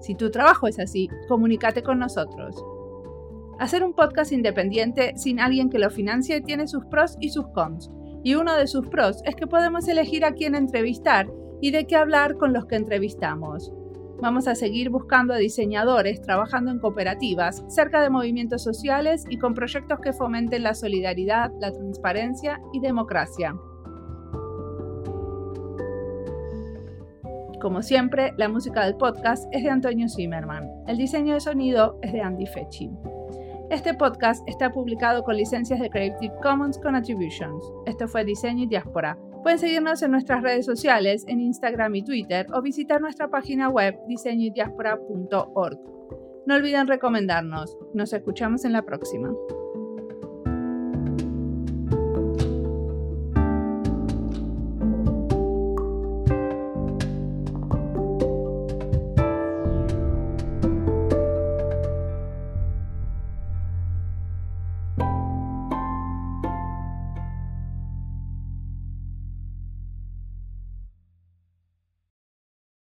Si 0.00 0.14
tu 0.14 0.30
trabajo 0.30 0.68
es 0.68 0.78
así, 0.78 1.08
comunícate 1.26 1.82
con 1.82 1.98
nosotros. 1.98 2.64
Hacer 3.58 3.82
un 3.82 3.92
podcast 3.92 4.30
independiente 4.30 5.14
sin 5.16 5.40
alguien 5.40 5.68
que 5.68 5.80
lo 5.80 5.90
financie 5.90 6.40
tiene 6.40 6.68
sus 6.68 6.84
pros 6.86 7.16
y 7.20 7.30
sus 7.30 7.48
cons. 7.48 7.90
Y 8.22 8.36
uno 8.36 8.54
de 8.54 8.68
sus 8.68 8.86
pros 8.86 9.20
es 9.24 9.34
que 9.34 9.48
podemos 9.48 9.88
elegir 9.88 10.24
a 10.24 10.32
quién 10.32 10.54
entrevistar 10.54 11.28
y 11.60 11.72
de 11.72 11.86
qué 11.86 11.96
hablar 11.96 12.36
con 12.36 12.52
los 12.52 12.66
que 12.66 12.76
entrevistamos. 12.76 13.72
Vamos 14.22 14.46
a 14.46 14.54
seguir 14.54 14.90
buscando 14.90 15.34
a 15.34 15.38
diseñadores 15.38 16.22
trabajando 16.22 16.70
en 16.70 16.78
cooperativas, 16.78 17.64
cerca 17.68 18.00
de 18.00 18.10
movimientos 18.10 18.62
sociales 18.62 19.24
y 19.28 19.38
con 19.38 19.54
proyectos 19.54 19.98
que 20.00 20.12
fomenten 20.12 20.62
la 20.62 20.74
solidaridad, 20.74 21.50
la 21.60 21.72
transparencia 21.72 22.60
y 22.72 22.78
democracia. 22.78 23.56
Como 27.60 27.82
siempre, 27.82 28.34
la 28.36 28.48
música 28.48 28.84
del 28.84 28.96
podcast 28.96 29.48
es 29.50 29.64
de 29.64 29.70
Antonio 29.70 30.08
Zimmerman. 30.08 30.68
El 30.86 30.96
diseño 30.96 31.34
de 31.34 31.40
sonido 31.40 31.98
es 32.02 32.12
de 32.12 32.20
Andy 32.20 32.46
Fechi. 32.46 32.88
Este 33.70 33.92
podcast 33.92 34.48
está 34.48 34.72
publicado 34.72 35.22
con 35.22 35.36
licencias 35.36 35.78
de 35.78 35.90
Creative 35.90 36.34
Commons 36.42 36.78
con 36.78 36.94
Attributions. 36.94 37.62
Esto 37.84 38.08
fue 38.08 38.24
Diseño 38.24 38.64
y 38.64 38.66
Diáspora. 38.66 39.18
Pueden 39.42 39.58
seguirnos 39.58 40.00
en 40.00 40.10
nuestras 40.10 40.42
redes 40.42 40.64
sociales, 40.64 41.26
en 41.28 41.40
Instagram 41.40 41.94
y 41.94 42.02
Twitter, 42.02 42.46
o 42.54 42.62
visitar 42.62 43.02
nuestra 43.02 43.28
página 43.28 43.68
web 43.68 43.94
diseñoydiaspora.org. 44.08 45.78
No 46.46 46.54
olviden 46.54 46.86
recomendarnos. 46.86 47.76
Nos 47.92 48.14
escuchamos 48.14 48.64
en 48.64 48.72
la 48.72 48.82
próxima. 48.82 49.34